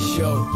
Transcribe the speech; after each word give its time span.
Show. 0.00 0.46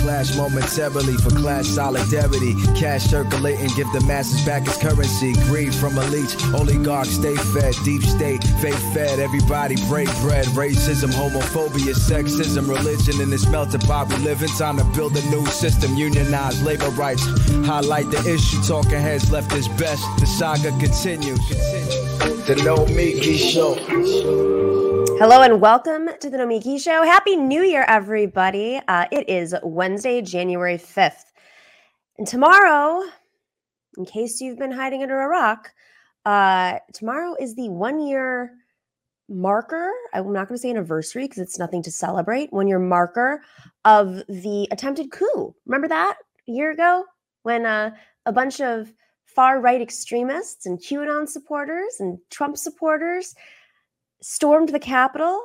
Clash 0.00 0.34
momentarily 0.36 1.14
for 1.18 1.30
clash 1.30 1.66
solidarity. 1.66 2.54
Cash 2.74 3.04
circulating, 3.04 3.68
give 3.76 3.90
the 3.92 4.02
masses 4.06 4.44
back 4.46 4.66
its 4.66 4.78
currency. 4.78 5.34
Greed 5.44 5.74
from 5.74 5.98
a 5.98 6.04
leech, 6.06 6.34
oligarchs 6.54 7.10
stay 7.10 7.36
fed. 7.36 7.74
Deep 7.84 8.02
state, 8.02 8.42
faith 8.60 8.94
fed. 8.94 9.18
Everybody 9.18 9.76
break 9.88 10.08
bread. 10.20 10.46
Racism, 10.46 11.10
homophobia, 11.12 11.94
sexism, 11.94 12.68
religion 12.68 13.20
in 13.20 13.30
this 13.30 13.46
melting 13.48 13.80
pot 13.82 14.08
we 14.08 14.16
live 14.16 14.42
in. 14.42 14.48
Time 14.48 14.78
to 14.78 14.84
build 14.96 15.16
a 15.16 15.30
new 15.30 15.44
system, 15.46 15.94
unionize 15.94 16.62
labor 16.62 16.90
rights. 16.90 17.24
Highlight 17.66 18.10
the 18.10 18.18
issue, 18.26 18.62
talking 18.62 18.92
heads 18.92 19.30
left 19.30 19.52
is 19.52 19.68
best. 19.68 20.02
The 20.18 20.26
saga 20.26 20.70
continues. 20.80 21.46
The 22.46 22.56
Nomiki 22.64 23.36
Show. 23.36 24.79
Hello 25.20 25.42
and 25.42 25.60
welcome 25.60 26.08
to 26.18 26.30
the 26.30 26.38
Nomiki 26.38 26.80
Show. 26.82 27.02
Happy 27.02 27.36
New 27.36 27.60
Year, 27.60 27.84
everybody. 27.86 28.80
Uh, 28.88 29.04
it 29.12 29.28
is 29.28 29.54
Wednesday, 29.62 30.22
January 30.22 30.78
5th. 30.78 31.24
And 32.16 32.26
tomorrow, 32.26 33.02
in 33.98 34.06
case 34.06 34.40
you've 34.40 34.58
been 34.58 34.72
hiding 34.72 35.02
under 35.02 35.20
a 35.20 35.28
rock, 35.28 35.74
uh, 36.24 36.78
tomorrow 36.94 37.36
is 37.38 37.54
the 37.54 37.68
one 37.68 38.00
year 38.00 38.52
marker. 39.28 39.92
I'm 40.14 40.32
not 40.32 40.48
going 40.48 40.56
to 40.56 40.62
say 40.62 40.70
anniversary 40.70 41.24
because 41.24 41.40
it's 41.40 41.58
nothing 41.58 41.82
to 41.82 41.90
celebrate. 41.90 42.50
One 42.50 42.66
year 42.66 42.78
marker 42.78 43.42
of 43.84 44.22
the 44.26 44.68
attempted 44.70 45.10
coup. 45.10 45.54
Remember 45.66 45.88
that 45.88 46.16
a 46.48 46.50
year 46.50 46.70
ago 46.70 47.04
when 47.42 47.66
uh, 47.66 47.90
a 48.24 48.32
bunch 48.32 48.62
of 48.62 48.90
far 49.26 49.60
right 49.60 49.82
extremists 49.82 50.64
and 50.64 50.78
QAnon 50.78 51.28
supporters 51.28 51.96
and 52.00 52.18
Trump 52.30 52.56
supporters 52.56 53.34
stormed 54.22 54.70
the 54.70 54.78
Capitol, 54.78 55.42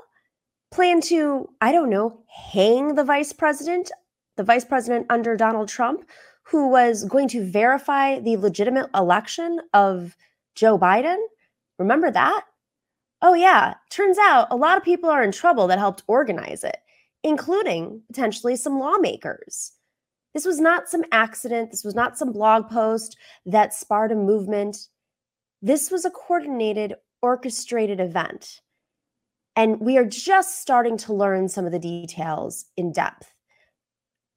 planned 0.72 1.04
to, 1.04 1.50
I 1.62 1.72
don't 1.72 1.90
know, 1.90 2.24
hang 2.28 2.96
the 2.96 3.04
vice 3.04 3.32
president, 3.32 3.92
the 4.36 4.44
vice 4.44 4.66
president 4.66 5.06
under 5.09 5.38
Donald 5.38 5.70
Trump, 5.70 6.09
who 6.44 6.70
was 6.70 7.06
going 7.06 7.28
to 7.30 7.44
verify 7.44 8.20
the 8.20 8.38
legitimate 8.38 8.90
election 8.94 9.59
of 9.73 10.16
Joe 10.56 10.78
Biden. 10.78 11.17
Remember 11.80 12.12
that? 12.12 12.45
Oh, 13.22 13.34
yeah. 13.34 13.76
Turns 13.90 14.17
out 14.20 14.48
a 14.52 14.56
lot 14.56 14.78
of 14.78 14.84
people 14.84 15.10
are 15.10 15.23
in 15.23 15.32
trouble 15.32 15.67
that 15.67 15.80
helped 15.80 16.04
organize 16.08 16.64
it, 16.64 16.78
including 17.23 18.02
potentially 18.08 18.56
some 18.56 18.80
lawmakers. 18.80 19.72
This 20.34 20.45
was 20.45 20.60
not 20.60 20.89
some 20.89 21.04
accident. 21.12 21.72
This 21.72 21.84
was 21.84 21.95
not 21.95 22.17
some 22.17 22.34
blog 22.34 22.70
post 22.70 23.17
that 23.45 23.73
sparked 23.73 24.12
a 24.12 24.16
movement. 24.16 24.89
This 25.62 25.89
was 25.89 26.04
a 26.04 26.12
coordinated, 26.12 26.95
orchestrated 27.22 28.02
event. 28.02 28.60
And 29.56 29.80
we 29.80 29.98
are 29.98 30.06
just 30.06 30.61
starting 30.61 30.98
to 30.98 31.14
learn 31.14 31.48
some 31.48 31.66
of 31.66 31.72
the 31.72 31.80
details 31.80 32.66
in 32.75 32.92
depth. 32.92 33.34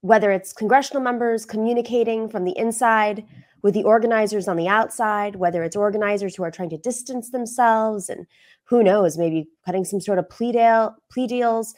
Whether 0.00 0.30
it's 0.30 0.52
congressional 0.52 1.02
members 1.02 1.44
communicating 1.44 2.28
from 2.28 2.44
the 2.44 2.56
inside 2.56 3.24
with 3.62 3.74
the 3.74 3.83
organizers 3.83 4.46
on 4.46 4.56
the 4.56 4.69
outside, 4.69 5.36
whether 5.36 5.64
it's 5.64 5.74
organizers 5.74 6.36
who 6.36 6.44
are 6.44 6.50
trying 6.50 6.70
to 6.70 6.78
distance 6.78 7.30
themselves, 7.30 8.08
and 8.08 8.27
who 8.64 8.84
knows, 8.84 9.19
maybe 9.19 9.48
cutting 9.64 9.84
some 9.84 10.00
sort 10.00 10.20
of 10.20 10.30
plea, 10.30 10.52
deal, 10.52 10.94
plea 11.11 11.27
deals 11.27 11.74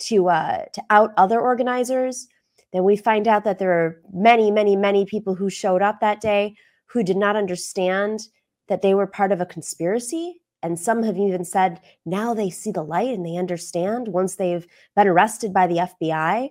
to 0.00 0.28
uh, 0.28 0.64
to 0.72 0.82
out 0.90 1.12
other 1.16 1.40
organizers, 1.40 2.26
then 2.72 2.82
we 2.82 2.96
find 2.96 3.28
out 3.28 3.44
that 3.44 3.58
there 3.58 3.72
are 3.72 4.00
many, 4.12 4.50
many, 4.50 4.74
many 4.74 5.04
people 5.04 5.36
who 5.36 5.50
showed 5.50 5.82
up 5.82 6.00
that 6.00 6.20
day 6.20 6.56
who 6.86 7.04
did 7.04 7.16
not 7.16 7.36
understand 7.36 8.20
that 8.66 8.82
they 8.82 8.94
were 8.94 9.06
part 9.06 9.30
of 9.30 9.40
a 9.40 9.46
conspiracy 9.46 10.39
and 10.62 10.78
some 10.78 11.02
have 11.02 11.16
even 11.16 11.44
said 11.44 11.80
now 12.04 12.34
they 12.34 12.50
see 12.50 12.70
the 12.70 12.82
light 12.82 13.14
and 13.14 13.24
they 13.24 13.36
understand 13.36 14.08
once 14.08 14.36
they've 14.36 14.66
been 14.94 15.08
arrested 15.08 15.52
by 15.52 15.66
the 15.66 15.76
FBI. 15.76 16.50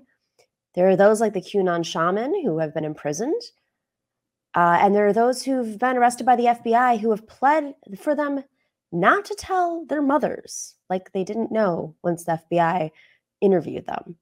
There 0.76 0.88
are 0.88 0.96
those 0.96 1.22
like 1.22 1.34
the 1.34 1.42
QAnon 1.42 1.86
shaman 1.86 2.44
who 2.44 2.60
have 2.60 2.74
been 2.74 2.86
imprisoned. 2.86 3.42
Uh, 4.56 4.80
and 4.82 4.96
there 4.96 5.06
are 5.06 5.14
those 5.14 5.44
who've 5.44 5.78
been 5.78 5.98
arrested 5.98 6.26
by 6.26 6.36
the 6.36 6.46
FBI 6.46 7.00
who 7.00 7.12
have 7.12 7.28
pled 7.28 7.76
for 8.00 8.16
them 8.16 8.44
not 8.92 9.26
to 9.26 9.36
tell 9.36 9.86
their 9.86 10.02
mothers, 10.02 10.76
like 10.90 11.12
they 11.12 11.24
didn't 11.24 11.52
know 11.52 11.96
once 12.04 12.24
the 12.24 12.40
FBI 12.52 12.90
interviewed 13.42 13.86
them. 13.86 14.16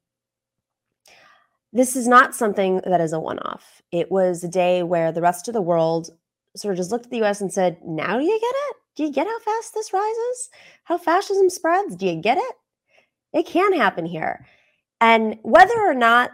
This 1.72 1.96
is 1.96 2.08
not 2.08 2.36
something 2.36 2.82
that 2.86 3.00
is 3.00 3.14
a 3.14 3.20
one 3.20 3.40
off. 3.40 3.82
It 3.92 4.12
was 4.12 4.44
a 4.44 4.50
day 4.50 4.84
where 4.84 5.12
the 5.12 5.22
rest 5.22 5.48
of 5.48 5.54
the 5.54 5.62
world 5.62 6.10
sort 6.56 6.74
of 6.74 6.78
just 6.78 6.92
looked 6.92 7.06
at 7.06 7.12
the 7.12 7.24
US 7.24 7.40
and 7.40 7.54
said, 7.54 7.78
Now 7.86 8.18
do 8.18 8.24
you 8.24 8.40
get 8.40 8.56
it? 8.70 8.76
Do 8.98 9.04
you 9.04 9.12
get 9.12 9.28
how 9.28 9.40
fast 9.40 9.76
this 9.76 9.94
rises? 9.94 10.50
How 10.84 10.98
fascism 10.98 11.52
spreads? 11.52 11.96
Do 11.96 12.08
you 12.08 12.16
get 12.16 12.40
it? 12.40 12.56
It 13.32 13.46
can 13.46 13.74
happen 13.74 14.08
here. 14.08 14.48
And 15.00 15.38
whether 15.44 15.80
or 15.80 15.94
not 15.94 16.32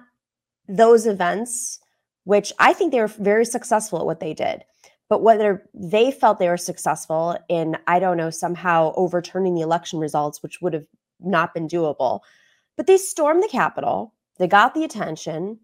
those 0.69 1.06
events, 1.06 1.79
which 2.24 2.53
I 2.59 2.72
think 2.72 2.94
they 2.94 3.01
were 3.01 3.07
very 3.07 3.44
successful 3.44 4.00
at 4.00 4.06
what 4.06 4.22
they 4.22 4.34
did, 4.34 4.63
but 5.09 5.22
whether 5.22 5.69
they 5.74 6.09
felt 6.09 6.40
they 6.40 6.47
were 6.47 6.56
successful 6.56 7.38
in, 7.50 7.78
I 7.85 8.00
don't 8.00 8.16
know, 8.16 8.29
somehow 8.29 8.94
overturning 8.95 9.56
the 9.56 9.62
election 9.62 10.00
results, 10.00 10.41
which 10.41 10.62
would 10.62 10.74
have 10.74 10.88
not 11.19 11.53
been 11.53 11.68
doable. 11.68 12.22
But 12.78 12.88
they 12.88 12.97
stormed 12.97 13.44
the 13.44 13.50
Capitol, 13.50 14.13
they 14.40 14.47
got 14.47 14.74
the 14.74 14.85
attention. 14.85 15.59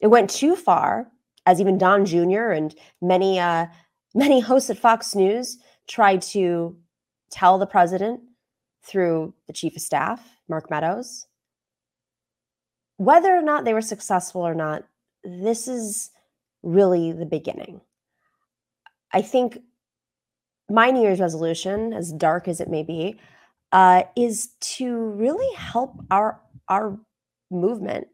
It 0.00 0.08
went 0.08 0.28
too 0.28 0.56
far, 0.56 1.06
as 1.46 1.60
even 1.60 1.78
Don 1.78 2.04
Jr. 2.04 2.50
and 2.50 2.74
many 3.00 3.38
uh, 3.38 3.66
many 4.14 4.40
hosts 4.40 4.70
at 4.70 4.78
Fox 4.78 5.14
News 5.14 5.58
tried 5.90 6.22
to 6.22 6.76
tell 7.30 7.58
the 7.58 7.66
president 7.66 8.20
through 8.82 9.34
the 9.46 9.52
chief 9.52 9.76
of 9.76 9.82
staff, 9.82 10.36
Mark 10.48 10.70
Meadows. 10.70 11.26
Whether 12.96 13.34
or 13.34 13.42
not 13.42 13.64
they 13.64 13.74
were 13.74 13.82
successful 13.82 14.40
or 14.40 14.54
not, 14.54 14.84
this 15.24 15.66
is 15.66 16.10
really 16.62 17.12
the 17.12 17.26
beginning. 17.26 17.80
I 19.12 19.22
think 19.22 19.58
my 20.70 20.90
New 20.90 21.02
Year's 21.02 21.20
resolution, 21.20 21.92
as 21.92 22.12
dark 22.12 22.46
as 22.46 22.60
it 22.60 22.68
may 22.68 22.84
be, 22.84 23.18
uh, 23.72 24.04
is 24.16 24.50
to 24.60 24.96
really 24.96 25.52
help 25.56 25.94
our 26.10 26.40
our 26.68 26.96
movement 27.50 28.06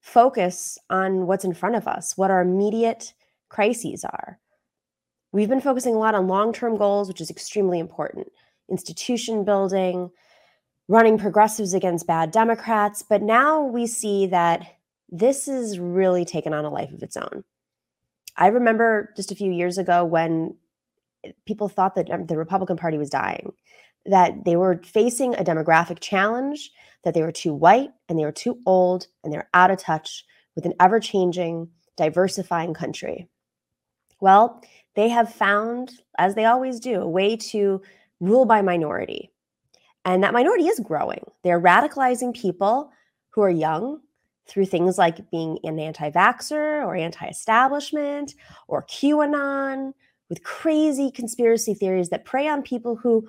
focus 0.00 0.78
on 0.90 1.26
what's 1.26 1.44
in 1.44 1.54
front 1.54 1.74
of 1.74 1.88
us, 1.88 2.16
what 2.16 2.30
our 2.30 2.42
immediate 2.42 3.14
crises 3.48 4.04
are. 4.04 4.38
We've 5.32 5.48
been 5.48 5.60
focusing 5.60 5.94
a 5.94 5.98
lot 5.98 6.14
on 6.14 6.28
long 6.28 6.52
term 6.52 6.76
goals, 6.76 7.08
which 7.08 7.20
is 7.20 7.30
extremely 7.30 7.78
important 7.78 8.28
institution 8.70 9.44
building, 9.44 10.10
running 10.88 11.18
progressives 11.18 11.74
against 11.74 12.06
bad 12.06 12.30
Democrats. 12.30 13.02
But 13.02 13.22
now 13.22 13.62
we 13.62 13.86
see 13.86 14.26
that 14.26 14.66
this 15.10 15.48
is 15.48 15.78
really 15.78 16.24
taken 16.24 16.54
on 16.54 16.64
a 16.64 16.70
life 16.70 16.92
of 16.92 17.02
its 17.02 17.16
own. 17.16 17.44
I 18.36 18.46
remember 18.48 19.12
just 19.16 19.30
a 19.30 19.34
few 19.34 19.52
years 19.52 19.78
ago 19.78 20.04
when 20.04 20.56
people 21.46 21.68
thought 21.68 21.94
that 21.94 22.10
um, 22.10 22.26
the 22.26 22.36
Republican 22.36 22.76
Party 22.76 22.98
was 22.98 23.10
dying, 23.10 23.52
that 24.06 24.44
they 24.44 24.56
were 24.56 24.80
facing 24.84 25.34
a 25.34 25.44
demographic 25.44 26.00
challenge, 26.00 26.70
that 27.04 27.14
they 27.14 27.22
were 27.22 27.32
too 27.32 27.52
white 27.52 27.90
and 28.08 28.18
they 28.18 28.24
were 28.24 28.32
too 28.32 28.58
old 28.66 29.06
and 29.22 29.32
they're 29.32 29.48
out 29.54 29.70
of 29.70 29.78
touch 29.78 30.24
with 30.54 30.64
an 30.64 30.74
ever 30.80 30.98
changing, 30.98 31.68
diversifying 31.96 32.74
country. 32.74 33.28
Well, 34.20 34.62
they 34.94 35.08
have 35.08 35.32
found, 35.32 35.92
as 36.18 36.34
they 36.34 36.44
always 36.44 36.80
do, 36.80 37.00
a 37.00 37.08
way 37.08 37.36
to 37.36 37.80
rule 38.20 38.44
by 38.44 38.62
minority. 38.62 39.30
And 40.04 40.22
that 40.22 40.32
minority 40.32 40.66
is 40.66 40.80
growing. 40.80 41.24
They're 41.42 41.60
radicalizing 41.60 42.34
people 42.34 42.90
who 43.30 43.42
are 43.42 43.50
young 43.50 44.00
through 44.46 44.66
things 44.66 44.98
like 44.98 45.30
being 45.30 45.58
an 45.64 45.78
anti 45.78 46.10
vaxxer 46.10 46.84
or 46.84 46.96
anti 46.96 47.26
establishment 47.26 48.34
or 48.68 48.84
QAnon 48.84 49.92
with 50.28 50.42
crazy 50.42 51.10
conspiracy 51.10 51.74
theories 51.74 52.08
that 52.08 52.24
prey 52.24 52.48
on 52.48 52.62
people 52.62 52.96
who 52.96 53.28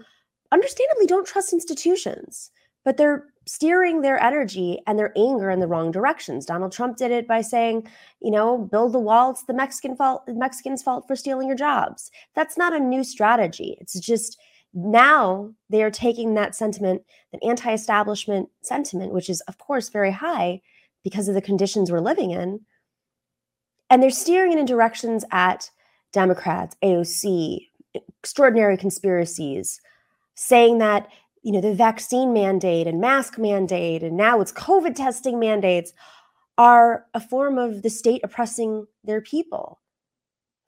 understandably 0.52 1.06
don't 1.06 1.28
trust 1.28 1.54
institutions, 1.54 2.52
but 2.84 2.98
they're 2.98 3.28
steering 3.46 4.02
their 4.02 4.22
energy 4.22 4.80
and 4.88 4.98
their 4.98 5.12
anger 5.18 5.50
in 5.50 5.60
the 5.60 5.68
wrong 5.68 5.92
directions. 5.92 6.46
Donald 6.46 6.72
Trump 6.72 6.98
did 6.98 7.12
it 7.12 7.28
by 7.28 7.42
saying, 7.42 7.88
you 8.22 8.32
know, 8.32 8.58
build 8.58 8.94
the 8.94 9.00
wall. 9.00 9.32
It's 9.32 9.44
the 9.44 9.54
Mexican 9.54 9.96
fault, 9.96 10.24
Mexicans' 10.28 10.82
fault 10.82 11.06
for 11.08 11.16
stealing 11.16 11.48
your 11.48 11.58
jobs. 11.58 12.12
That's 12.36 12.58
not 12.58 12.74
a 12.74 12.80
new 12.80 13.04
strategy. 13.04 13.78
It's 13.82 14.00
just 14.00 14.40
now 14.74 15.54
they 15.70 15.84
are 15.84 15.92
taking 15.92 16.34
that 16.34 16.56
sentiment, 16.56 17.04
that 17.32 17.44
anti-establishment 17.44 18.50
sentiment, 18.62 19.14
which 19.14 19.30
is 19.30 19.42
of 19.42 19.58
course 19.58 19.90
very 19.90 20.12
high 20.12 20.62
because 21.04 21.28
of 21.28 21.36
the 21.36 21.42
conditions 21.42 21.92
we're 21.92 22.00
living 22.00 22.32
in, 22.32 22.62
and 23.90 24.02
they're 24.02 24.10
steering 24.10 24.54
it 24.54 24.60
in 24.60 24.66
directions 24.66 25.26
at 25.32 25.70
Democrats, 26.14 26.76
AOC, 26.84 27.68
extraordinary 28.20 28.78
conspiracies, 28.78 29.82
saying 30.36 30.80
that 30.80 31.08
you 31.44 31.52
know, 31.52 31.62
the 31.62 31.76
vaccine 31.76 32.34
mandate 32.34 32.88
and 32.88 33.00
mask 33.00 33.38
mandate, 33.38 34.02
and 34.02 34.18
now 34.18 34.42
it's 34.42 34.52
COVID 34.52 34.96
testing 34.96 35.40
mandates 35.40 35.94
are 36.58 37.06
a 37.14 37.20
form 37.20 37.58
of 37.58 37.82
the 37.82 37.90
state 37.90 38.22
oppressing 38.24 38.88
their 39.04 39.22
people. 39.22 39.82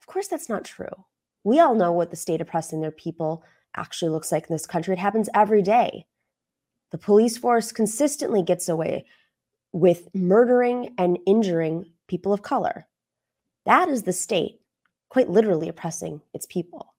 Of 0.00 0.06
course, 0.06 0.28
that's 0.28 0.48
not 0.48 0.64
true. 0.64 1.04
We 1.44 1.60
all 1.60 1.74
know 1.74 1.92
what 1.92 2.10
the 2.10 2.16
state 2.16 2.40
oppressing 2.40 2.80
their 2.80 2.90
people 2.90 3.42
actually 3.74 4.10
looks 4.10 4.30
like 4.30 4.48
in 4.48 4.54
this 4.54 4.66
country. 4.66 4.92
It 4.92 4.98
happens 4.98 5.28
every 5.34 5.62
day. 5.62 6.06
The 6.92 6.98
police 6.98 7.38
force 7.38 7.72
consistently 7.72 8.42
gets 8.42 8.68
away 8.68 9.06
with 9.72 10.08
murdering 10.14 10.94
and 10.98 11.18
injuring 11.26 11.86
people 12.08 12.32
of 12.32 12.42
color. 12.42 12.86
That 13.64 13.88
is 13.88 14.02
the 14.02 14.12
state 14.12 14.60
quite 15.08 15.30
literally 15.30 15.68
oppressing 15.68 16.20
its 16.34 16.46
people. 16.46 16.94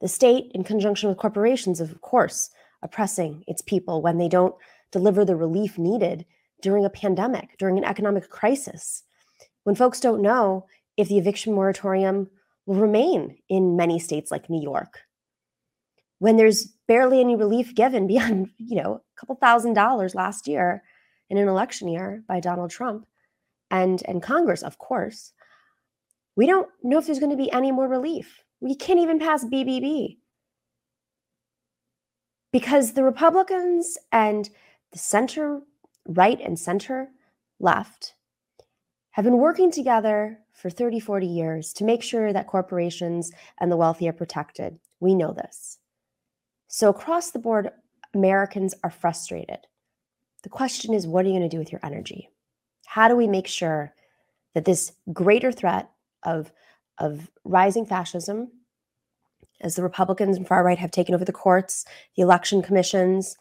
The 0.00 0.08
state, 0.08 0.50
in 0.54 0.64
conjunction 0.64 1.08
with 1.08 1.18
corporations, 1.18 1.80
of 1.80 2.00
course, 2.00 2.50
oppressing 2.84 3.42
its 3.48 3.62
people 3.62 4.02
when 4.02 4.18
they 4.18 4.28
don't 4.28 4.54
deliver 4.92 5.24
the 5.24 5.34
relief 5.34 5.78
needed 5.78 6.24
during 6.62 6.84
a 6.84 6.90
pandemic, 6.90 7.58
during 7.58 7.76
an 7.76 7.84
economic 7.84 8.30
crisis, 8.30 9.02
when 9.64 9.74
folks 9.74 9.98
don't 9.98 10.22
know 10.22 10.66
if 10.96 11.08
the 11.08 11.18
eviction 11.18 11.52
moratorium 11.52 12.30
will 12.66 12.76
remain 12.76 13.36
in 13.48 13.76
many 13.76 13.98
states 13.98 14.30
like 14.30 14.48
New 14.48 14.62
York, 14.62 15.00
when 16.18 16.36
there's 16.36 16.66
barely 16.86 17.20
any 17.20 17.34
relief 17.34 17.74
given 17.74 18.06
beyond, 18.12 18.50
you 18.58 18.80
know, 18.80 18.94
a 18.94 19.20
couple 19.20 19.34
thousand 19.34 19.74
dollars 19.74 20.14
last 20.14 20.46
year 20.46 20.82
in 21.30 21.38
an 21.38 21.48
election 21.48 21.88
year 21.88 22.22
by 22.28 22.38
Donald 22.38 22.70
Trump 22.70 23.06
and 23.70 24.02
and 24.06 24.22
Congress, 24.22 24.62
of 24.62 24.78
course. 24.78 25.32
We 26.36 26.46
don't 26.46 26.68
know 26.82 26.98
if 26.98 27.06
there's 27.06 27.20
going 27.20 27.30
to 27.30 27.36
be 27.36 27.52
any 27.52 27.72
more 27.72 27.88
relief. 27.88 28.42
We 28.60 28.74
can't 28.74 29.00
even 29.00 29.18
pass 29.18 29.44
BBB. 29.44 30.18
Because 32.54 32.92
the 32.92 33.02
Republicans 33.02 33.98
and 34.12 34.48
the 34.92 34.98
center 34.98 35.62
right 36.06 36.40
and 36.40 36.56
center 36.56 37.08
left 37.58 38.14
have 39.10 39.24
been 39.24 39.38
working 39.38 39.72
together 39.72 40.38
for 40.52 40.70
30, 40.70 41.00
40 41.00 41.26
years 41.26 41.72
to 41.72 41.82
make 41.82 42.00
sure 42.00 42.32
that 42.32 42.46
corporations 42.46 43.32
and 43.58 43.72
the 43.72 43.76
wealthy 43.76 44.08
are 44.08 44.12
protected. 44.12 44.78
We 45.00 45.16
know 45.16 45.32
this. 45.32 45.78
So, 46.68 46.90
across 46.90 47.32
the 47.32 47.40
board, 47.40 47.70
Americans 48.14 48.72
are 48.84 48.90
frustrated. 48.90 49.66
The 50.44 50.48
question 50.48 50.94
is 50.94 51.08
what 51.08 51.24
are 51.24 51.30
you 51.30 51.36
going 51.36 51.50
to 51.50 51.56
do 51.56 51.58
with 51.58 51.72
your 51.72 51.84
energy? 51.84 52.28
How 52.86 53.08
do 53.08 53.16
we 53.16 53.26
make 53.26 53.48
sure 53.48 53.94
that 54.54 54.64
this 54.64 54.92
greater 55.12 55.50
threat 55.50 55.90
of, 56.22 56.52
of 56.98 57.32
rising 57.42 57.84
fascism, 57.84 58.52
as 59.64 59.74
the 59.74 59.82
Republicans 59.82 60.36
and 60.36 60.46
far 60.46 60.62
right 60.62 60.78
have 60.78 60.90
taken 60.90 61.14
over 61.14 61.24
the 61.24 61.32
courts, 61.32 61.86
the 62.16 62.22
election 62.22 62.62
commissions, 62.62 63.34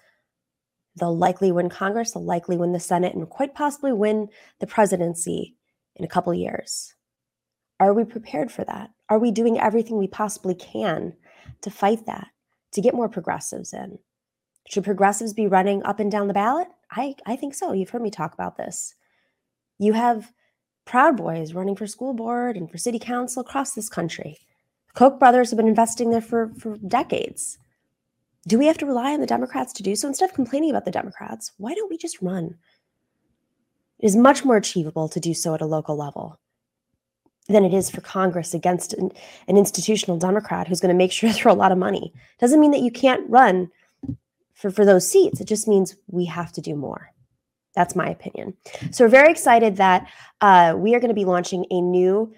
they'll 0.97 1.15
likely 1.15 1.51
win 1.51 1.69
Congress, 1.69 2.11
they'll 2.11 2.23
likely 2.23 2.55
win 2.55 2.71
the 2.71 2.79
Senate, 2.79 3.13
and 3.13 3.29
quite 3.29 3.53
possibly 3.53 3.91
win 3.91 4.29
the 4.59 4.65
presidency 4.65 5.57
in 5.97 6.05
a 6.05 6.07
couple 6.07 6.33
years. 6.33 6.95
Are 7.79 7.93
we 7.93 8.05
prepared 8.05 8.51
for 8.51 8.63
that? 8.63 8.91
Are 9.09 9.19
we 9.19 9.31
doing 9.31 9.59
everything 9.59 9.97
we 9.97 10.07
possibly 10.07 10.55
can 10.55 11.13
to 11.61 11.69
fight 11.69 12.05
that, 12.05 12.29
to 12.71 12.81
get 12.81 12.95
more 12.95 13.09
progressives 13.09 13.73
in? 13.73 13.99
Should 14.69 14.85
progressives 14.85 15.33
be 15.33 15.47
running 15.47 15.83
up 15.83 15.99
and 15.99 16.09
down 16.09 16.29
the 16.29 16.33
ballot? 16.33 16.69
I, 16.89 17.15
I 17.25 17.35
think 17.35 17.53
so. 17.53 17.73
You've 17.73 17.89
heard 17.89 18.01
me 18.01 18.11
talk 18.11 18.33
about 18.33 18.55
this. 18.55 18.95
You 19.77 19.91
have 19.91 20.31
Proud 20.85 21.17
Boys 21.17 21.53
running 21.53 21.75
for 21.75 21.85
school 21.85 22.13
board 22.13 22.55
and 22.55 22.71
for 22.71 22.77
city 22.77 22.99
council 22.99 23.41
across 23.41 23.73
this 23.73 23.89
country. 23.89 24.37
Koch 24.93 25.19
brothers 25.19 25.49
have 25.49 25.57
been 25.57 25.67
investing 25.67 26.09
there 26.09 26.21
for, 26.21 26.51
for 26.57 26.77
decades. 26.77 27.57
Do 28.47 28.59
we 28.59 28.67
have 28.67 28.77
to 28.79 28.85
rely 28.85 29.13
on 29.13 29.21
the 29.21 29.27
Democrats 29.27 29.73
to 29.73 29.83
do 29.83 29.95
so? 29.95 30.07
Instead 30.07 30.29
of 30.29 30.35
complaining 30.35 30.69
about 30.69 30.85
the 30.85 30.91
Democrats, 30.91 31.51
why 31.57 31.73
don't 31.73 31.89
we 31.89 31.97
just 31.97 32.21
run? 32.21 32.55
It 33.99 34.05
is 34.05 34.15
much 34.15 34.43
more 34.43 34.57
achievable 34.57 35.07
to 35.09 35.19
do 35.19 35.33
so 35.33 35.53
at 35.53 35.61
a 35.61 35.65
local 35.65 35.95
level 35.95 36.39
than 37.47 37.65
it 37.65 37.73
is 37.73 37.89
for 37.89 38.01
Congress 38.01 38.53
against 38.53 38.93
an, 38.93 39.11
an 39.47 39.57
institutional 39.57 40.17
Democrat 40.17 40.67
who's 40.67 40.79
going 40.79 40.93
to 40.93 40.97
make 40.97 41.11
sure 41.11 41.29
to 41.31 41.35
throw 41.35 41.53
a 41.53 41.55
lot 41.55 41.71
of 41.71 41.77
money. 41.77 42.13
Doesn't 42.39 42.59
mean 42.59 42.71
that 42.71 42.81
you 42.81 42.91
can't 42.91 43.27
run 43.29 43.69
for, 44.53 44.71
for 44.71 44.85
those 44.85 45.09
seats. 45.09 45.41
It 45.41 45.47
just 45.47 45.67
means 45.67 45.95
we 46.07 46.25
have 46.25 46.51
to 46.53 46.61
do 46.61 46.75
more. 46.75 47.11
That's 47.75 47.95
my 47.95 48.07
opinion. 48.07 48.55
So 48.91 49.03
we're 49.03 49.09
very 49.09 49.31
excited 49.31 49.77
that 49.77 50.07
uh, 50.41 50.75
we 50.77 50.93
are 50.93 50.99
going 50.99 51.09
to 51.09 51.15
be 51.15 51.25
launching 51.25 51.65
a 51.71 51.81
new, 51.81 52.33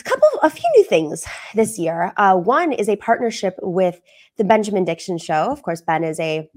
a 0.00 0.04
couple, 0.04 0.28
a 0.42 0.50
few 0.50 0.68
new 0.76 0.84
things 0.84 1.26
this 1.54 1.78
year. 1.78 2.12
Uh, 2.16 2.36
one 2.36 2.72
is 2.72 2.88
a 2.88 2.96
partnership 2.96 3.56
with 3.60 4.00
the 4.38 4.44
Benjamin 4.44 4.84
Dixon 4.84 5.18
Show. 5.18 5.50
Of 5.50 5.62
course, 5.62 5.82
Ben 5.82 6.04
is 6.04 6.18
a 6.18 6.48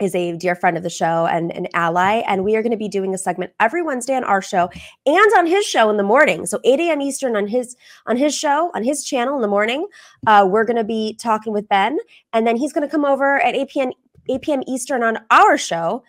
is 0.00 0.14
a 0.14 0.36
dear 0.36 0.56
friend 0.56 0.76
of 0.76 0.82
the 0.82 0.90
show 0.90 1.26
and 1.26 1.52
an 1.52 1.68
ally. 1.72 2.22
And 2.26 2.42
we 2.42 2.56
are 2.56 2.62
going 2.62 2.72
to 2.72 2.76
be 2.76 2.88
doing 2.88 3.14
a 3.14 3.18
segment 3.18 3.52
every 3.60 3.80
Wednesday 3.80 4.16
on 4.16 4.24
our 4.24 4.42
show 4.42 4.68
and 5.06 5.32
on 5.36 5.46
his 5.46 5.64
show 5.64 5.88
in 5.88 5.96
the 5.96 6.02
morning. 6.02 6.46
So 6.46 6.58
8 6.64 6.80
a.m. 6.80 7.00
Eastern 7.00 7.36
on 7.36 7.46
his 7.46 7.76
on 8.06 8.16
his 8.16 8.34
show, 8.34 8.72
on 8.74 8.82
his 8.82 9.04
channel 9.04 9.36
in 9.36 9.42
the 9.42 9.48
morning. 9.48 9.86
Uh, 10.26 10.48
we're 10.50 10.64
going 10.64 10.76
to 10.76 10.84
be 10.84 11.14
talking 11.14 11.52
with 11.52 11.68
Ben. 11.68 11.98
And 12.32 12.46
then 12.46 12.56
he's 12.56 12.72
going 12.72 12.86
to 12.86 12.90
come 12.90 13.04
over 13.04 13.40
at 13.40 13.54
8 13.54 13.68
p.m. 13.68 13.92
8 14.28 14.42
p.m. 14.42 14.62
Eastern 14.66 15.02
on 15.02 15.18
our 15.30 15.56
show 15.56 16.02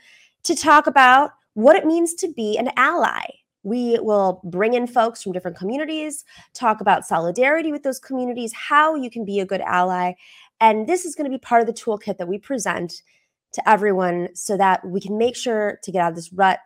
to 0.43 0.55
talk 0.55 0.87
about 0.87 1.31
what 1.53 1.75
it 1.75 1.85
means 1.85 2.13
to 2.15 2.31
be 2.31 2.57
an 2.57 2.71
ally. 2.77 3.25
We 3.65 3.97
will 3.99 4.41
bring 4.43 4.75
in 4.75 4.85
folks 4.85 5.23
from 5.23 5.31
different 5.31 5.57
communities, 5.57 6.23
talk 6.53 6.81
about 6.81 7.05
solidarity 7.05 7.71
with 7.71 7.81
those 7.81 7.99
communities, 7.99 8.53
how 8.53 8.93
you 8.93 9.09
can 9.09 9.25
be 9.25 9.39
a 9.39 9.45
good 9.45 9.61
ally. 9.61 10.13
And 10.61 10.87
this 10.87 11.03
is 11.03 11.15
going 11.15 11.29
to 11.29 11.35
be 11.35 11.41
part 11.41 11.61
of 11.61 11.67
the 11.67 11.73
toolkit 11.73 12.19
that 12.19 12.27
we 12.27 12.37
present 12.37 13.01
to 13.53 13.67
everyone 13.67 14.29
so 14.35 14.55
that 14.55 14.85
we 14.87 15.01
can 15.01 15.17
make 15.17 15.35
sure 15.35 15.79
to 15.81 15.91
get 15.91 16.01
out 16.01 16.11
of 16.11 16.15
this 16.15 16.31
rut 16.31 16.59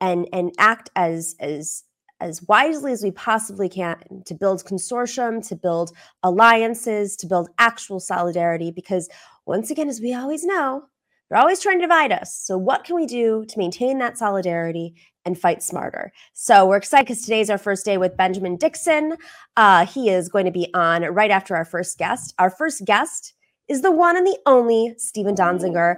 and 0.00 0.26
and 0.32 0.52
act 0.58 0.90
as 0.96 1.36
as 1.38 1.84
as 2.20 2.42
wisely 2.48 2.90
as 2.90 3.04
we 3.04 3.12
possibly 3.12 3.68
can 3.68 4.22
to 4.24 4.34
build 4.34 4.64
consortium, 4.64 5.46
to 5.46 5.54
build 5.54 5.92
alliances, 6.22 7.14
to 7.14 7.26
build 7.26 7.50
actual 7.58 8.00
solidarity 8.00 8.72
because 8.72 9.08
once 9.46 9.70
again 9.70 9.88
as 9.88 10.00
we 10.00 10.12
always 10.12 10.44
know, 10.44 10.86
they're 11.28 11.38
always 11.38 11.60
trying 11.60 11.78
to 11.78 11.84
divide 11.84 12.12
us. 12.12 12.34
So, 12.34 12.56
what 12.56 12.84
can 12.84 12.96
we 12.96 13.06
do 13.06 13.44
to 13.46 13.58
maintain 13.58 13.98
that 13.98 14.18
solidarity 14.18 14.94
and 15.26 15.38
fight 15.38 15.62
smarter? 15.62 16.12
So, 16.32 16.66
we're 16.66 16.78
excited 16.78 17.06
because 17.06 17.22
today's 17.22 17.50
our 17.50 17.58
first 17.58 17.84
day 17.84 17.98
with 17.98 18.16
Benjamin 18.16 18.56
Dixon. 18.56 19.16
Uh, 19.56 19.84
he 19.84 20.08
is 20.08 20.30
going 20.30 20.46
to 20.46 20.50
be 20.50 20.68
on 20.72 21.02
right 21.02 21.30
after 21.30 21.54
our 21.54 21.66
first 21.66 21.98
guest. 21.98 22.32
Our 22.38 22.48
first 22.50 22.86
guest 22.86 23.34
is 23.68 23.82
the 23.82 23.90
one 23.90 24.16
and 24.16 24.26
the 24.26 24.38
only 24.46 24.94
Steven 24.96 25.34
Donziger. 25.34 25.96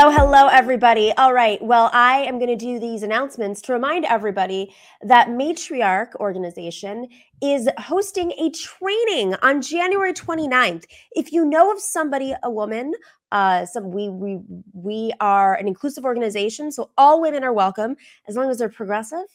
Hello, 0.00 0.10
hello, 0.10 0.46
everybody. 0.46 1.12
All 1.18 1.34
right. 1.34 1.60
Well, 1.60 1.90
I 1.92 2.20
am 2.20 2.38
going 2.38 2.48
to 2.48 2.56
do 2.56 2.78
these 2.78 3.02
announcements 3.02 3.60
to 3.60 3.74
remind 3.74 4.06
everybody 4.06 4.74
that 5.02 5.28
Matriarch 5.28 6.14
Organization 6.14 7.06
is 7.42 7.68
hosting 7.76 8.32
a 8.38 8.48
training 8.48 9.34
on 9.42 9.60
January 9.60 10.14
29th. 10.14 10.84
If 11.12 11.32
you 11.32 11.44
know 11.44 11.70
of 11.70 11.80
somebody, 11.80 12.32
a 12.42 12.50
woman, 12.50 12.94
uh, 13.30 13.66
some 13.66 13.90
we 13.90 14.08
we 14.08 14.40
we 14.72 15.12
are 15.20 15.54
an 15.56 15.68
inclusive 15.68 16.06
organization, 16.06 16.72
so 16.72 16.92
all 16.96 17.20
women 17.20 17.44
are 17.44 17.52
welcome 17.52 17.94
as 18.26 18.36
long 18.36 18.48
as 18.48 18.56
they're 18.56 18.70
progressive 18.70 19.26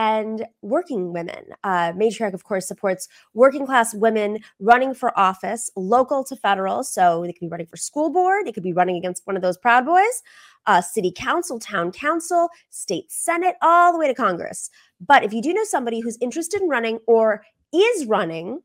and 0.00 0.46
working 0.62 1.12
women. 1.12 1.44
Uh, 1.62 1.92
Matriarch, 1.92 2.32
of 2.32 2.44
course, 2.44 2.66
supports 2.66 3.06
working 3.34 3.66
class 3.66 3.94
women 3.94 4.38
running 4.58 4.94
for 4.94 5.16
office, 5.18 5.70
local 5.76 6.24
to 6.24 6.34
federal. 6.34 6.82
So 6.82 7.22
they 7.26 7.34
could 7.34 7.40
be 7.40 7.48
running 7.48 7.66
for 7.66 7.76
school 7.76 8.10
board, 8.10 8.46
they 8.46 8.52
could 8.52 8.62
be 8.62 8.72
running 8.72 8.96
against 8.96 9.26
one 9.26 9.36
of 9.36 9.42
those 9.42 9.58
Proud 9.58 9.84
Boys, 9.84 10.22
uh, 10.66 10.80
city 10.80 11.12
council, 11.14 11.58
town 11.58 11.92
council, 11.92 12.48
state 12.70 13.12
senate, 13.12 13.56
all 13.60 13.92
the 13.92 13.98
way 13.98 14.08
to 14.08 14.14
Congress. 14.14 14.70
But 15.06 15.22
if 15.22 15.34
you 15.34 15.42
do 15.42 15.52
know 15.52 15.64
somebody 15.64 16.00
who's 16.00 16.16
interested 16.22 16.62
in 16.62 16.70
running 16.70 17.00
or 17.06 17.44
is 17.74 18.06
running, 18.06 18.60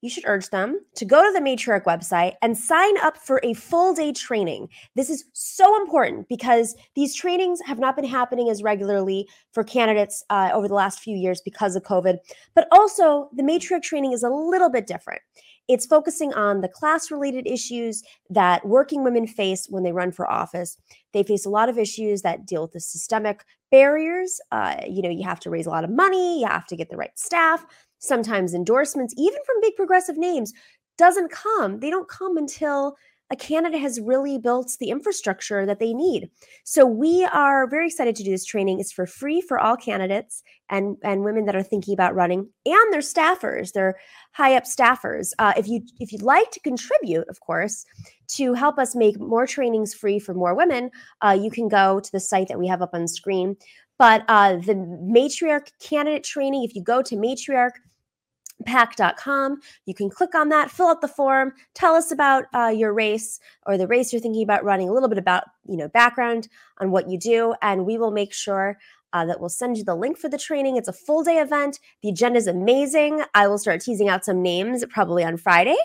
you 0.00 0.10
should 0.10 0.24
urge 0.26 0.48
them 0.50 0.80
to 0.94 1.04
go 1.04 1.24
to 1.24 1.32
the 1.32 1.44
Matriarch 1.44 1.84
website 1.84 2.34
and 2.42 2.56
sign 2.56 2.96
up 2.98 3.16
for 3.16 3.40
a 3.42 3.54
full 3.54 3.94
day 3.94 4.12
training. 4.12 4.68
This 4.94 5.10
is 5.10 5.24
so 5.32 5.76
important 5.80 6.28
because 6.28 6.76
these 6.94 7.14
trainings 7.14 7.60
have 7.64 7.78
not 7.78 7.96
been 7.96 8.04
happening 8.04 8.48
as 8.48 8.62
regularly 8.62 9.28
for 9.52 9.64
candidates 9.64 10.24
uh, 10.30 10.50
over 10.52 10.68
the 10.68 10.74
last 10.74 11.00
few 11.00 11.16
years 11.16 11.40
because 11.40 11.74
of 11.74 11.82
COVID. 11.82 12.18
But 12.54 12.68
also, 12.70 13.28
the 13.34 13.42
Matriarch 13.42 13.82
training 13.82 14.12
is 14.12 14.22
a 14.22 14.30
little 14.30 14.70
bit 14.70 14.86
different. 14.86 15.22
It's 15.68 15.84
focusing 15.84 16.32
on 16.32 16.62
the 16.62 16.68
class 16.68 17.10
related 17.10 17.46
issues 17.46 18.02
that 18.30 18.66
working 18.66 19.04
women 19.04 19.26
face 19.26 19.66
when 19.68 19.82
they 19.82 19.92
run 19.92 20.12
for 20.12 20.30
office. 20.30 20.78
They 21.12 21.22
face 21.22 21.44
a 21.44 21.50
lot 21.50 21.68
of 21.68 21.76
issues 21.76 22.22
that 22.22 22.46
deal 22.46 22.62
with 22.62 22.72
the 22.72 22.80
systemic 22.80 23.44
barriers. 23.70 24.40
Uh, 24.50 24.76
you 24.88 25.02
know, 25.02 25.10
you 25.10 25.24
have 25.24 25.40
to 25.40 25.50
raise 25.50 25.66
a 25.66 25.70
lot 25.70 25.84
of 25.84 25.90
money, 25.90 26.40
you 26.40 26.46
have 26.46 26.66
to 26.68 26.76
get 26.76 26.88
the 26.88 26.96
right 26.96 27.16
staff 27.18 27.66
sometimes 27.98 28.54
endorsements, 28.54 29.14
even 29.16 29.40
from 29.44 29.60
big 29.60 29.76
progressive 29.76 30.16
names, 30.16 30.52
doesn't 30.96 31.30
come. 31.30 31.80
They 31.80 31.90
don't 31.90 32.08
come 32.08 32.36
until 32.36 32.96
a 33.30 33.36
candidate 33.36 33.80
has 33.80 34.00
really 34.00 34.38
built 34.38 34.74
the 34.80 34.88
infrastructure 34.88 35.66
that 35.66 35.78
they 35.78 35.92
need. 35.92 36.30
So 36.64 36.86
we 36.86 37.24
are 37.26 37.68
very 37.68 37.86
excited 37.86 38.16
to 38.16 38.22
do 38.22 38.30
this 38.30 38.44
training. 38.44 38.80
It's 38.80 38.92
for 38.92 39.06
free 39.06 39.40
for 39.40 39.58
all 39.58 39.76
candidates 39.76 40.42
and 40.70 40.96
and 41.02 41.24
women 41.24 41.44
that 41.44 41.56
are 41.56 41.62
thinking 41.62 41.92
about 41.92 42.14
running 42.14 42.48
and 42.64 42.92
their 42.92 43.00
staffers, 43.00 43.72
their 43.72 43.96
high 44.32 44.56
up 44.56 44.64
staffers. 44.64 45.32
Uh, 45.38 45.52
if 45.56 45.68
you 45.68 45.82
if 46.00 46.10
you'd 46.10 46.22
like 46.22 46.50
to 46.52 46.60
contribute, 46.60 47.28
of 47.28 47.40
course, 47.40 47.84
to 48.28 48.54
help 48.54 48.78
us 48.78 48.96
make 48.96 49.20
more 49.20 49.46
trainings 49.46 49.92
free 49.92 50.18
for 50.18 50.32
more 50.32 50.54
women, 50.54 50.90
uh, 51.20 51.38
you 51.38 51.50
can 51.50 51.68
go 51.68 52.00
to 52.00 52.12
the 52.12 52.20
site 52.20 52.48
that 52.48 52.58
we 52.58 52.66
have 52.66 52.80
up 52.80 52.94
on 52.94 53.06
screen. 53.06 53.56
But 53.98 54.24
uh, 54.28 54.56
the 54.56 54.74
matriarch 54.74 55.70
candidate 55.80 56.22
training, 56.24 56.62
if 56.62 56.74
you 56.74 56.82
go 56.82 57.02
to 57.02 57.16
matriarch 57.16 57.72
pack.com. 58.64 59.60
You 59.86 59.94
can 59.94 60.10
click 60.10 60.34
on 60.34 60.48
that, 60.48 60.70
fill 60.70 60.88
out 60.88 61.00
the 61.00 61.08
form, 61.08 61.52
tell 61.74 61.94
us 61.94 62.10
about 62.10 62.44
uh, 62.54 62.72
your 62.74 62.92
race 62.92 63.40
or 63.66 63.76
the 63.76 63.86
race 63.86 64.12
you're 64.12 64.20
thinking 64.20 64.42
about 64.42 64.64
running, 64.64 64.88
a 64.88 64.92
little 64.92 65.08
bit 65.08 65.18
about, 65.18 65.44
you 65.66 65.76
know, 65.76 65.88
background 65.88 66.48
on 66.78 66.90
what 66.90 67.08
you 67.08 67.18
do, 67.18 67.54
and 67.62 67.86
we 67.86 67.98
will 67.98 68.10
make 68.10 68.32
sure 68.32 68.78
uh, 69.12 69.24
that 69.26 69.40
will 69.40 69.48
send 69.48 69.76
you 69.76 69.84
the 69.84 69.94
link 69.94 70.18
for 70.18 70.28
the 70.28 70.38
training. 70.38 70.76
It's 70.76 70.88
a 70.88 70.92
full 70.92 71.22
day 71.22 71.38
event. 71.38 71.78
The 72.02 72.10
agenda 72.10 72.38
is 72.38 72.46
amazing. 72.46 73.22
I 73.34 73.46
will 73.48 73.58
start 73.58 73.80
teasing 73.80 74.08
out 74.08 74.24
some 74.24 74.42
names 74.42 74.84
probably 74.90 75.24
on 75.24 75.36
Friday. 75.36 75.76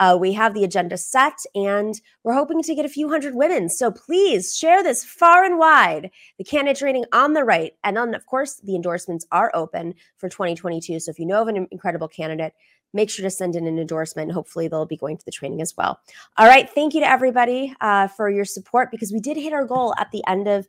Uh, 0.00 0.16
we 0.18 0.32
have 0.32 0.54
the 0.54 0.64
agenda 0.64 0.96
set 0.96 1.34
and 1.54 2.00
we're 2.24 2.32
hoping 2.32 2.62
to 2.62 2.74
get 2.74 2.86
a 2.86 2.88
few 2.88 3.10
hundred 3.10 3.34
women. 3.34 3.68
So 3.68 3.90
please 3.90 4.56
share 4.56 4.82
this 4.82 5.04
far 5.04 5.44
and 5.44 5.58
wide. 5.58 6.10
The 6.38 6.44
candidate 6.44 6.78
training 6.78 7.04
on 7.12 7.34
the 7.34 7.44
right. 7.44 7.74
And 7.84 7.98
then, 7.98 8.14
of 8.14 8.24
course, 8.24 8.54
the 8.64 8.74
endorsements 8.74 9.26
are 9.30 9.50
open 9.54 9.94
for 10.16 10.30
2022. 10.30 11.00
So 11.00 11.10
if 11.10 11.18
you 11.18 11.26
know 11.26 11.42
of 11.42 11.48
an 11.48 11.68
incredible 11.70 12.08
candidate, 12.08 12.54
make 12.94 13.10
sure 13.10 13.22
to 13.24 13.30
send 13.30 13.56
in 13.56 13.66
an 13.66 13.78
endorsement. 13.78 14.32
Hopefully, 14.32 14.68
they'll 14.68 14.86
be 14.86 14.96
going 14.96 15.18
to 15.18 15.24
the 15.24 15.30
training 15.30 15.60
as 15.60 15.76
well. 15.76 16.00
All 16.38 16.46
right. 16.46 16.68
Thank 16.68 16.94
you 16.94 17.00
to 17.00 17.08
everybody 17.08 17.74
uh, 17.82 18.08
for 18.08 18.30
your 18.30 18.46
support 18.46 18.90
because 18.90 19.12
we 19.12 19.20
did 19.20 19.36
hit 19.36 19.52
our 19.52 19.66
goal 19.66 19.94
at 19.98 20.10
the 20.12 20.22
end 20.26 20.48
of 20.48 20.66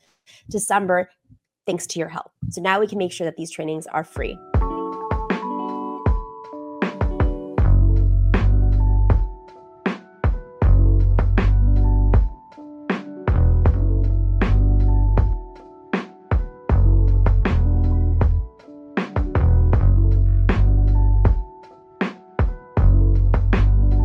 December 0.50 1.10
thanks 1.66 1.88
to 1.88 2.00
your 2.00 2.10
help. 2.10 2.32
So 2.50 2.62
now 2.62 2.80
we 2.80 2.88
can 2.88 2.98
make 2.98 3.12
sure 3.12 3.26
that 3.26 3.38
these 3.38 3.52
trainings 3.52 3.88
are 3.88 4.04
free. 4.04 4.38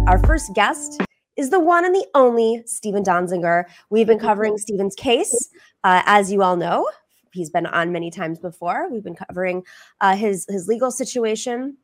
Our 0.07 0.25
first 0.25 0.55
guest 0.55 1.03
is 1.37 1.51
the 1.51 1.61
one 1.61 1.85
and 1.85 1.95
the 1.95 2.07
only 2.15 2.63
Steven 2.65 3.03
Donziger. 3.03 3.65
We've 3.91 4.07
been 4.07 4.21
covering 4.21 4.57
Steven's 4.57 4.95
case, 4.95 5.51
uh, 5.85 6.03
as 6.07 6.33
you 6.33 6.43
all 6.43 6.57
know, 6.57 6.89
he's 7.37 7.51
been 7.51 7.67
on 7.67 7.93
many 7.93 8.11
times 8.11 8.39
before. 8.39 8.89
We've 8.91 9.05
been 9.05 9.17
covering 9.17 9.63
uh, 10.01 10.17
his 10.17 10.47
his 10.49 10.67
legal 10.67 10.91
situation 10.91 11.77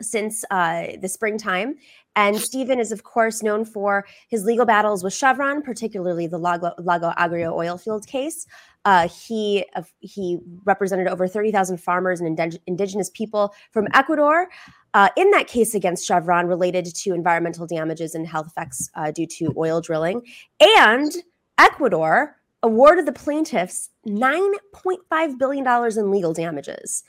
since 0.00 0.44
uh, 0.50 0.86
the 1.00 1.08
springtime. 1.08 1.76
And 2.14 2.36
Steven 2.36 2.80
is, 2.80 2.92
of 2.92 3.04
course, 3.04 3.42
known 3.42 3.64
for 3.64 4.06
his 4.28 4.44
legal 4.44 4.66
battles 4.66 5.04
with 5.04 5.14
Chevron, 5.14 5.62
particularly 5.62 6.26
the 6.26 6.38
Lago, 6.38 6.72
Lago 6.78 7.12
Agrio 7.16 7.52
oil 7.52 7.78
field 7.78 8.06
case. 8.06 8.46
Uh, 8.84 9.08
he 9.08 9.64
uh, 9.76 9.82
he 10.00 10.38
represented 10.64 11.08
over 11.08 11.28
30,000 11.28 11.78
farmers 11.78 12.20
and 12.20 12.36
indig- 12.36 12.58
indigenous 12.66 13.10
people 13.10 13.54
from 13.70 13.86
Ecuador 13.94 14.48
uh, 14.94 15.10
in 15.16 15.30
that 15.30 15.46
case 15.46 15.74
against 15.74 16.06
Chevron 16.06 16.46
related 16.46 16.86
to 16.86 17.12
environmental 17.12 17.66
damages 17.66 18.14
and 18.14 18.26
health 18.26 18.46
effects 18.46 18.90
uh, 18.94 19.10
due 19.10 19.26
to 19.26 19.52
oil 19.56 19.80
drilling. 19.80 20.22
And 20.60 21.12
Ecuador 21.58 22.37
awarded 22.62 23.06
the 23.06 23.12
plaintiffs 23.12 23.90
$9.5 24.06 25.38
billion 25.38 25.98
in 25.98 26.10
legal 26.10 26.32
damages. 26.32 27.04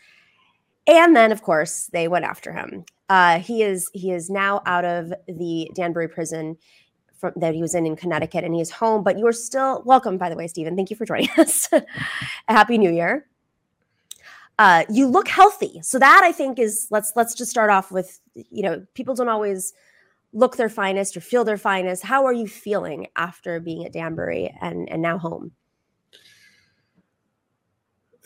And 0.88 1.16
then, 1.16 1.32
of 1.32 1.42
course, 1.42 1.90
they 1.94 2.08
went 2.08 2.26
after 2.26 2.52
him. 2.52 2.84
Uh, 3.10 3.40
he 3.40 3.64
is 3.64 3.90
he 3.94 4.12
is 4.12 4.30
now 4.30 4.62
out 4.66 4.86
of 4.86 5.12
the 5.28 5.70
Danbury 5.76 6.08
prison 6.08 6.58
from, 7.18 7.34
that 7.36 7.56
he 7.56 7.62
was 7.62 7.74
in 7.74 7.86
in 7.86 7.96
Connecticut, 7.96 8.44
and 8.44 8.54
he 8.54 8.62
is 8.62 8.70
home. 8.70 9.04
But 9.04 9.18
you 9.18 9.26
are 9.28 9.34
still 9.34 9.84
welcome, 9.86 10.18
by 10.18 10.30
the 10.30 10.36
way, 10.36 10.48
Steven. 10.48 10.76
Thank 10.76 10.90
you 10.90 10.96
for 10.96 11.06
joining 11.06 11.30
us. 11.38 11.70
Happy 12.48 12.78
New 12.78 12.92
Year. 12.92 13.28
Uh, 14.60 14.84
you 14.90 15.08
look 15.08 15.28
healthy, 15.28 15.80
so 15.82 15.98
that 15.98 16.22
I 16.24 16.32
think 16.32 16.60
is 16.60 16.88
let's 16.92 17.14
let's 17.16 17.34
just 17.34 17.50
start 17.50 17.72
off 17.72 17.92
with 17.92 18.20
you 18.34 18.62
know 18.62 18.86
people 18.94 19.16
don't 19.16 19.30
always 19.30 19.74
look 20.34 20.58
their 20.58 20.70
finest 20.70 21.18
or 21.18 21.22
feel 21.22 21.44
their 21.44 21.58
finest. 21.58 22.04
How 22.04 22.26
are 22.26 22.34
you 22.34 22.48
feeling 22.48 23.08
after 23.16 23.60
being 23.60 23.86
at 23.86 23.94
Danbury 23.94 24.54
and 24.62 24.90
and 24.90 25.02
now 25.02 25.18
home? 25.18 25.52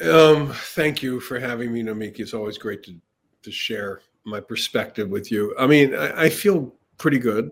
Um, 0.01 0.47
thank 0.51 1.03
you 1.03 1.19
for 1.19 1.39
having 1.39 1.71
me, 1.71 1.83
Nomiki. 1.83 2.19
It's 2.19 2.33
always 2.33 2.57
great 2.57 2.83
to 2.83 2.95
to 3.43 3.51
share 3.51 4.01
my 4.25 4.39
perspective 4.39 5.09
with 5.09 5.31
you. 5.31 5.53
I 5.59 5.67
mean, 5.67 5.95
I, 5.95 6.23
I 6.23 6.29
feel 6.29 6.73
pretty 6.97 7.19
good. 7.19 7.51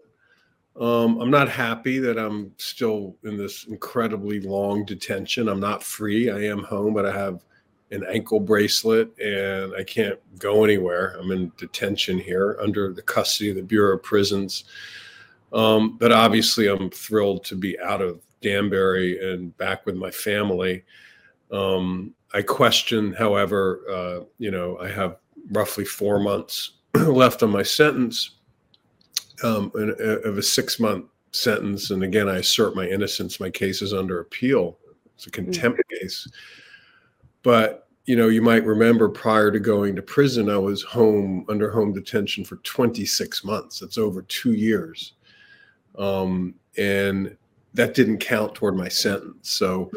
Um, 0.80 1.20
I'm 1.20 1.30
not 1.30 1.50
happy 1.50 2.00
that 2.00 2.18
I'm 2.18 2.54
still 2.58 3.18
in 3.24 3.36
this 3.36 3.66
incredibly 3.66 4.40
long 4.40 4.86
detention. 4.86 5.50
I'm 5.50 5.60
not 5.60 5.84
free. 5.84 6.30
I 6.30 6.44
am 6.44 6.64
home, 6.64 6.94
but 6.94 7.06
I 7.06 7.12
have 7.12 7.44
an 7.92 8.06
ankle 8.10 8.40
bracelet 8.40 9.18
and 9.20 9.74
I 9.76 9.84
can't 9.84 10.20
go 10.40 10.64
anywhere. 10.64 11.18
I'm 11.20 11.32
in 11.32 11.52
detention 11.58 12.18
here 12.18 12.58
under 12.62 12.94
the 12.94 13.02
custody 13.02 13.50
of 13.50 13.58
the 13.58 13.64
Bureau 13.64 13.96
of 13.96 14.04
Prisons. 14.04 14.64
Um, 15.54 15.98
but 15.98 16.12
obviously, 16.12 16.68
I'm 16.68 16.90
thrilled 16.90 17.44
to 17.46 17.56
be 17.56 17.78
out 17.80 18.02
of 18.02 18.22
Danbury 18.42 19.34
and 19.34 19.56
back 19.58 19.86
with 19.86 19.96
my 19.96 20.10
family. 20.10 20.84
Um, 21.52 22.14
I 22.34 22.42
question, 22.42 23.14
however, 23.14 23.82
uh, 23.92 24.26
you 24.38 24.52
know, 24.52 24.78
I 24.80 24.88
have 24.90 25.18
roughly 25.52 25.84
four 25.84 26.20
months 26.20 26.72
left 26.94 27.44
on 27.44 27.50
my 27.50 27.64
sentence 27.64 28.38
um, 29.44 29.72
of 29.76 30.38
a 30.38 30.44
six 30.44 30.80
month 30.80 31.06
sentence. 31.32 31.92
And 31.92 32.04
again, 32.04 32.30
I 32.30 32.38
assert 32.38 32.76
my 32.76 32.88
innocence. 32.88 33.40
My 33.40 33.50
case 33.50 33.82
is 33.82 33.94
under 33.94 34.20
appeal. 34.22 34.78
It's 35.16 35.28
a 35.28 35.32
contempt 35.32 35.80
mm-hmm. 35.80 36.04
case. 36.04 36.28
But 37.44 37.88
you 38.06 38.16
know, 38.16 38.30
you 38.30 38.42
might 38.42 38.66
remember 38.66 39.08
prior 39.10 39.52
to 39.52 39.60
going 39.60 39.96
to 39.96 40.02
prison, 40.02 40.50
I 40.50 40.58
was 40.58 40.82
home 40.82 41.46
under 41.50 41.70
home 41.70 41.94
detention 41.94 42.44
for 42.44 42.58
26 42.58 43.44
months. 43.44 43.80
That's 43.80 43.98
over 43.98 44.24
two 44.24 44.54
years. 44.54 45.14
Um, 45.98 46.56
and 46.78 47.38
that 47.74 47.94
didn't 47.94 48.18
count 48.18 48.56
toward 48.56 48.76
my 48.76 48.88
sentence. 48.88 49.52
So 49.52 49.92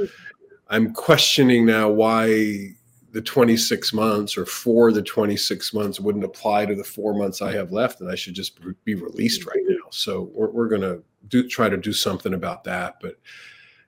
I'm 0.68 0.92
questioning 0.92 1.64
now 1.64 1.88
why 1.88 2.74
the 3.12 3.22
26 3.22 3.92
months 3.92 4.36
or 4.36 4.44
for 4.44 4.92
the 4.92 5.02
26 5.02 5.72
months 5.72 6.00
wouldn't 6.00 6.24
apply 6.24 6.66
to 6.66 6.74
the 6.74 6.84
four 6.84 7.14
months 7.14 7.40
I 7.40 7.52
have 7.52 7.70
left, 7.72 8.00
and 8.00 8.10
I 8.10 8.16
should 8.16 8.34
just 8.34 8.58
be 8.84 8.94
released 8.94 9.46
right 9.46 9.62
now. 9.68 9.86
So 9.90 10.30
we're, 10.34 10.50
we're 10.50 10.68
going 10.68 10.82
to 10.82 11.02
do 11.28 11.48
try 11.48 11.68
to 11.68 11.76
do 11.76 11.92
something 11.92 12.34
about 12.34 12.64
that. 12.64 12.96
But 13.00 13.18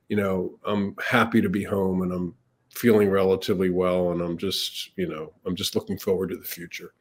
you 0.08 0.16
know, 0.16 0.58
I'm 0.64 0.94
happy 1.04 1.40
to 1.42 1.48
be 1.48 1.64
home, 1.64 2.02
and 2.02 2.12
I'm 2.12 2.34
feeling 2.76 3.08
relatively 3.08 3.70
well 3.70 4.12
and 4.12 4.20
i'm 4.20 4.36
just 4.36 4.90
you 4.98 5.08
know 5.08 5.32
i'm 5.46 5.56
just 5.56 5.74
looking 5.74 5.98
forward 5.98 6.28
to 6.28 6.36
the 6.36 6.44
future. 6.44 6.92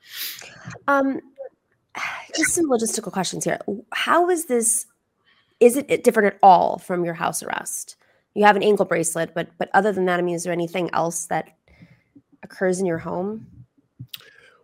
Um 0.88 1.20
just 2.36 2.54
some 2.54 2.70
logistical 2.70 3.12
questions 3.12 3.46
here. 3.46 3.60
How 3.92 4.30
is 4.30 4.46
this 4.46 4.86
is 5.60 5.76
it 5.78 6.04
different 6.04 6.34
at 6.34 6.40
all 6.42 6.78
from 6.78 7.04
your 7.04 7.14
house 7.14 7.44
arrest? 7.44 7.98
You 8.36 8.46
have 8.46 8.56
an 8.56 8.64
ankle 8.64 8.86
bracelet 8.86 9.34
but 9.34 9.50
but 9.58 9.70
other 9.74 9.92
than 9.92 10.06
that 10.06 10.18
i 10.20 10.22
mean 10.22 10.36
is 10.36 10.44
there 10.44 10.54
anything 10.54 10.90
else 10.94 11.26
that 11.26 11.50
occurs 12.42 12.80
in 12.80 12.86
your 12.86 12.98
home? 12.98 13.46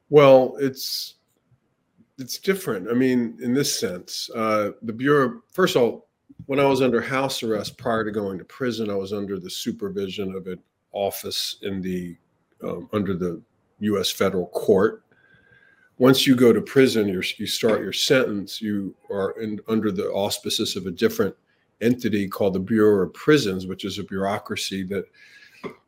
Well 0.10 0.56
it's 0.60 1.16
it's 2.18 2.38
different. 2.38 2.90
I 2.90 2.94
mean 2.94 3.38
in 3.42 3.54
this 3.54 3.78
sense 3.78 4.30
uh 4.34 4.72
the 4.82 4.94
bureau 4.94 5.42
first 5.52 5.76
of 5.76 5.82
all 5.82 6.08
when 6.46 6.60
i 6.60 6.66
was 6.66 6.82
under 6.82 7.02
house 7.02 7.44
arrest 7.44 7.78
prior 7.78 8.04
to 8.04 8.12
going 8.12 8.38
to 8.38 8.46
prison 8.46 8.90
i 8.90 8.96
was 8.96 9.14
under 9.14 9.40
the 9.40 9.50
supervision 9.50 10.34
of 10.34 10.48
an 10.48 10.58
office 10.92 11.58
in 11.62 11.82
the 11.82 12.16
um, 12.64 12.90
under 12.94 13.16
the 13.16 13.42
U.S. 13.80 14.10
federal 14.10 14.48
court. 14.48 15.04
Once 15.98 16.26
you 16.26 16.36
go 16.36 16.52
to 16.52 16.62
prison, 16.62 17.08
you 17.08 17.46
start 17.46 17.82
your 17.82 17.94
sentence. 17.94 18.62
You 18.62 18.96
are 19.12 19.32
in, 19.40 19.60
under 19.68 19.92
the 19.92 20.10
auspices 20.10 20.76
of 20.76 20.88
a 20.88 20.92
different 20.92 21.36
entity 21.80 22.28
called 22.28 22.54
the 22.54 22.60
Bureau 22.60 23.06
of 23.06 23.14
Prisons, 23.14 23.68
which 23.68 23.86
is 23.86 24.00
a 24.00 24.04
bureaucracy 24.04 24.84
that 24.84 25.06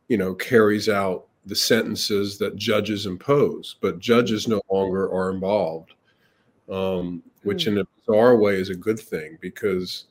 you 0.07 0.17
know 0.17 0.33
carries 0.33 0.89
out 0.89 1.27
the 1.45 1.55
sentences 1.55 2.37
that 2.37 2.55
judges 2.55 3.05
impose. 3.05 3.75
But 3.81 3.99
judges 3.99 4.47
no 4.47 4.61
longer 4.69 5.11
are 5.11 5.31
involved, 5.31 5.93
um, 6.69 7.23
which 7.43 7.65
hmm. 7.65 7.71
in 7.71 7.77
a 7.79 7.87
bizarre 7.97 8.37
way 8.37 8.55
is 8.55 8.69
a 8.69 8.75
good 8.75 8.99
thing 8.99 9.37
because. 9.41 10.05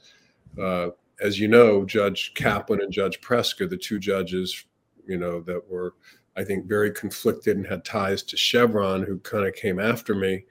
Uh, 0.60 0.90
as 1.22 1.38
you 1.38 1.46
know, 1.46 1.84
Judge 1.84 2.34
Kaplan 2.34 2.82
and 2.82 2.92
Judge 2.92 3.20
Preska, 3.20 3.70
the 3.70 3.76
two 3.76 4.00
judges 4.00 4.64
you 5.06 5.18
know, 5.18 5.40
that 5.42 5.62
were, 5.68 5.94
I 6.36 6.44
think, 6.44 6.66
very 6.66 6.90
conflicted 6.90 7.56
and 7.56 7.66
had 7.66 7.84
ties 7.84 8.22
to 8.24 8.36
Chevron, 8.36 9.02
who 9.02 9.18
kind 9.18 9.46
of 9.46 9.54
came 9.54 9.78
after 9.78 10.14
me 10.14 10.44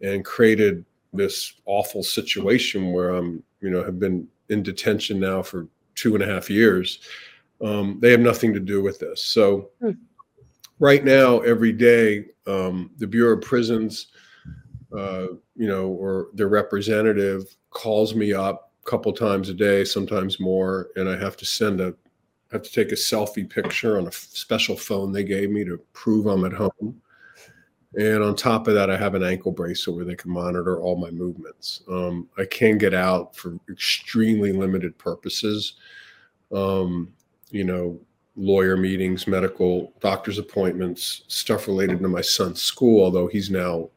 and 0.00 0.24
created 0.24 0.84
this 1.12 1.54
awful 1.64 2.02
situation 2.02 2.92
where 2.92 3.10
I'm, 3.10 3.42
you 3.60 3.70
know, 3.70 3.82
have 3.84 3.98
been 3.98 4.28
in 4.48 4.62
detention 4.62 5.18
now 5.18 5.42
for 5.42 5.68
two 5.94 6.14
and 6.14 6.22
a 6.22 6.26
half 6.26 6.50
years. 6.50 7.00
Um, 7.62 7.98
they 8.00 8.10
have 8.10 8.20
nothing 8.20 8.52
to 8.52 8.60
do 8.60 8.82
with 8.82 8.98
this. 8.98 9.24
So, 9.24 9.70
hmm. 9.80 9.92
right 10.78 11.04
now, 11.04 11.40
every 11.40 11.72
day, 11.72 12.26
um, 12.46 12.90
the 12.98 13.06
Bureau 13.06 13.36
of 13.36 13.42
Prisons, 13.42 14.08
uh, 14.96 15.28
you 15.56 15.66
know, 15.66 15.88
or 15.88 16.28
their 16.34 16.48
representative 16.48 17.56
calls 17.70 18.14
me 18.14 18.32
up 18.32 18.72
a 18.86 18.90
couple 18.90 19.12
times 19.12 19.48
a 19.48 19.54
day, 19.54 19.84
sometimes 19.84 20.38
more, 20.38 20.88
and 20.96 21.08
I 21.08 21.16
have 21.16 21.36
to 21.38 21.44
send 21.44 21.80
a, 21.80 21.94
I 22.50 22.56
have 22.56 22.62
to 22.62 22.72
take 22.72 22.92
a 22.92 22.96
selfie 22.96 23.48
picture 23.48 23.98
on 23.98 24.06
a 24.06 24.12
special 24.12 24.76
phone 24.76 25.12
they 25.12 25.24
gave 25.24 25.50
me 25.50 25.64
to 25.64 25.78
prove 25.92 26.26
I'm 26.26 26.44
at 26.44 26.52
home. 26.52 27.00
And 27.98 28.22
on 28.22 28.36
top 28.36 28.68
of 28.68 28.74
that, 28.74 28.90
I 28.90 28.96
have 28.96 29.14
an 29.14 29.22
ankle 29.22 29.52
bracelet 29.52 29.96
where 29.96 30.04
they 30.04 30.14
can 30.14 30.30
monitor 30.30 30.80
all 30.80 30.96
my 30.96 31.10
movements. 31.10 31.82
Um, 31.88 32.28
I 32.36 32.44
can 32.44 32.76
get 32.76 32.92
out 32.92 33.34
for 33.34 33.56
extremely 33.70 34.52
limited 34.52 34.96
purposes. 34.98 35.74
Um, 36.52 37.12
you 37.50 37.64
know, 37.64 37.98
lawyer 38.36 38.76
meetings, 38.76 39.26
medical 39.26 39.92
doctor's 40.00 40.38
appointments, 40.38 41.22
stuff 41.28 41.66
related 41.66 42.00
to 42.00 42.08
my 42.08 42.20
son's 42.20 42.62
school, 42.62 43.02
although 43.02 43.26
he's 43.26 43.50
now 43.50 43.88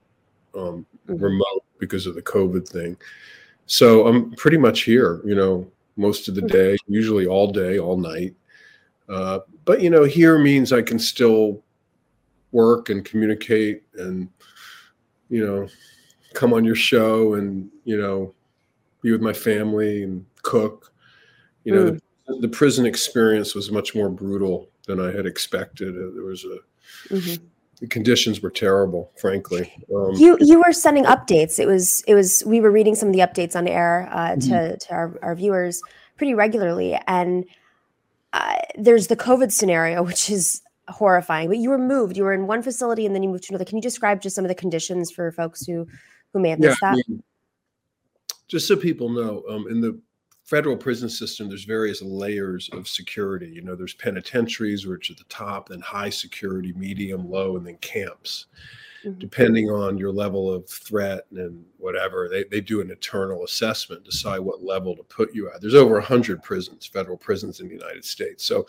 um, 0.56 0.86
mm-hmm. 1.08 1.22
remote 1.22 1.64
because 1.78 2.06
of 2.06 2.16
the 2.16 2.22
COVID 2.22 2.68
thing. 2.68 2.96
So 3.66 4.08
I'm 4.08 4.32
pretty 4.32 4.58
much 4.58 4.82
here, 4.82 5.22
you 5.26 5.36
know, 5.36 5.70
most 6.00 6.28
of 6.28 6.36
the 6.36 6.42
day, 6.42 6.78
usually 6.88 7.28
all 7.28 7.52
day, 7.52 7.78
all 7.78 7.98
night. 7.98 8.34
Uh, 9.08 9.40
but, 9.66 9.82
you 9.82 9.90
know, 9.90 10.04
here 10.04 10.40
means 10.40 10.72
I 10.72 10.82
can 10.82 10.98
still 10.98 11.64
work 12.52 12.90
and 12.90 13.06
communicate 13.06 13.84
and 13.96 14.30
you 15.30 15.46
know 15.46 15.68
come 16.34 16.54
on 16.54 16.66
your 16.66 16.76
show 16.76 17.36
and 17.36 17.70
you 17.84 17.98
know 17.98 18.34
be 19.02 19.12
with 19.12 19.22
my 19.22 19.34
family 19.34 20.04
and 20.04 20.26
cook 20.42 20.92
you 21.64 21.74
know 21.74 21.92
mm. 21.92 22.00
the, 22.28 22.40
the, 22.42 22.48
prison 22.48 22.86
experience 22.86 23.54
was 23.54 23.72
much 23.72 23.94
more 23.96 24.10
brutal 24.10 24.68
than 24.88 25.00
i 25.00 25.12
had 25.12 25.26
expected 25.26 25.96
there 25.96 26.24
was 26.24 26.44
a 26.46 27.14
mm-hmm. 27.14 27.46
The 27.80 27.88
conditions 27.88 28.42
were 28.42 28.50
terrible 28.50 29.12
frankly 29.18 29.74
um, 29.96 30.14
you 30.16 30.38
you 30.40 30.60
were 30.60 30.74
sending 30.74 31.06
updates 31.06 31.60
it 31.60 31.68
was 31.68 32.04
it 32.08 32.16
was 32.16 32.44
we 32.46 32.60
were 32.60 32.72
reading 32.72 32.96
some 32.96 33.10
of 33.10 33.14
the 33.14 33.20
updates 33.20 33.56
on 33.56 33.68
air 33.68 34.10
uh, 34.12 34.36
to 34.36 34.42
mm-hmm. 34.42 34.76
to 34.78 34.94
our, 34.94 35.18
our 35.22 35.36
viewers 35.36 35.82
pretty 36.18 36.34
regularly 36.34 36.98
and 37.08 37.46
uh, 38.34 38.58
there's 38.78 39.08
the 39.08 39.16
covid 39.16 39.52
scenario 39.52 40.04
which 40.10 40.30
is 40.30 40.62
horrifying. 40.90 41.48
But 41.48 41.58
you 41.58 41.70
were 41.70 41.78
moved. 41.78 42.18
You 42.18 42.24
were 42.24 42.34
in 42.34 42.48
one 42.48 42.62
facility 42.62 43.06
and 43.06 43.16
then 43.16 43.24
you 43.24 43.30
moved 43.30 43.44
to 43.46 43.52
another. 43.52 43.66
Can 43.66 43.78
you 43.78 43.82
describe 43.82 44.22
just 44.22 44.36
some 44.36 44.46
of 44.46 44.50
the 44.50 44.56
conditions 44.56 45.12
for 45.12 45.32
folks 45.32 45.66
who 45.66 45.88
who 46.34 46.40
may 46.40 46.50
have 46.50 46.60
missed 46.60 46.80
yeah, 46.82 46.92
that? 46.92 47.04
I 47.08 47.12
mean, 47.12 47.24
just 48.48 48.68
so 48.68 48.76
people 48.76 49.10
know, 49.10 49.44
um, 49.50 49.68
in 49.70 49.82
the 49.82 50.00
federal 50.50 50.78
prison 50.78 51.10
system, 51.10 51.48
there's 51.48 51.64
various 51.64 52.02
layers 52.02 52.70
of 52.74 52.88
security. 52.88 53.48
You 53.48 53.62
know, 53.62 53.76
there's 53.76 53.94
penitentiaries, 53.94 54.88
which 54.88 55.10
are 55.10 55.14
at 55.14 55.18
the 55.18 55.26
top, 55.26 55.70
then 55.70 55.82
high 55.82 56.10
security, 56.10 56.74
medium, 56.74 57.30
low, 57.30 57.58
and 57.58 57.66
then 57.66 57.78
camps 57.78 58.48
mm-hmm. 59.06 59.20
depending 59.20 59.70
on 59.70 59.98
your 59.98 60.12
level 60.12 60.52
of 60.54 60.68
threat 60.68 61.26
and 61.32 61.64
whatever. 61.78 62.28
They, 62.30 62.44
they 62.46 62.62
do 62.62 62.82
an 62.82 62.92
internal 62.92 63.44
assessment, 63.44 64.04
decide 64.04 64.40
what 64.40 64.64
level 64.64 64.96
to 64.96 65.04
put 65.04 65.34
you 65.34 65.50
at. 65.50 65.62
There's 65.62 65.76
over 65.76 65.94
100 65.94 66.42
prisons, 66.44 66.86
federal 66.86 67.18
prisons 67.18 67.60
in 67.60 67.68
the 67.68 67.76
United 67.76 68.06
States. 68.06 68.44
So 68.44 68.68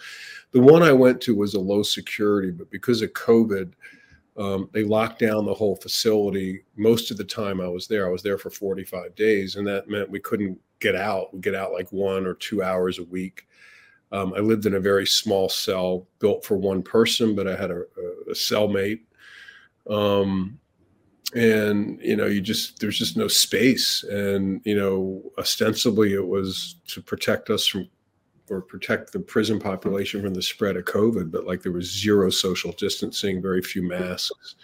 the 0.52 0.60
one 0.60 0.82
I 0.82 0.92
went 0.92 1.20
to 1.22 1.34
was 1.34 1.54
a 1.54 1.60
low 1.60 1.82
security, 1.82 2.50
but 2.50 2.70
because 2.70 3.02
of 3.02 3.12
COVID, 3.12 3.72
um, 4.36 4.70
they 4.72 4.84
locked 4.84 5.18
down 5.18 5.44
the 5.44 5.54
whole 5.54 5.76
facility. 5.76 6.62
Most 6.76 7.10
of 7.10 7.16
the 7.16 7.24
time 7.24 7.60
I 7.60 7.68
was 7.68 7.86
there, 7.86 8.06
I 8.06 8.10
was 8.10 8.22
there 8.22 8.38
for 8.38 8.50
45 8.50 9.14
days, 9.14 9.56
and 9.56 9.66
that 9.66 9.88
meant 9.88 10.08
we 10.08 10.20
couldn't 10.20 10.58
get 10.80 10.96
out. 10.96 11.32
We 11.32 11.40
get 11.40 11.54
out 11.54 11.72
like 11.72 11.90
one 11.92 12.26
or 12.26 12.34
two 12.34 12.62
hours 12.62 12.98
a 12.98 13.04
week. 13.04 13.46
Um, 14.12 14.34
I 14.34 14.40
lived 14.40 14.66
in 14.66 14.74
a 14.74 14.80
very 14.80 15.06
small 15.06 15.48
cell 15.48 16.08
built 16.18 16.44
for 16.44 16.56
one 16.56 16.82
person, 16.82 17.36
but 17.36 17.46
I 17.46 17.54
had 17.54 17.70
a, 17.70 17.82
a, 18.28 18.32
cellmate 18.32 19.02
um, 19.88 20.58
and 21.34 22.00
you 22.02 22.16
know 22.16 22.26
you 22.26 22.40
just 22.40 22.80
there's 22.80 22.98
just 22.98 23.16
no 23.16 23.28
space 23.28 24.02
and 24.04 24.60
you 24.64 24.74
know 24.74 25.22
ostensibly 25.38 26.12
it 26.12 26.26
was 26.26 26.76
to 26.88 27.00
protect 27.00 27.50
us 27.50 27.66
from 27.66 27.88
or 28.50 28.60
protect 28.60 29.12
the 29.12 29.20
prison 29.20 29.60
population 29.60 30.20
from 30.20 30.34
the 30.34 30.42
spread 30.42 30.76
of 30.76 30.84
covid 30.84 31.30
but 31.30 31.46
like 31.46 31.62
there 31.62 31.70
was 31.70 31.88
zero 31.88 32.30
social 32.30 32.72
distancing 32.72 33.40
very 33.40 33.62
few 33.62 33.82
masks 33.82 34.56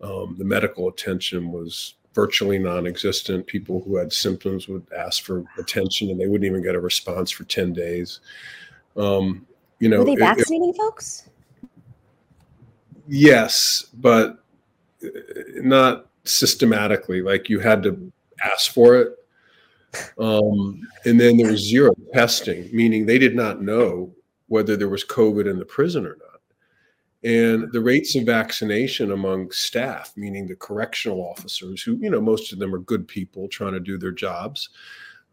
um, 0.00 0.34
the 0.36 0.44
medical 0.44 0.88
attention 0.88 1.52
was 1.52 1.94
virtually 2.14 2.58
non-existent 2.58 3.46
people 3.46 3.82
who 3.84 3.96
had 3.96 4.12
symptoms 4.12 4.66
would 4.66 4.86
ask 4.96 5.22
for 5.22 5.44
attention 5.58 6.10
and 6.10 6.20
they 6.20 6.26
wouldn't 6.26 6.46
even 6.46 6.62
get 6.62 6.74
a 6.74 6.80
response 6.80 7.30
for 7.30 7.44
10 7.44 7.72
days 7.72 8.20
um, 8.96 9.46
you 9.78 9.88
know 9.88 9.98
were 9.98 10.04
they 10.04 10.16
vaccinating 10.16 10.70
it, 10.70 10.76
folks 10.76 11.28
yes, 13.08 13.86
but 13.94 14.38
uh, 15.02 15.08
not 15.56 16.06
systematically. 16.24 17.22
Like 17.22 17.48
you 17.48 17.58
had 17.58 17.82
to 17.84 18.12
ask 18.44 18.72
for 18.72 18.96
it. 18.96 19.14
Um, 20.18 20.86
and 21.06 21.18
then 21.18 21.38
there 21.38 21.50
was 21.50 21.66
zero 21.66 21.94
testing, 22.12 22.68
meaning 22.72 23.06
they 23.06 23.18
did 23.18 23.34
not 23.34 23.62
know 23.62 24.12
whether 24.48 24.76
there 24.76 24.88
was 24.88 25.04
COVID 25.04 25.50
in 25.50 25.58
the 25.58 25.64
prison 25.64 26.06
or 26.06 26.16
not. 26.16 26.27
And 27.24 27.70
the 27.72 27.80
rates 27.80 28.14
of 28.14 28.24
vaccination 28.24 29.10
among 29.10 29.50
staff, 29.50 30.12
meaning 30.16 30.46
the 30.46 30.54
correctional 30.54 31.20
officers, 31.20 31.82
who, 31.82 31.96
you 31.96 32.10
know, 32.10 32.20
most 32.20 32.52
of 32.52 32.58
them 32.58 32.74
are 32.74 32.78
good 32.78 33.08
people 33.08 33.48
trying 33.48 33.72
to 33.72 33.80
do 33.80 33.98
their 33.98 34.12
jobs, 34.12 34.68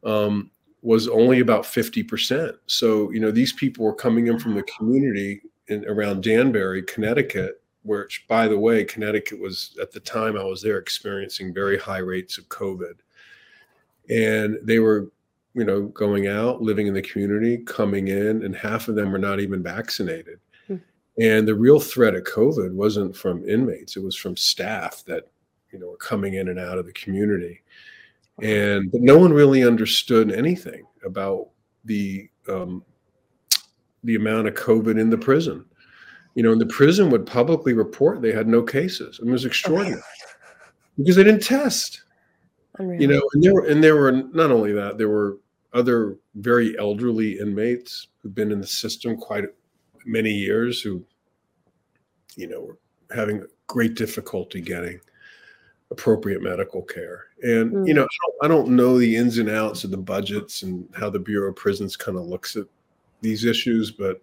um, 0.04 0.50
was 0.82 1.08
only 1.08 1.40
about 1.42 1.64
50%. 1.64 2.56
So, 2.66 3.12
you 3.12 3.20
know, 3.20 3.32
these 3.32 3.54
people 3.54 3.86
were 3.86 3.94
coming 3.94 4.28
in 4.28 4.40
from 4.40 4.56
the 4.56 4.64
community 4.64 5.42
in, 5.68 5.86
around 5.86 6.24
Danbury, 6.24 6.82
Connecticut, 6.84 7.62
which 7.84 8.26
by 8.28 8.48
the 8.48 8.58
way 8.58 8.84
connecticut 8.84 9.40
was 9.40 9.78
at 9.80 9.92
the 9.92 10.00
time 10.00 10.36
i 10.36 10.44
was 10.44 10.60
there 10.60 10.80
experiencing 10.80 11.54
very 11.54 11.78
high 11.78 12.00
rates 12.00 12.40
of 12.40 12.50
covid 12.50 12.96
and 14.10 14.58
they 14.64 14.80
were 14.80 15.12
you 15.56 15.64
know 15.64 15.84
going 15.88 16.28
out 16.28 16.62
living 16.62 16.86
in 16.86 16.94
the 16.94 17.02
community 17.02 17.58
coming 17.58 18.10
in 18.10 18.44
and 18.44 18.56
half 18.56 18.88
of 18.88 18.96
them 18.96 19.12
were 19.12 19.18
not 19.18 19.40
even 19.40 19.64
vaccinated. 19.64 20.40
And 21.20 21.48
the 21.48 21.56
real 21.56 21.80
threat 21.80 22.16
of 22.16 22.24
covid 22.24 22.74
wasn't 22.74 23.16
from 23.16 23.48
inmates 23.48 23.96
it 23.96 24.04
was 24.04 24.16
from 24.16 24.36
staff 24.36 25.04
that 25.06 25.28
you 25.72 25.80
know 25.80 25.88
were 25.88 25.98
coming 25.98 26.36
in 26.36 26.50
and 26.50 26.60
out 26.60 26.78
of 26.78 26.86
the 26.86 26.94
community 26.94 27.62
and 28.42 28.92
but 28.92 29.02
no 29.02 29.18
one 29.18 29.32
really 29.32 29.64
understood 29.64 30.32
anything 30.32 30.86
about 31.06 31.50
the 31.86 32.30
um, 32.50 32.84
the 34.04 34.16
amount 34.16 34.48
of 34.48 34.54
covid 34.56 35.00
in 35.00 35.10
the 35.10 35.18
prison 35.18 35.66
you 36.36 36.44
know, 36.44 36.52
and 36.52 36.62
the 36.62 36.66
prison 36.66 37.10
would 37.10 37.26
publicly 37.26 37.74
report 37.74 38.22
they 38.22 38.34
had 38.34 38.48
no 38.48 38.62
cases. 38.62 39.20
It 39.20 39.26
was 39.26 39.46
extraordinary 39.46 40.02
because 40.98 41.16
they 41.16 41.24
didn't 41.24 41.44
test. 41.44 42.04
Unreal. 42.78 43.02
You 43.02 43.08
know, 43.08 43.22
and 43.34 43.42
there 43.42 43.54
were 43.54 43.66
and 43.66 43.84
there 43.84 43.96
were 43.96 44.12
not 44.12 44.52
only 44.52 44.74
that, 44.74 44.98
there 44.98 45.08
were 45.08 45.38
other 45.74 46.18
very 46.36 46.78
elderly 46.78 47.40
inmates 47.40 48.08
who've 48.22 48.36
been 48.36 48.52
in 48.52 48.60
the 48.60 48.68
system 48.68 49.16
quite 49.16 49.46
many 50.06 50.32
years 50.32 50.82
who, 50.82 51.04
you 52.36 52.48
know, 52.48 52.62
were 52.62 52.78
having 53.14 53.46
great 53.68 53.96
difficulty 53.96 54.62
getting 54.62 55.00
appropriate 55.92 56.42
medical 56.42 56.82
care. 56.82 57.26
And 57.44 57.72
mm. 57.72 57.88
you 57.88 57.94
know, 57.94 58.08
I 58.42 58.48
don't 58.48 58.70
know 58.70 58.98
the 58.98 59.16
ins 59.16 59.38
and 59.38 59.50
outs 59.50 59.84
of 59.84 59.92
the 59.92 59.98
budgets 59.98 60.64
and 60.64 60.88
how 60.96 61.10
the 61.10 61.20
Bureau 61.20 61.50
of 61.50 61.56
Prisons 61.56 61.96
kind 61.96 62.18
of 62.18 62.26
looks 62.26 62.56
at 62.56 62.66
these 63.22 63.46
issues, 63.46 63.92
but 63.92 64.22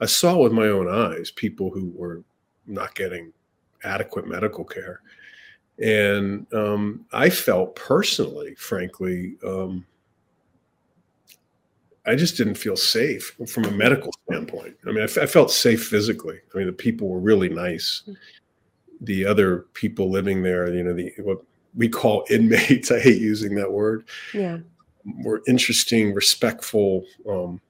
I 0.00 0.06
saw 0.06 0.36
with 0.36 0.52
my 0.52 0.68
own 0.68 0.88
eyes 0.88 1.30
people 1.30 1.70
who 1.70 1.92
were 1.94 2.22
not 2.66 2.94
getting 2.94 3.32
adequate 3.84 4.26
medical 4.26 4.64
care. 4.64 5.00
And 5.78 6.46
um, 6.52 7.04
I 7.12 7.30
felt 7.30 7.76
personally, 7.76 8.54
frankly, 8.54 9.36
um, 9.44 9.86
I 12.06 12.14
just 12.14 12.36
didn't 12.36 12.54
feel 12.54 12.76
safe 12.76 13.36
from 13.48 13.64
a 13.64 13.70
medical 13.70 14.12
standpoint. 14.24 14.76
I 14.86 14.90
mean, 14.90 15.00
I, 15.00 15.04
f- 15.04 15.18
I 15.18 15.26
felt 15.26 15.50
safe 15.50 15.86
physically. 15.86 16.38
I 16.54 16.58
mean, 16.58 16.66
the 16.66 16.72
people 16.72 17.08
were 17.08 17.18
really 17.18 17.48
nice. 17.48 18.02
The 19.00 19.26
other 19.26 19.66
people 19.74 20.10
living 20.10 20.42
there, 20.42 20.72
you 20.72 20.84
know, 20.84 20.94
the 20.94 21.12
what 21.18 21.38
we 21.74 21.88
call 21.88 22.24
inmates. 22.30 22.90
I 22.92 23.00
hate 23.00 23.20
using 23.20 23.54
that 23.56 23.70
word. 23.70 24.08
Yeah, 24.32 24.58
were 25.22 25.42
interesting, 25.46 26.14
respectful, 26.14 27.04
um, 27.28 27.60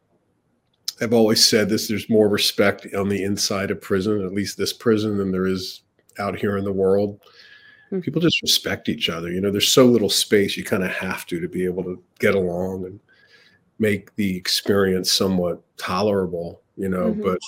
I've 1.01 1.13
always 1.13 1.45
said 1.45 1.69
this 1.69 1.89
there's 1.89 2.09
more 2.09 2.29
respect 2.29 2.87
on 2.95 3.09
the 3.09 3.23
inside 3.23 3.71
of 3.71 3.81
prison, 3.81 4.25
at 4.25 4.33
least 4.33 4.57
this 4.57 4.73
prison, 4.73 5.19
than 5.19 5.31
there 5.31 5.47
is 5.47 5.83
out 6.19 6.39
here 6.39 6.57
in 6.57 6.65
the 6.65 6.73
world. 6.73 7.21
Mm-hmm. 7.87 8.01
People 8.01 8.23
just 8.23 8.41
respect 8.43 8.89
each 8.89 9.09
other. 9.09 9.31
You 9.31 9.41
know, 9.41 9.51
there's 9.51 9.69
so 9.69 9.85
little 9.85 10.09
space, 10.09 10.57
you 10.57 10.65
kind 10.65 10.83
of 10.83 10.91
have 10.91 11.27
to 11.27 11.41
to 11.41 11.49
be 11.49 11.65
able 11.65 11.85
to 11.85 12.03
get 12.19 12.35
along 12.35 12.87
and 12.87 13.01
make 13.79 14.15
the 14.17 14.37
experience 14.37 15.13
somewhat 15.13 15.63
tolerable, 15.77 16.61
you 16.77 16.89
know. 16.89 17.13
Mm-hmm. 17.13 17.23
But 17.23 17.39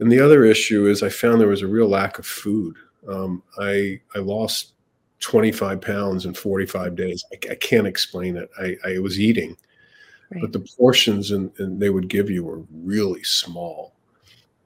and 0.00 0.10
the 0.10 0.20
other 0.20 0.44
issue 0.44 0.86
is 0.86 1.02
I 1.02 1.08
found 1.08 1.40
there 1.40 1.48
was 1.48 1.62
a 1.62 1.68
real 1.68 1.88
lack 1.88 2.18
of 2.18 2.26
food. 2.26 2.76
Um, 3.08 3.42
I 3.58 4.00
I 4.14 4.18
lost 4.18 4.72
25 5.20 5.80
pounds 5.80 6.26
in 6.26 6.34
45 6.34 6.94
days. 6.94 7.24
I, 7.32 7.52
I 7.52 7.54
can't 7.56 7.86
explain 7.86 8.36
it. 8.36 8.50
I, 8.58 8.76
I 8.84 8.98
was 8.98 9.20
eating, 9.20 9.56
right. 10.30 10.40
but 10.40 10.52
the 10.52 10.60
portions 10.78 11.32
and, 11.32 11.50
and 11.58 11.80
they 11.80 11.90
would 11.90 12.08
give 12.08 12.30
you 12.30 12.44
were 12.44 12.62
really 12.72 13.22
small. 13.24 13.94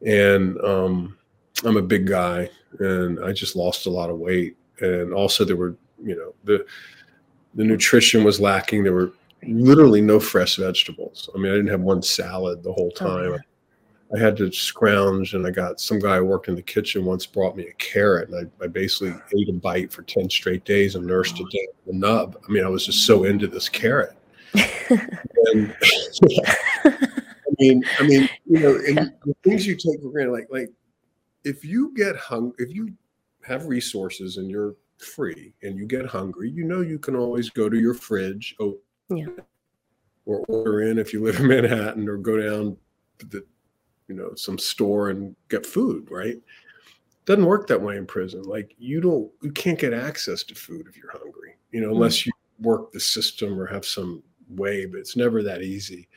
And 0.05 0.61
um, 0.63 1.17
I'm 1.65 1.77
a 1.77 1.83
big 1.83 2.07
guy, 2.07 2.51
and 2.81 3.25
I 3.25 3.33
just 3.33 3.57
lost 3.57 3.87
a 3.87 3.91
lot 3.91 4.11
of 4.11 4.19
weight. 4.19 4.57
And 4.81 5.15
also, 5.15 5.45
there 5.45 5.57
were, 5.57 5.77
you 6.03 6.17
know, 6.17 6.35
the 6.45 6.67
the 7.55 7.65
nutrition 7.65 8.25
was 8.25 8.41
lacking. 8.41 8.83
There 8.83 8.95
were 8.95 9.13
literally 9.47 10.01
no 10.01 10.21
fresh 10.21 10.57
vegetables. 10.57 11.29
I 11.35 11.39
mean, 11.39 11.53
I 11.53 11.57
didn't 11.57 11.71
have 11.71 11.81
one 11.81 12.03
salad 12.03 12.63
the 12.63 12.73
whole 12.73 12.93
oh, 13.01 13.31
time. 13.31 13.41
I 14.15 14.19
had 14.19 14.37
to 14.37 14.53
scrounge, 14.53 15.33
and 15.33 15.47
I 15.47 15.51
got 15.51 15.81
some 15.81 15.99
guy 15.99 16.19
who 16.19 16.27
worked 16.27 16.49
in 16.49 16.55
the 16.55 16.63
kitchen 16.63 17.05
once 17.05 17.25
brought 17.25 17.57
me 17.57 17.67
a 17.67 17.73
carrot, 17.75 18.29
and 18.29 18.51
I, 18.61 18.65
I 18.65 18.67
basically 18.67 19.15
ate 19.39 19.49
a 19.49 19.55
bite 19.55 19.91
for 19.91 20.03
ten 20.03 20.29
straight 20.29 20.65
days 20.65 20.97
and 20.97 21.07
nursed 21.07 21.41
it 21.41 21.45
down 21.45 21.75
the 21.87 21.93
nub. 21.95 22.37
I 22.47 22.53
mean, 22.53 22.65
I 22.65 22.69
was 22.69 22.85
just 22.85 23.07
so 23.07 23.25
into 23.25 23.47
this 23.47 23.71
carrot. 23.71 24.15
and, 24.55 25.75
I 26.85 27.55
mean, 27.59 27.85
I 27.99 28.07
mean, 28.07 28.29
you 28.45 28.61
know, 28.61 28.75
and 28.87 29.15
the 29.25 29.35
things 29.43 29.67
you 29.67 29.77
take 29.77 30.03
for 30.03 30.11
granted, 30.11 30.33
like 30.33 30.49
like 30.51 30.71
if 31.45 31.65
you 31.65 31.95
get 31.95 32.17
hung, 32.17 32.53
if 32.59 32.71
you 32.75 32.93
have 33.45 33.67
resources 33.67 34.37
and 34.37 34.51
you're 34.51 34.75
free 34.99 35.55
and 35.63 35.79
you 35.79 35.87
get 35.87 36.07
hungry, 36.07 36.51
you 36.51 36.65
know 36.65 36.81
you 36.81 36.99
can 36.99 37.17
always 37.17 37.49
go 37.49 37.69
to 37.69 37.79
your 37.79 37.95
fridge, 37.95 38.55
oh, 38.61 38.79
yeah. 39.17 39.27
or 40.27 40.45
order 40.49 40.83
in 40.83 40.99
if 40.99 41.13
you 41.13 41.23
live 41.23 41.41
in 41.41 41.49
Manhattan, 41.49 42.09
or 42.09 42.17
go 42.17 42.37
down 42.37 42.77
to 43.19 43.27
the 43.27 43.45
you 44.09 44.15
know 44.15 44.35
some 44.35 44.59
store 44.59 45.11
and 45.11 45.35
get 45.49 45.65
food 45.65 46.07
right 46.11 46.37
doesn't 47.25 47.47
work 47.47 47.67
that 47.67 47.81
way 47.81 47.97
in 47.97 48.07
prison 48.07 48.43
like 48.43 48.75
you 48.79 49.01
don't 49.01 49.31
you 49.43 49.51
can't 49.53 49.79
get 49.79 49.93
access 49.93 50.43
to 50.43 50.55
food 50.55 50.87
if 50.89 50.97
you're 50.97 51.13
hungry 51.13 51.57
you 51.71 51.81
know 51.81 51.91
unless 51.91 52.19
mm-hmm. 52.19 52.29
you 52.29 52.67
work 52.67 52.93
the 52.93 53.01
system 53.01 53.59
or 53.59 53.67
have 53.67 53.85
some 53.85 54.23
way 54.51 54.85
but 54.85 54.99
it's 54.99 55.17
never 55.17 55.43
that 55.43 55.63
easy 55.63 56.09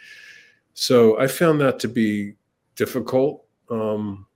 so 0.73 1.17
i 1.19 1.27
found 1.27 1.62
that 1.62 1.79
to 1.79 1.88
be 1.88 2.34
difficult 2.75 3.45
um, 3.71 4.27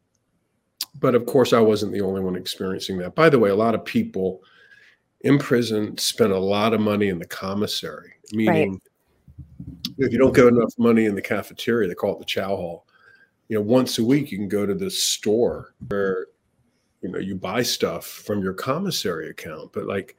but 0.99 1.15
of 1.15 1.25
course 1.25 1.53
i 1.53 1.59
wasn't 1.59 1.91
the 1.91 2.01
only 2.01 2.21
one 2.21 2.35
experiencing 2.35 2.97
that 2.97 3.15
by 3.15 3.29
the 3.29 3.39
way 3.39 3.49
a 3.49 3.55
lot 3.55 3.75
of 3.75 3.83
people 3.83 4.41
in 5.21 5.37
prison 5.37 5.97
spend 5.97 6.31
a 6.31 6.39
lot 6.39 6.73
of 6.73 6.79
money 6.79 7.09
in 7.09 7.19
the 7.19 7.27
commissary 7.27 8.13
meaning 8.31 8.71
right. 8.71 8.81
if 9.97 10.11
you 10.11 10.17
don't 10.17 10.35
get 10.35 10.47
enough 10.47 10.73
money 10.77 11.05
in 11.05 11.15
the 11.15 11.21
cafeteria 11.21 11.87
they 11.87 11.95
call 11.95 12.13
it 12.13 12.19
the 12.19 12.25
chow 12.25 12.55
hall 12.55 12.85
you 13.47 13.55
know 13.55 13.61
once 13.61 13.97
a 13.99 14.03
week 14.03 14.31
you 14.31 14.37
can 14.37 14.47
go 14.47 14.65
to 14.65 14.73
the 14.73 14.89
store 14.89 15.73
where 15.89 16.27
you 17.01 17.09
know 17.09 17.19
you 17.19 17.35
buy 17.35 17.61
stuff 17.61 18.05
from 18.05 18.41
your 18.41 18.53
commissary 18.53 19.29
account 19.29 19.71
but 19.73 19.85
like 19.85 20.15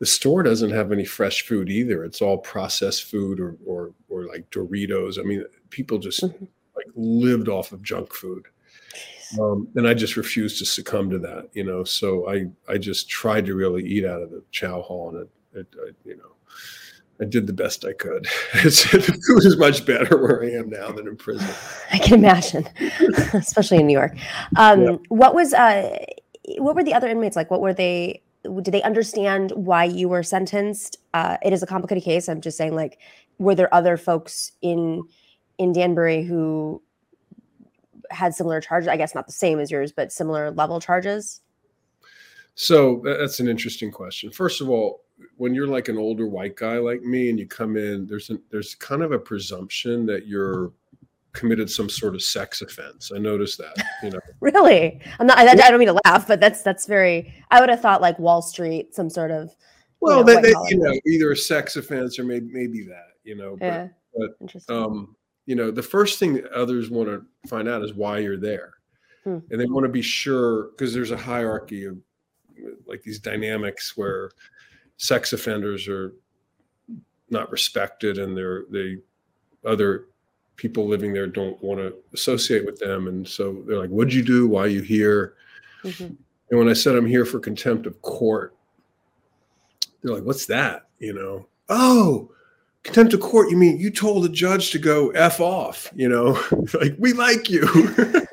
the 0.00 0.06
store 0.06 0.42
doesn't 0.42 0.70
have 0.70 0.92
any 0.92 1.04
fresh 1.04 1.46
food 1.46 1.70
either 1.70 2.04
it's 2.04 2.20
all 2.20 2.38
processed 2.38 3.04
food 3.04 3.38
or 3.40 3.56
or, 3.64 3.92
or 4.08 4.26
like 4.26 4.48
doritos 4.50 5.18
i 5.18 5.22
mean 5.22 5.44
people 5.70 5.98
just 5.98 6.22
mm-hmm. 6.22 6.44
like 6.76 6.86
lived 6.94 7.48
off 7.48 7.72
of 7.72 7.82
junk 7.82 8.12
food 8.12 8.46
um, 9.40 9.68
and 9.76 9.86
i 9.86 9.94
just 9.94 10.16
refused 10.16 10.58
to 10.58 10.64
succumb 10.64 11.10
to 11.10 11.18
that 11.18 11.48
you 11.52 11.64
know 11.64 11.84
so 11.84 12.28
i 12.28 12.46
i 12.68 12.78
just 12.78 13.08
tried 13.08 13.46
to 13.46 13.54
really 13.54 13.84
eat 13.84 14.04
out 14.04 14.22
of 14.22 14.30
the 14.30 14.42
chow 14.50 14.82
hall 14.82 15.10
and 15.10 15.28
it, 15.54 15.66
it, 15.86 15.96
you 16.04 16.16
know 16.16 16.34
I 17.20 17.24
did 17.24 17.46
the 17.46 17.52
best 17.52 17.84
I 17.84 17.92
could. 17.92 18.26
it 18.54 19.18
was 19.28 19.56
much 19.56 19.86
better 19.86 20.20
where 20.20 20.42
I 20.42 20.50
am 20.50 20.68
now 20.68 20.90
than 20.90 21.06
in 21.06 21.16
prison. 21.16 21.48
I 21.92 21.98
can 21.98 22.14
imagine, 22.14 22.68
especially 23.34 23.78
in 23.78 23.86
New 23.86 23.92
York. 23.92 24.16
Um, 24.56 24.82
yeah. 24.82 24.96
What 25.08 25.34
was 25.34 25.54
uh, 25.54 25.96
what 26.58 26.74
were 26.74 26.82
the 26.82 26.94
other 26.94 27.08
inmates 27.08 27.36
like? 27.36 27.50
What 27.50 27.60
were 27.60 27.72
they? 27.72 28.22
Did 28.42 28.74
they 28.74 28.82
understand 28.82 29.52
why 29.52 29.84
you 29.84 30.08
were 30.08 30.22
sentenced? 30.22 30.98
Uh, 31.14 31.38
it 31.42 31.52
is 31.52 31.62
a 31.62 31.66
complicated 31.66 32.04
case. 32.04 32.28
I'm 32.28 32.40
just 32.40 32.58
saying, 32.58 32.74
like, 32.74 32.98
were 33.38 33.54
there 33.54 33.72
other 33.72 33.96
folks 33.96 34.52
in 34.60 35.04
in 35.56 35.72
Danbury 35.72 36.24
who 36.24 36.82
had 38.10 38.34
similar 38.34 38.60
charges? 38.60 38.88
I 38.88 38.96
guess 38.96 39.14
not 39.14 39.26
the 39.26 39.32
same 39.32 39.58
as 39.58 39.70
yours, 39.70 39.92
but 39.92 40.12
similar 40.12 40.50
level 40.50 40.80
charges. 40.80 41.40
So 42.54 43.02
that's 43.04 43.40
an 43.40 43.48
interesting 43.48 43.90
question. 43.90 44.30
First 44.30 44.60
of 44.60 44.70
all, 44.70 45.02
when 45.36 45.54
you're 45.54 45.66
like 45.66 45.88
an 45.88 45.98
older 45.98 46.26
white 46.26 46.56
guy 46.56 46.78
like 46.78 47.02
me 47.02 47.30
and 47.30 47.38
you 47.38 47.46
come 47.46 47.76
in, 47.76 48.06
there's 48.06 48.30
a, 48.30 48.38
there's 48.50 48.74
kind 48.76 49.02
of 49.02 49.12
a 49.12 49.18
presumption 49.18 50.06
that 50.06 50.26
you're 50.26 50.72
committed 51.32 51.68
some 51.68 51.88
sort 51.88 52.14
of 52.14 52.22
sex 52.22 52.62
offense. 52.62 53.10
I 53.14 53.18
noticed 53.18 53.58
that, 53.58 53.74
you 54.02 54.10
know. 54.10 54.20
really? 54.40 55.00
I'm 55.18 55.26
not 55.26 55.38
I, 55.38 55.50
I, 55.50 55.54
don't 55.54 55.78
mean 55.78 55.88
to 55.88 56.00
laugh, 56.04 56.26
but 56.26 56.40
that's 56.40 56.62
that's 56.62 56.86
very 56.86 57.34
I 57.50 57.60
would 57.60 57.68
have 57.68 57.80
thought 57.80 58.00
like 58.00 58.18
Wall 58.18 58.40
Street, 58.40 58.94
some 58.94 59.10
sort 59.10 59.30
of 59.30 59.54
well, 60.00 60.18
you 60.18 60.24
know, 60.24 60.34
they, 60.34 60.52
they, 60.52 60.54
you 60.68 60.78
know 60.78 60.94
either 61.06 61.32
a 61.32 61.36
sex 61.36 61.76
offense 61.76 62.18
or 62.18 62.24
maybe 62.24 62.46
maybe 62.50 62.84
that, 62.84 63.14
you 63.24 63.36
know, 63.36 63.56
but, 63.58 63.66
yeah. 63.66 63.88
but 64.16 64.74
um 64.74 65.16
you 65.46 65.54
know, 65.54 65.70
the 65.70 65.82
first 65.82 66.18
thing 66.18 66.34
that 66.34 66.50
others 66.52 66.90
want 66.90 67.08
to 67.08 67.24
find 67.48 67.68
out 67.68 67.82
is 67.82 67.94
why 67.94 68.18
you're 68.18 68.36
there. 68.36 68.74
Hmm. 69.24 69.38
And 69.50 69.60
they 69.60 69.66
want 69.66 69.84
to 69.84 69.92
be 69.92 70.02
sure 70.02 70.70
because 70.70 70.94
there's 70.94 71.10
a 71.10 71.16
hierarchy 71.16 71.84
of 71.84 71.98
like 72.86 73.02
these 73.02 73.18
dynamics 73.18 73.96
where 73.96 74.30
sex 74.96 75.32
offenders 75.32 75.88
are 75.88 76.14
not 77.30 77.50
respected 77.50 78.18
and 78.18 78.36
they're 78.36 78.64
they 78.70 78.98
other 79.64 80.06
people 80.56 80.86
living 80.86 81.12
there 81.12 81.26
don't 81.26 81.60
want 81.62 81.80
to 81.80 81.94
associate 82.12 82.64
with 82.64 82.78
them 82.78 83.08
and 83.08 83.26
so 83.26 83.62
they're 83.66 83.78
like 83.80 83.90
what'd 83.90 84.12
you 84.12 84.22
do 84.22 84.46
why 84.46 84.60
are 84.60 84.68
you 84.68 84.82
here 84.82 85.34
mm-hmm. 85.82 86.04
and 86.04 86.58
when 86.58 86.68
i 86.68 86.72
said 86.72 86.94
i'm 86.94 87.06
here 87.06 87.24
for 87.24 87.40
contempt 87.40 87.86
of 87.86 88.00
court 88.02 88.54
they're 90.02 90.14
like 90.14 90.22
what's 90.22 90.46
that 90.46 90.86
you 91.00 91.12
know 91.12 91.46
oh 91.70 92.30
contempt 92.84 93.14
of 93.14 93.20
court 93.20 93.50
you 93.50 93.56
mean 93.56 93.78
you 93.78 93.90
told 93.90 94.24
the 94.24 94.28
judge 94.28 94.70
to 94.70 94.78
go 94.78 95.10
f 95.10 95.40
off 95.40 95.90
you 95.94 96.08
know? 96.08 96.38
Like 96.74 96.94
we 96.98 97.12
like 97.12 97.50
you. 97.50 97.66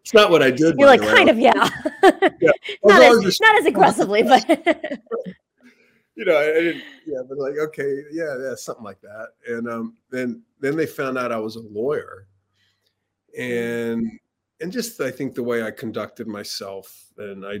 It's 0.00 0.12
not 0.14 0.30
what 0.32 0.42
i 0.42 0.50
did 0.50 0.74
you're 0.78 0.88
like 0.88 1.00
kind 1.00 1.30
of 1.30 1.38
yeah, 1.38 1.68
yeah. 2.40 2.50
not, 2.84 3.00
as, 3.00 3.40
not 3.40 3.56
as 3.56 3.66
aggressively 3.66 4.24
but 4.24 4.44
you 6.14 6.24
know, 6.26 6.36
I, 6.36 6.42
I, 6.42 6.60
didn't, 6.60 6.84
yeah, 7.06 7.20
but 7.28 7.38
like, 7.38 7.54
okay, 7.58 8.02
yeah, 8.12 8.36
yeah, 8.38 8.54
something 8.54 8.84
like 8.84 9.00
that. 9.00 9.28
And 9.48 9.68
um, 9.68 9.96
then 10.10 10.42
then 10.60 10.76
they 10.76 10.86
found 10.86 11.18
out 11.18 11.32
I 11.32 11.38
was 11.38 11.56
a 11.56 11.60
lawyer, 11.60 12.26
and 13.36 14.06
and 14.60 14.70
just 14.70 15.00
I 15.00 15.10
think 15.10 15.34
the 15.34 15.42
way 15.42 15.62
I 15.62 15.70
conducted 15.70 16.26
myself, 16.26 17.06
and 17.16 17.46
I, 17.46 17.60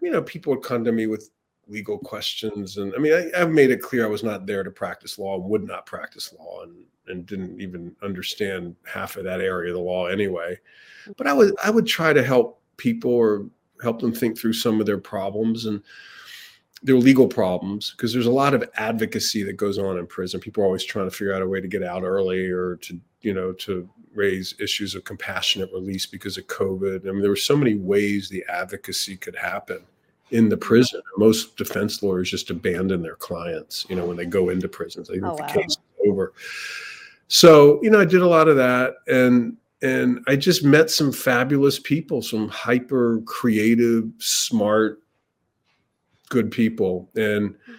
you 0.00 0.10
know, 0.10 0.22
people 0.22 0.54
would 0.54 0.62
come 0.62 0.84
to 0.84 0.92
me 0.92 1.06
with 1.06 1.30
legal 1.68 1.98
questions, 1.98 2.76
and 2.76 2.94
I 2.94 2.98
mean, 2.98 3.12
I, 3.12 3.40
I've 3.40 3.50
made 3.50 3.70
it 3.70 3.82
clear 3.82 4.04
I 4.04 4.08
was 4.08 4.22
not 4.22 4.46
there 4.46 4.62
to 4.62 4.70
practice 4.70 5.18
law, 5.18 5.36
and 5.36 5.44
would 5.44 5.64
not 5.64 5.86
practice 5.86 6.34
law, 6.38 6.62
and 6.62 6.84
and 7.08 7.26
didn't 7.26 7.60
even 7.60 7.94
understand 8.02 8.74
half 8.84 9.16
of 9.16 9.24
that 9.24 9.40
area 9.40 9.70
of 9.70 9.76
the 9.76 9.82
law 9.82 10.06
anyway. 10.06 10.58
Mm-hmm. 11.02 11.12
But 11.16 11.26
I 11.26 11.32
would 11.32 11.54
I 11.62 11.70
would 11.70 11.86
try 11.86 12.12
to 12.12 12.22
help 12.22 12.60
people 12.76 13.12
or 13.12 13.46
help 13.82 14.00
them 14.00 14.12
think 14.12 14.38
through 14.38 14.54
some 14.54 14.80
of 14.80 14.86
their 14.86 14.98
problems 14.98 15.66
and 15.66 15.82
their 16.82 16.96
legal 16.96 17.26
problems 17.26 17.92
because 17.92 18.12
there's 18.12 18.26
a 18.26 18.30
lot 18.30 18.54
of 18.54 18.68
advocacy 18.74 19.42
that 19.42 19.54
goes 19.54 19.78
on 19.78 19.98
in 19.98 20.06
prison. 20.06 20.40
People 20.40 20.62
are 20.62 20.66
always 20.66 20.84
trying 20.84 21.08
to 21.08 21.14
figure 21.14 21.34
out 21.34 21.42
a 21.42 21.48
way 21.48 21.60
to 21.60 21.68
get 21.68 21.82
out 21.82 22.02
early 22.02 22.48
or 22.50 22.76
to, 22.76 23.00
you 23.22 23.34
know, 23.34 23.52
to 23.52 23.88
raise 24.14 24.54
issues 24.60 24.94
of 24.94 25.04
compassionate 25.04 25.70
release 25.72 26.06
because 26.06 26.38
of 26.38 26.46
COVID. 26.46 27.08
I 27.08 27.12
mean, 27.12 27.20
there 27.20 27.30
were 27.30 27.36
so 27.36 27.56
many 27.56 27.74
ways 27.74 28.28
the 28.28 28.44
advocacy 28.48 29.16
could 29.16 29.36
happen 29.36 29.80
in 30.30 30.48
the 30.48 30.56
prison. 30.56 31.00
Most 31.16 31.56
defense 31.56 32.02
lawyers 32.02 32.30
just 32.30 32.50
abandon 32.50 33.02
their 33.02 33.16
clients, 33.16 33.86
you 33.88 33.96
know, 33.96 34.06
when 34.06 34.16
they 34.16 34.26
go 34.26 34.48
into 34.48 34.68
prisons. 34.68 35.08
They 35.08 35.14
think 35.14 35.26
oh, 35.26 35.36
the 35.36 35.42
wow. 35.42 35.48
case 35.48 35.70
is 35.70 35.78
over. 36.06 36.32
So, 37.28 37.80
you 37.82 37.90
know, 37.90 38.00
I 38.00 38.04
did 38.04 38.22
a 38.22 38.28
lot 38.28 38.48
of 38.48 38.56
that 38.56 38.94
and 39.06 39.56
and 39.82 40.20
I 40.26 40.36
just 40.36 40.64
met 40.64 40.90
some 40.90 41.12
fabulous 41.12 41.78
people, 41.78 42.22
some 42.22 42.48
hyper 42.48 43.20
creative, 43.26 44.04
smart, 44.18 45.00
good 46.28 46.50
people 46.50 47.08
and 47.14 47.50
mm-hmm. 47.50 47.72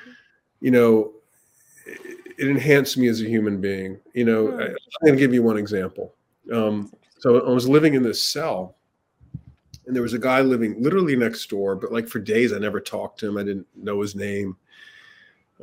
you 0.62 0.72
know 0.72 1.14
it 1.86 2.48
enhanced 2.48 2.98
me 2.98 3.08
as 3.08 3.22
a 3.22 3.26
human 3.26 3.60
being 3.60 4.00
you 4.14 4.26
know 4.26 4.48
mm. 4.48 4.62
I, 4.62 4.66
am 4.66 4.76
going 5.04 5.16
to 5.16 5.20
give 5.20 5.34
you 5.34 5.44
one 5.44 5.58
example 5.58 6.16
um, 6.54 6.92
so 7.20 7.46
i 7.46 7.50
was 7.50 7.68
living 7.68 7.94
in 7.94 8.04
this 8.04 8.24
cell 8.24 8.77
and 9.88 9.96
there 9.96 10.04
was 10.04 10.14
a 10.14 10.20
guy 10.20 10.42
living 10.42 10.82
literally 10.82 11.16
next 11.16 11.50
door 11.50 11.76
but 11.76 11.92
like 11.92 12.08
for 12.08 12.20
days 12.20 12.54
i 12.54 12.58
never 12.58 12.80
talked 12.80 13.20
to 13.20 13.28
him 13.28 13.38
i 13.38 13.44
didn't 13.44 13.68
know 13.76 14.02
his 14.02 14.16
name 14.16 14.56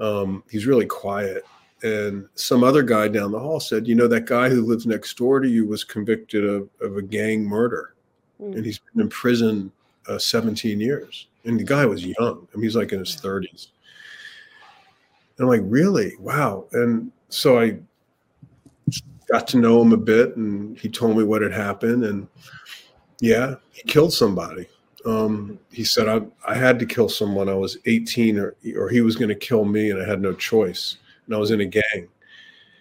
um, 0.01 0.43
he's 0.51 0.67
really 0.67 0.87
quiet 0.87 1.45
and 1.85 2.27
some 2.35 2.65
other 2.65 2.83
guy 2.83 3.07
down 3.07 3.31
the 3.31 3.39
hall 3.39 3.61
said 3.61 3.87
you 3.87 3.95
know 3.95 4.09
that 4.09 4.25
guy 4.25 4.49
who 4.49 4.63
lives 4.63 4.87
next 4.87 5.17
door 5.17 5.39
to 5.39 5.49
you 5.49 5.67
was 5.67 5.85
convicted 5.85 6.45
of, 6.45 6.69
of 6.81 6.97
a 6.97 7.03
gang 7.03 7.45
murder 7.45 7.95
mm. 8.43 8.55
and 8.57 8.65
he's 8.65 8.81
been 8.93 9.03
in 9.03 9.09
prison 9.09 9.71
uh, 10.09 10.19
17 10.19 10.81
years 10.81 11.29
and 11.45 11.61
the 11.61 11.65
guy 11.65 11.85
was 11.87 12.05
young. 12.05 12.49
I 12.53 12.57
mean, 12.57 12.65
he's 12.65 12.77
like 12.77 12.93
in 12.93 12.99
his 12.99 13.17
30s. 13.17 13.69
And 15.37 15.45
I'm 15.45 15.49
like, 15.49 15.63
really? 15.65 16.13
Wow. 16.19 16.67
And 16.73 17.13
so 17.29 17.59
I 17.59 17.79
got 19.31 19.47
to 19.49 19.59
know 19.59 19.83
him 19.83 19.93
a 19.93 19.99
bit 19.99 20.37
and 20.37 20.79
he 20.79 20.89
told 20.89 21.17
me 21.17 21.25
what 21.25 21.43
had 21.43 21.53
happened. 21.53 22.05
And 22.05 22.29
yeah, 23.25 23.55
he 23.73 23.83
killed 23.85 24.13
somebody. 24.13 24.67
Um, 25.07 25.59
he 25.71 25.85
said, 25.85 26.09
I, 26.09 26.23
I 26.47 26.55
had 26.55 26.79
to 26.79 26.87
kill 26.87 27.09
someone. 27.09 27.49
I 27.49 27.55
was 27.55 27.79
18 27.87 28.39
or, 28.39 28.55
or 28.77 28.89
he 28.89 29.01
was 29.01 29.17
going 29.17 29.29
to 29.29 29.35
kill 29.35 29.65
me 29.65 29.91
and 29.91 30.01
I 30.03 30.07
had 30.07 30.21
no 30.21 30.33
choice. 30.35 30.99
And 31.27 31.35
I 31.35 31.39
was 31.39 31.51
in 31.51 31.61
a 31.61 31.67
gang 31.67 32.09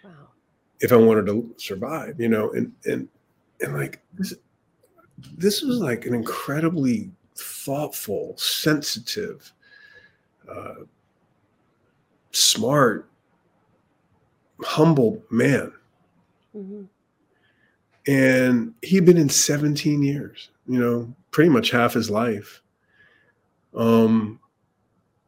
Wow. 0.03 0.11
if 0.81 0.91
I 0.91 0.97
wanted 0.97 1.25
to 1.27 1.53
survive, 1.57 2.19
you 2.19 2.29
know, 2.29 2.51
and, 2.51 2.71
and, 2.85 3.07
and 3.61 3.73
like, 3.73 4.01
this, 4.13 4.33
this 5.37 5.61
was 5.61 5.79
like 5.79 6.05
an 6.05 6.13
incredibly 6.13 7.09
thoughtful, 7.35 8.35
sensitive, 8.37 9.51
uh, 10.49 10.75
smart, 12.31 13.09
humble 14.61 15.21
man. 15.29 15.71
hmm 16.53 16.83
and 18.07 18.73
he'd 18.81 19.05
been 19.05 19.17
in 19.17 19.29
17 19.29 20.03
years 20.03 20.49
you 20.67 20.79
know 20.79 21.13
pretty 21.31 21.49
much 21.49 21.71
half 21.71 21.93
his 21.93 22.09
life. 22.09 22.61
Um 23.75 24.39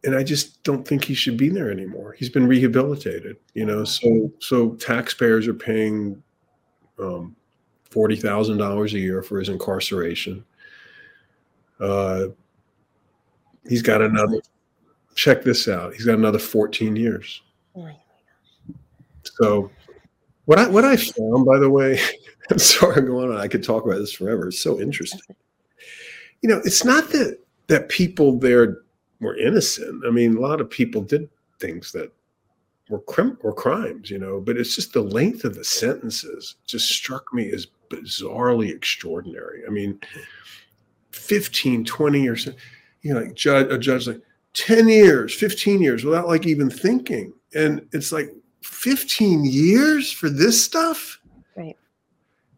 and 0.03 0.15
i 0.15 0.23
just 0.23 0.61
don't 0.63 0.88
think 0.88 1.03
he 1.03 1.15
should 1.15 1.35
be 1.35 1.49
there 1.49 1.71
anymore. 1.71 2.13
He's 2.17 2.29
been 2.29 2.47
rehabilitated 2.47 3.38
you 3.53 3.65
know 3.65 3.83
so 3.83 4.31
so 4.39 4.71
taxpayers 4.75 5.47
are 5.47 5.53
paying 5.53 6.21
um 6.99 7.35
$40,000 7.91 8.93
a 8.93 8.99
year 8.99 9.23
for 9.23 9.39
his 9.39 9.49
incarceration. 9.49 10.43
Uh 11.79 12.27
he's 13.67 13.81
got 13.81 14.01
another 14.01 14.39
check 15.15 15.43
this 15.43 15.67
out 15.67 15.93
he's 15.93 16.05
got 16.05 16.17
another 16.17 16.39
14 16.39 16.95
years. 16.95 17.41
Oh 17.75 17.89
so 19.23 19.71
what 20.45 20.60
I 20.60 20.67
what 20.67 20.86
I 20.86 20.95
found, 20.95 21.45
by 21.45 21.60
the 21.60 21.69
way, 21.69 21.99
I'm 22.49 22.60
sorry 22.60 22.97
I'm 22.97 23.08
going 23.08 23.31
on. 23.31 23.38
I 23.38 23.47
could 23.47 23.63
talk 23.63 23.86
about 23.86 23.99
this 23.99 24.13
forever. 24.13 24.47
It's 24.47 24.62
so 24.62 24.79
interesting. 24.79 25.36
You 26.41 26.49
know, 26.49 26.62
it's 26.63 26.86
not 26.86 27.10
that 27.10 27.39
that 27.67 27.89
people 27.89 28.38
there 28.38 28.79
were 29.19 29.38
innocent. 29.38 30.03
I 30.05 30.12
mean, 30.12 30.38
a 30.38 30.39
lot 30.39 30.62
of 30.62 30.69
people 30.69 31.01
did 31.01 31.29
things 31.60 31.91
that 31.93 32.12
were 32.89 32.99
crim- 32.99 33.39
were 33.41 33.53
crimes, 33.53 34.10
you 34.10 34.19
know, 34.19 34.39
but 34.39 34.58
it's 34.58 34.75
just 34.75 34.93
the 34.93 35.01
length 35.01 35.43
of 35.43 35.55
the 35.55 35.63
sentences 35.63 36.55
just 36.65 36.89
struck 36.89 37.34
me 37.34 37.51
as 37.51 37.67
bizarrely 37.89 38.71
extraordinary. 38.71 39.63
I 39.65 39.71
mean, 39.71 39.99
15, 41.12 41.86
20 41.86 42.21
years, 42.21 42.47
you 43.01 43.13
know, 43.13 43.21
like 43.21 43.34
judge 43.34 43.71
a 43.71 43.77
judge 43.77 44.08
like 44.08 44.21
10 44.53 44.88
years, 44.88 45.34
15 45.34 45.81
years 45.81 46.03
without 46.03 46.27
like 46.27 46.45
even 46.45 46.69
thinking. 46.69 47.34
And 47.55 47.88
it's 47.91 48.12
like 48.12 48.31
15 48.65 49.45
years 49.45 50.12
for 50.12 50.30
this 50.30 50.63
stuff? 50.63 51.19
Right. 51.56 51.78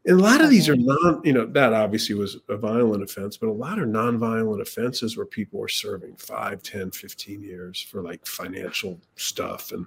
And 0.05 0.19
a 0.19 0.23
lot 0.23 0.41
of 0.41 0.49
these 0.49 0.69
are 0.69 0.75
non, 0.75 1.21
you 1.23 1.33
know, 1.33 1.45
that 1.45 1.73
obviously 1.73 2.15
was 2.15 2.37
a 2.49 2.57
violent 2.57 3.03
offense, 3.03 3.37
but 3.37 3.49
a 3.49 3.51
lot 3.51 3.77
are 3.77 3.85
non-violent 3.85 4.61
offenses 4.61 5.17
where 5.17 5.25
people 5.25 5.61
are 5.61 5.67
serving 5.67 6.15
5, 6.15 6.63
10, 6.63 6.91
15 6.91 7.43
years 7.43 7.81
for 7.81 8.01
like 8.01 8.25
financial 8.25 8.99
stuff. 9.15 9.71
And 9.71 9.85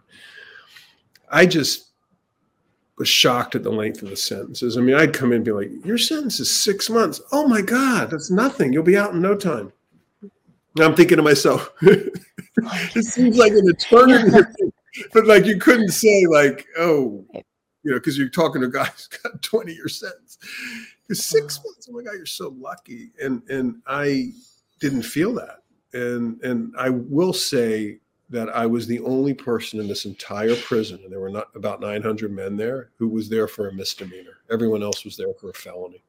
I 1.30 1.46
just 1.46 1.90
was 2.98 3.09
shocked 3.09 3.54
at 3.54 3.62
the 3.62 3.70
length 3.70 4.02
of 4.02 4.11
the 4.11 4.16
sentences. 4.16 4.76
I 4.76 4.83
mean, 4.83 4.94
I'd 4.94 5.14
come 5.14 5.30
in 5.33 5.37
and 5.37 5.44
be 5.44 5.52
like, 5.52 5.70
your 5.87 5.96
sentence 5.96 6.38
is 6.38 6.54
six 6.54 6.90
months. 6.90 7.20
Oh 7.33 7.48
my 7.48 7.62
God, 7.62 8.11
that's 8.11 8.30
nothing. 8.30 8.74
You'll 8.74 8.83
be 8.83 8.98
out 8.98 9.14
in 9.14 9.22
no 9.22 9.35
time. 9.35 9.72
And 10.20 10.85
I'm 10.85 10.94
thinking 10.94 11.16
to 11.16 11.22
myself, 11.22 11.72
it 11.83 13.04
seems 13.04 13.38
like 13.38 13.52
an 13.52 13.68
eternity. 13.68 14.46
but 15.12 15.26
like 15.26 15.46
you 15.46 15.59
couldn't 15.59 15.90
say 15.90 16.26
like, 16.26 16.66
oh, 16.79 17.24
you 17.83 17.90
know, 17.92 17.98
because 17.98 18.18
you're 18.18 18.29
talking 18.29 18.61
to 18.61 18.66
a 18.68 18.70
guy 18.70 18.85
who's 18.85 19.07
got 19.07 19.40
20 19.42 19.72
year 19.72 19.88
sentence. 19.88 20.38
'Cause 21.09 21.24
six 21.24 21.59
months, 21.64 21.88
oh 21.90 21.92
my 21.96 22.03
God, 22.03 22.12
you're 22.14 22.26
so 22.26 22.55
lucky. 22.59 23.11
And 23.22 23.42
and 23.50 23.83
I 23.87 24.33
didn't 24.81 25.03
feel 25.03 25.35
that. 25.35 25.62
And 25.92 26.40
and 26.44 26.72
I 26.79 26.90
will 26.90 27.33
say 27.33 27.98
that 28.29 28.48
I 28.50 28.64
was 28.64 28.87
the 28.87 29.00
only 29.00 29.35
person 29.35 29.81
in 29.81 29.88
this 29.88 30.05
entire 30.05 30.55
prison, 30.55 31.00
and 31.03 31.11
there 31.12 31.18
were 31.18 31.31
not 31.31 31.48
about 31.57 31.81
900 31.81 32.31
men 32.31 32.57
there, 32.57 32.90
who 32.96 33.09
was 33.09 33.29
there 33.29 33.48
for 33.48 33.68
a 33.68 33.72
misdemeanor. 33.74 34.38
Everyone 34.53 34.85
else 34.85 35.05
was 35.05 35.16
there 35.16 35.35
for 35.40 35.50
a 35.50 35.53
felony. 35.55 36.05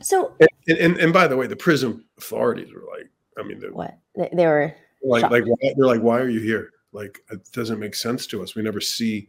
So 0.00 0.34
And 0.40 0.78
and, 0.78 0.96
and 0.98 1.12
by 1.12 1.26
the 1.28 1.36
way, 1.36 1.46
the 1.46 1.56
prison 1.56 2.04
authorities 2.16 2.72
were 2.72 2.84
like, 2.90 3.10
I 3.38 3.42
mean, 3.42 3.60
the, 3.60 3.68
what? 3.68 3.98
They, 4.16 4.30
they 4.32 4.46
were 4.46 4.74
like 5.02 5.20
Shocked. 5.22 5.32
like 5.32 5.44
why, 5.44 5.72
they're 5.76 5.86
like 5.86 6.00
why 6.00 6.18
are 6.20 6.28
you 6.30 6.40
here 6.40 6.70
like 6.92 7.22
it 7.30 7.40
doesn't 7.52 7.78
make 7.78 7.94
sense 7.94 8.26
to 8.26 8.42
us 8.42 8.54
we 8.54 8.62
never 8.62 8.80
see 8.80 9.28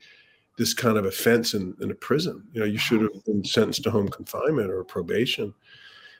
this 0.57 0.73
kind 0.73 0.97
of 0.97 1.05
offense 1.05 1.53
in, 1.53 1.75
in 1.81 1.91
a 1.91 1.95
prison 1.95 2.43
you 2.53 2.59
know 2.59 2.65
you 2.65 2.77
should 2.77 3.01
have 3.01 3.25
been 3.25 3.43
sentenced 3.43 3.83
to 3.83 3.91
home 3.91 4.07
confinement 4.09 4.69
or 4.71 4.83
probation 4.83 5.53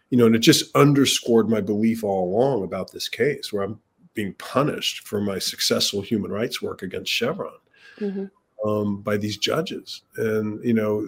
you 0.10 0.18
know 0.18 0.26
and 0.26 0.36
it 0.36 0.40
just 0.40 0.76
underscored 0.76 1.50
my 1.50 1.62
belief 1.62 2.04
all 2.04 2.30
along 2.30 2.64
about 2.64 2.92
this 2.92 3.08
case 3.10 3.52
where 3.54 3.64
i'm 3.64 3.80
being 4.16 4.34
punished 4.34 5.08
for 5.08 5.22
my 5.22 5.40
successful 5.40 6.02
human 6.02 6.32
rights 6.32 6.62
work 6.62 6.82
against 6.82 7.12
chevron 7.12 7.54
Mhm. 8.00 8.30
um, 8.66 9.02
by 9.02 9.18
these 9.18 9.38
judges. 9.38 10.02
And, 10.18 10.64
you 10.64 10.74
know, 10.74 11.06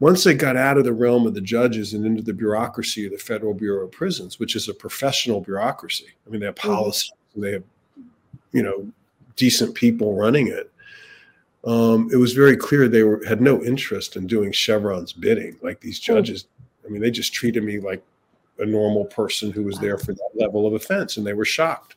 once 0.00 0.24
they 0.24 0.34
got 0.34 0.56
out 0.56 0.78
of 0.78 0.84
the 0.84 0.92
realm 0.92 1.26
of 1.26 1.34
the 1.34 1.40
judges 1.40 1.92
and 1.94 2.04
into 2.06 2.22
the 2.22 2.32
bureaucracy 2.32 3.04
of 3.06 3.12
the 3.12 3.18
Federal 3.18 3.52
Bureau 3.54 3.84
of 3.84 3.92
Prisons, 3.92 4.38
which 4.38 4.56
is 4.56 4.68
a 4.68 4.74
professional 4.74 5.40
bureaucracy, 5.40 6.06
I 6.26 6.30
mean, 6.30 6.40
they 6.40 6.46
have 6.46 6.56
policies, 6.56 7.12
and 7.34 7.44
they 7.44 7.52
have, 7.52 7.62
you 8.52 8.62
know, 8.62 8.90
decent 9.38 9.74
people 9.74 10.14
running 10.14 10.48
it. 10.48 10.70
Um, 11.64 12.10
it 12.12 12.16
was 12.16 12.34
very 12.34 12.56
clear 12.56 12.88
they 12.88 13.02
were 13.02 13.24
had 13.24 13.40
no 13.40 13.62
interest 13.64 14.16
in 14.16 14.26
doing 14.26 14.52
Chevron's 14.52 15.12
bidding. 15.12 15.56
Like 15.62 15.80
these 15.80 15.98
judges, 15.98 16.46
I 16.84 16.88
mean, 16.88 17.00
they 17.00 17.10
just 17.10 17.32
treated 17.32 17.64
me 17.64 17.80
like 17.80 18.02
a 18.58 18.66
normal 18.66 19.06
person 19.06 19.50
who 19.50 19.62
was 19.62 19.78
there 19.78 19.98
for 19.98 20.12
that 20.12 20.30
level 20.34 20.66
of 20.66 20.74
offense, 20.74 21.16
and 21.16 21.26
they 21.26 21.32
were 21.32 21.44
shocked. 21.44 21.96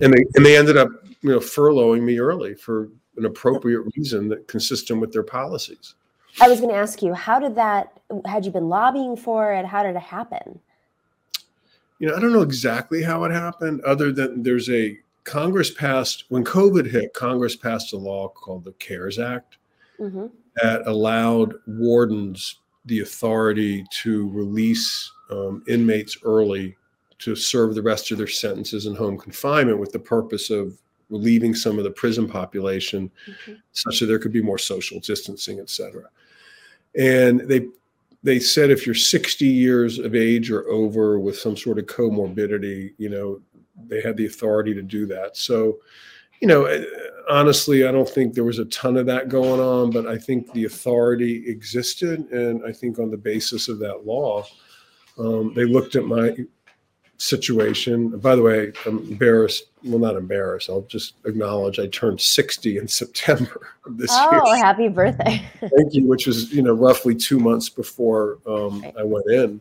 And 0.00 0.12
they 0.12 0.24
and 0.34 0.44
they 0.44 0.56
ended 0.56 0.76
up, 0.76 0.90
you 1.22 1.30
know, 1.30 1.38
furloughing 1.38 2.02
me 2.02 2.18
early 2.18 2.54
for 2.54 2.88
an 3.16 3.24
appropriate 3.24 3.82
reason 3.96 4.28
that 4.28 4.48
consistent 4.48 5.00
with 5.00 5.12
their 5.12 5.22
policies. 5.22 5.94
I 6.40 6.48
was 6.48 6.60
going 6.60 6.72
to 6.72 6.76
ask 6.76 7.02
you, 7.02 7.12
how 7.12 7.38
did 7.38 7.54
that? 7.56 8.00
Had 8.24 8.44
you 8.44 8.52
been 8.52 8.68
lobbying 8.68 9.16
for 9.16 9.52
it? 9.52 9.66
How 9.66 9.82
did 9.82 9.96
it 9.96 10.02
happen? 10.02 10.60
You 11.98 12.08
know, 12.08 12.16
I 12.16 12.20
don't 12.20 12.32
know 12.32 12.42
exactly 12.42 13.02
how 13.02 13.24
it 13.24 13.32
happened, 13.32 13.80
other 13.82 14.12
than 14.12 14.42
there's 14.42 14.70
a 14.70 14.98
Congress 15.24 15.70
passed 15.70 16.24
when 16.28 16.44
COVID 16.44 16.90
hit. 16.90 17.12
Congress 17.14 17.56
passed 17.56 17.92
a 17.92 17.96
law 17.96 18.28
called 18.28 18.64
the 18.64 18.72
CARES 18.72 19.18
Act 19.18 19.56
hmm 19.98 20.26
that 20.62 20.86
allowed 20.86 21.54
wardens 21.66 22.56
the 22.84 23.00
authority 23.00 23.86
to 23.90 24.28
release 24.32 25.10
um, 25.30 25.64
inmates 25.66 26.18
early 26.24 26.76
to 27.20 27.34
serve 27.34 27.74
the 27.74 27.80
rest 27.80 28.10
of 28.10 28.18
their 28.18 28.26
sentences 28.26 28.84
in 28.84 28.94
home 28.94 29.16
confinement 29.16 29.78
with 29.78 29.92
the 29.92 29.98
purpose 29.98 30.50
of 30.50 30.76
relieving 31.08 31.54
some 31.54 31.78
of 31.78 31.84
the 31.84 31.90
prison 31.90 32.28
population 32.28 33.10
Mhm. 33.46 33.62
such 33.72 34.00
that 34.00 34.06
there 34.06 34.18
could 34.18 34.32
be 34.32 34.42
more 34.42 34.58
social 34.58 35.00
distancing, 35.00 35.58
et 35.58 35.70
cetera. 35.70 36.10
And 36.94 37.40
they 37.48 37.66
they 38.22 38.38
said 38.38 38.70
if 38.70 38.84
you're 38.86 38.94
60 38.94 39.46
years 39.46 39.98
of 39.98 40.14
age 40.14 40.50
or 40.50 40.68
over 40.68 41.18
with 41.18 41.38
some 41.38 41.56
sort 41.56 41.78
of 41.78 41.86
comorbidity, 41.86 42.92
you 42.98 43.08
know, 43.08 43.40
they 43.88 44.00
had 44.00 44.16
the 44.16 44.26
authority 44.26 44.74
to 44.74 44.82
do 44.82 45.06
that. 45.06 45.36
So, 45.36 45.78
you 46.40 46.48
know, 46.48 46.64
eh, 46.64 46.84
honestly, 47.28 47.86
I 47.86 47.92
don't 47.92 48.08
think 48.08 48.34
there 48.34 48.44
was 48.44 48.58
a 48.58 48.64
ton 48.66 48.96
of 48.96 49.06
that 49.06 49.28
going 49.28 49.60
on, 49.60 49.90
but 49.90 50.06
I 50.06 50.18
think 50.18 50.52
the 50.52 50.64
authority 50.64 51.48
existed, 51.48 52.20
and 52.32 52.64
I 52.66 52.72
think 52.72 52.98
on 52.98 53.10
the 53.10 53.16
basis 53.16 53.68
of 53.68 53.78
that 53.80 54.04
law, 54.06 54.44
um, 55.18 55.52
they 55.54 55.64
looked 55.64 55.94
at 55.94 56.04
my 56.04 56.36
situation. 57.18 58.18
By 58.18 58.34
the 58.34 58.42
way, 58.42 58.72
I'm 58.86 58.98
embarrassed. 58.98 59.64
Well, 59.84 59.98
not 59.98 60.16
embarrassed. 60.16 60.68
I'll 60.68 60.82
just 60.82 61.14
acknowledge 61.24 61.78
I 61.78 61.86
turned 61.88 62.20
60 62.20 62.78
in 62.78 62.88
September 62.88 63.68
of 63.86 63.96
this 63.98 64.10
Oh, 64.12 64.30
year. 64.30 64.40
Oh, 64.44 64.56
happy 64.56 64.88
birthday! 64.88 65.44
Thank 65.60 65.94
you, 65.94 66.06
which 66.08 66.26
was 66.26 66.52
you 66.52 66.62
know 66.62 66.72
roughly 66.72 67.14
two 67.14 67.38
months 67.38 67.68
before 67.68 68.38
um, 68.46 68.82
Right. 68.82 68.94
I 68.98 69.04
went 69.04 69.26
in. 69.30 69.60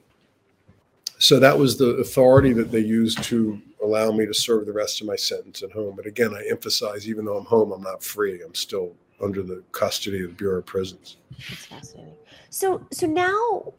So 1.21 1.39
that 1.39 1.59
was 1.59 1.77
the 1.77 1.97
authority 1.97 2.51
that 2.53 2.71
they 2.71 2.79
used 2.79 3.21
to 3.25 3.61
allow 3.83 4.11
me 4.11 4.25
to 4.25 4.33
serve 4.33 4.65
the 4.65 4.73
rest 4.73 5.01
of 5.01 5.07
my 5.07 5.15
sentence 5.15 5.61
at 5.61 5.71
home. 5.71 5.95
But 5.95 6.07
again, 6.07 6.33
I 6.33 6.43
emphasize, 6.49 7.07
even 7.07 7.25
though 7.25 7.37
I'm 7.37 7.45
home, 7.45 7.71
I'm 7.71 7.83
not 7.83 8.03
free. 8.03 8.41
I'm 8.41 8.55
still 8.55 8.95
under 9.21 9.43
the 9.43 9.63
custody 9.71 10.23
of 10.23 10.31
the 10.31 10.35
Bureau 10.35 10.57
of 10.57 10.65
Prisons. 10.65 11.17
That's 11.47 11.65
fascinating. 11.67 12.15
So, 12.49 12.87
so 12.91 13.05
now, 13.05 13.73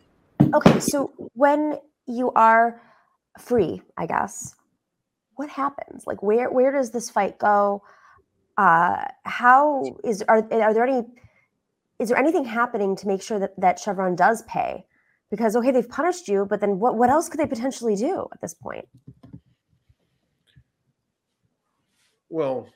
okay. 0.54 0.78
So 0.78 1.12
when 1.34 1.80
you 2.06 2.30
are 2.36 2.80
free, 3.40 3.82
I 3.96 4.06
guess, 4.06 4.54
what 5.34 5.48
happens? 5.48 6.04
Like, 6.06 6.22
where 6.22 6.48
where 6.48 6.70
does 6.70 6.92
this 6.92 7.10
fight 7.10 7.40
go? 7.40 7.82
Uh, 8.56 9.04
how 9.24 9.82
is 10.04 10.22
are 10.28 10.46
are 10.52 10.72
there 10.72 10.86
any? 10.86 11.02
Is 11.98 12.08
there 12.08 12.18
anything 12.18 12.44
happening 12.44 12.94
to 12.94 13.08
make 13.08 13.20
sure 13.20 13.40
that 13.40 13.58
that 13.58 13.80
Chevron 13.80 14.14
does 14.14 14.42
pay? 14.42 14.86
Because 15.32 15.56
okay, 15.56 15.70
they've 15.70 15.88
punished 15.88 16.28
you, 16.28 16.44
but 16.44 16.60
then 16.60 16.78
what 16.78 16.96
what 16.96 17.08
else 17.08 17.30
could 17.30 17.40
they 17.40 17.46
potentially 17.46 17.96
do 17.96 18.28
at 18.34 18.40
this 18.42 18.52
point? 18.52 18.86
Well, 22.28 22.68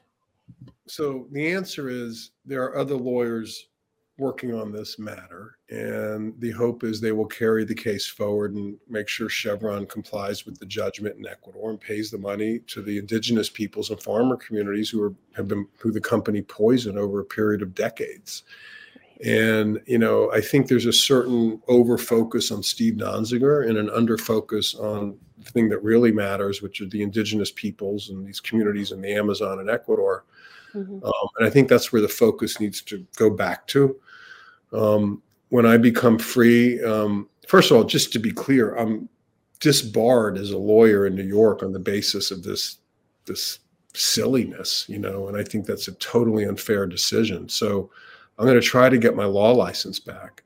so 0.89 1.29
the 1.33 1.53
answer 1.53 1.91
is 1.91 2.31
there 2.47 2.65
are 2.65 2.79
other 2.79 2.95
lawyers 2.95 3.67
working 4.19 4.55
on 4.55 4.73
this 4.73 4.99
matter. 4.99 5.59
And 5.69 6.33
the 6.41 6.51
hope 6.53 6.85
is 6.85 7.01
they 7.01 7.13
will 7.13 7.27
carry 7.27 7.65
the 7.65 7.75
case 7.75 8.07
forward 8.07 8.55
and 8.55 8.79
make 8.89 9.09
sure 9.09 9.29
Chevron 9.29 9.87
complies 9.87 10.47
with 10.47 10.59
the 10.59 10.67
judgment 10.67 11.17
in 11.19 11.27
Ecuador 11.27 11.71
and 11.71 11.81
pays 11.81 12.11
the 12.11 12.19
money 12.19 12.61
to 12.69 12.81
the 12.81 12.99
indigenous 12.99 13.51
peoples 13.51 13.91
and 13.91 14.03
farmer 14.03 14.37
communities 14.37 14.89
who 14.89 15.03
are, 15.03 15.15
have 15.37 15.49
been 15.49 15.67
who 15.79 15.93
the 15.93 16.01
company 16.01 16.41
poisoned 16.41 16.99
over 16.99 17.21
a 17.21 17.25
period 17.25 17.61
of 17.61 17.75
decades. 17.75 18.45
And 19.25 19.81
you 19.87 19.99
know, 19.99 20.31
I 20.33 20.41
think 20.41 20.69
there's 20.69 20.87
a 20.87 20.93
certain 20.93 21.61
over 21.69 21.97
focus 21.97 22.51
on 22.51 22.63
Steve 22.63 22.95
Donziger 22.95 23.69
and 23.69 23.79
an 23.79 23.91
under 23.91 24.19
focus 24.19 24.75
on 24.75 25.17
the 25.39 25.51
thing 25.51 25.69
that 25.71 25.83
really 25.83 26.13
matters, 26.13 26.63
which 26.63 26.81
are 26.81 26.87
the 26.87 27.03
indigenous 27.03 27.51
peoples 27.51 28.11
and 28.11 28.27
these 28.27 28.41
communities 28.41 28.93
in 28.93 29.01
the 29.01 29.13
Amazon 29.13 29.61
and 29.61 29.71
Ecuador. 29.71 30.25
Mm-hmm. 30.75 31.05
Um, 31.05 31.29
and 31.39 31.47
I 31.47 31.51
think 31.51 31.69
that's 31.69 31.93
where 31.93 32.03
the 32.03 32.09
focus 32.09 32.61
needs 32.61 32.83
to 32.83 33.07
go 33.17 33.31
back 33.31 33.67
to. 33.69 33.97
Um, 34.73 35.23
when 35.49 35.65
I 35.65 35.77
become 35.77 36.19
free, 36.19 36.83
um, 36.83 37.29
first 37.47 37.71
of 37.71 37.77
all, 37.77 37.85
just 37.85 38.13
to 38.13 38.19
be 38.19 38.33
clear, 38.33 38.75
I'm 38.75 39.09
disbarred 39.61 40.37
as 40.37 40.51
a 40.51 40.59
lawyer 40.59 41.07
in 41.07 41.15
New 41.15 41.25
York 41.25 41.63
on 41.63 41.73
the 41.73 41.79
basis 41.79 42.31
of 42.31 42.43
this 42.43 42.79
this 43.25 43.61
silliness, 43.95 44.85
you 44.89 44.99
know, 44.99 45.27
and 45.27 45.37
I 45.37 45.43
think 45.43 45.67
that's 45.67 45.89
a 45.89 45.93
totally 45.93 46.45
unfair 46.45 46.87
decision. 46.87 47.49
So 47.49 47.91
I'm 48.39 48.47
going 48.47 48.61
to 48.61 48.67
try 48.67 48.89
to 48.89 48.99
get 48.99 49.17
my 49.17 49.25
law 49.25 49.53
license 49.53 49.99
back. 49.99 50.43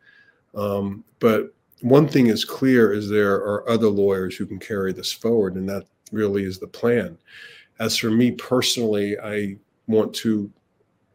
Um, 0.55 1.05
but 1.19 1.55
one 1.81 2.07
thing 2.07 2.27
is 2.27 2.45
clear 2.45 2.93
is 2.93 3.09
there 3.09 3.37
are 3.37 3.69
other 3.69 3.89
lawyers 3.89 4.37
who 4.37 4.47
can 4.47 4.59
carry 4.59 4.93
this 4.93 5.13
forward, 5.13 5.55
and 5.55 5.69
that 5.69 5.85
really 6.13 6.45
is 6.45 6.59
the 6.59 6.67
plan. 6.67 7.19
As 7.79 7.97
for 7.97 8.11
me 8.11 8.33
personally, 8.33 9.19
I 9.19 9.57
want 9.87 10.15
to, 10.17 10.51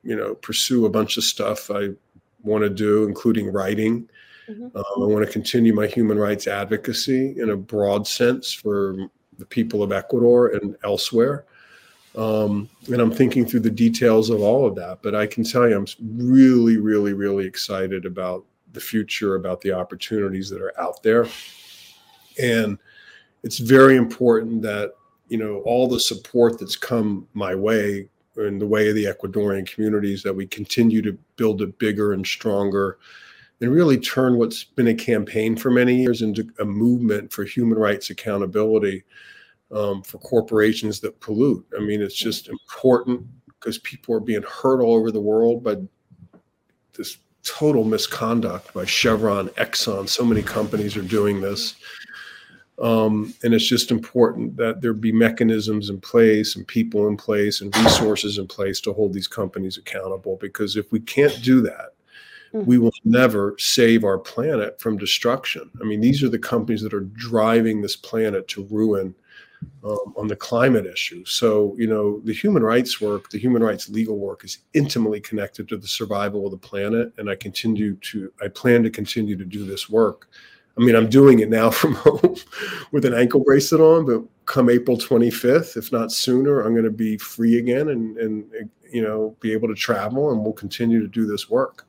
you 0.03 0.15
know, 0.15 0.35
pursue 0.35 0.85
a 0.85 0.89
bunch 0.89 1.17
of 1.17 1.23
stuff 1.23 1.69
I 1.69 1.89
want 2.43 2.63
to 2.63 2.69
do, 2.69 3.03
including 3.05 3.51
writing. 3.51 4.09
Mm-hmm. 4.49 4.77
Um, 4.77 4.83
I 4.97 5.05
want 5.05 5.25
to 5.25 5.31
continue 5.31 5.73
my 5.73 5.87
human 5.87 6.17
rights 6.17 6.47
advocacy 6.47 7.39
in 7.39 7.51
a 7.51 7.55
broad 7.55 8.07
sense 8.07 8.51
for 8.51 8.95
the 9.37 9.45
people 9.45 9.83
of 9.83 9.91
Ecuador 9.91 10.49
and 10.49 10.75
elsewhere. 10.83 11.45
Um, 12.17 12.69
and 12.87 13.01
I'm 13.01 13.11
thinking 13.11 13.45
through 13.45 13.61
the 13.61 13.69
details 13.69 14.29
of 14.29 14.41
all 14.41 14.65
of 14.65 14.75
that. 14.75 14.99
But 15.01 15.15
I 15.15 15.27
can 15.27 15.43
tell 15.43 15.67
you, 15.67 15.75
I'm 15.75 15.85
really, 16.01 16.77
really, 16.77 17.13
really 17.13 17.45
excited 17.45 18.05
about 18.05 18.45
the 18.73 18.79
future, 18.79 19.35
about 19.35 19.61
the 19.61 19.71
opportunities 19.71 20.49
that 20.49 20.61
are 20.61 20.79
out 20.79 21.03
there. 21.03 21.27
And 22.41 22.77
it's 23.43 23.59
very 23.59 23.95
important 23.95 24.61
that, 24.63 24.93
you 25.27 25.37
know, 25.37 25.61
all 25.65 25.87
the 25.87 25.99
support 25.99 26.59
that's 26.59 26.75
come 26.75 27.27
my 27.33 27.55
way 27.55 28.09
in 28.37 28.59
the 28.59 28.67
way 28.67 28.89
of 28.89 28.95
the 28.95 29.05
Ecuadorian 29.05 29.65
communities, 29.67 30.21
that 30.23 30.35
we 30.35 30.45
continue 30.45 31.01
to 31.01 31.17
build 31.37 31.61
it 31.61 31.77
bigger 31.79 32.13
and 32.13 32.25
stronger 32.25 32.97
and 33.61 33.71
really 33.71 33.97
turn 33.97 34.37
what's 34.37 34.63
been 34.63 34.89
a 34.89 34.93
campaign 34.93 35.55
for 35.55 35.71
many 35.71 35.95
years 35.95 36.21
into 36.21 36.45
a 36.59 36.65
movement 36.65 37.31
for 37.31 37.45
human 37.45 37.77
rights 37.77 38.09
accountability 38.09 39.03
um, 39.71 40.01
for 40.03 40.19
corporations 40.19 40.99
that 41.01 41.19
pollute. 41.19 41.65
I 41.77 41.81
mean, 41.81 42.01
it's 42.01 42.15
just 42.15 42.49
important 42.49 43.25
because 43.47 43.77
people 43.79 44.15
are 44.15 44.19
being 44.19 44.43
hurt 44.43 44.81
all 44.81 44.95
over 44.95 45.11
the 45.11 45.21
world 45.21 45.63
by 45.63 45.77
this 46.93 47.17
total 47.43 47.83
misconduct 47.83 48.73
by 48.73 48.85
Chevron, 48.85 49.49
Exxon. 49.49 50.09
So 50.09 50.25
many 50.25 50.41
companies 50.41 50.97
are 50.97 51.01
doing 51.01 51.41
this. 51.41 51.75
Um, 52.81 53.33
and 53.43 53.53
it's 53.53 53.67
just 53.67 53.91
important 53.91 54.57
that 54.57 54.81
there 54.81 54.93
be 54.93 55.13
mechanisms 55.13 55.89
in 55.89 56.01
place 56.01 56.57
and 56.57 56.67
people 56.67 57.07
in 57.07 57.15
place 57.15 57.61
and 57.61 57.75
resources 57.77 58.37
in 58.37 58.47
place 58.47 58.81
to 58.81 58.93
hold 58.93 59.13
these 59.13 59.27
companies 59.27 59.77
accountable. 59.77 60.37
Because 60.41 60.75
if 60.75 60.91
we 60.91 60.99
can't 60.99 61.41
do 61.41 61.61
that, 61.61 61.93
mm-hmm. 62.53 62.65
we 62.65 62.77
will 62.77 62.91
never 63.05 63.55
save 63.57 64.03
our 64.03 64.17
planet 64.17 64.79
from 64.81 64.97
destruction. 64.97 65.69
I 65.81 65.85
mean, 65.85 66.01
these 66.01 66.21
are 66.21 66.29
the 66.29 66.39
companies 66.39 66.81
that 66.81 66.93
are 66.93 67.07
driving 67.13 67.81
this 67.81 67.95
planet 67.95 68.47
to 68.49 68.65
ruin 68.65 69.15
um, 69.83 70.13
on 70.17 70.27
the 70.27 70.35
climate 70.35 70.85
issue. 70.85 71.23
So, 71.25 71.75
you 71.77 71.87
know, 71.87 72.19
the 72.21 72.33
human 72.33 72.63
rights 72.63 72.99
work, 72.99 73.29
the 73.29 73.39
human 73.39 73.63
rights 73.63 73.89
legal 73.89 74.17
work 74.17 74.43
is 74.43 74.59
intimately 74.73 75.19
connected 75.19 75.67
to 75.69 75.77
the 75.77 75.87
survival 75.87 76.45
of 76.45 76.51
the 76.51 76.57
planet. 76.57 77.13
And 77.17 77.29
I 77.29 77.35
continue 77.35 77.95
to, 77.95 78.31
I 78.41 78.47
plan 78.47 78.83
to 78.83 78.89
continue 78.89 79.35
to 79.37 79.45
do 79.45 79.65
this 79.65 79.89
work. 79.89 80.29
I 80.77 80.81
mean, 80.81 80.95
I'm 80.95 81.09
doing 81.09 81.39
it 81.39 81.49
now 81.49 81.69
from 81.81 81.95
home 81.95 82.35
with 82.91 83.05
an 83.05 83.13
ankle 83.13 83.43
bracelet 83.43 83.81
on, 83.81 84.05
but 84.05 84.23
come 84.45 84.69
April 84.69 84.97
25th, 84.97 85.77
if 85.77 85.91
not 85.91 86.11
sooner, 86.11 86.61
I'm 86.61 86.73
going 86.73 86.85
to 86.85 86.91
be 86.91 87.17
free 87.17 87.57
again 87.57 87.89
and, 87.89 88.17
and, 88.17 88.69
you 88.91 89.01
know, 89.01 89.35
be 89.39 89.53
able 89.53 89.67
to 89.67 89.75
travel 89.75 90.31
and 90.31 90.41
we'll 90.41 90.53
continue 90.53 91.01
to 91.01 91.07
do 91.07 91.25
this 91.25 91.49
work. 91.49 91.87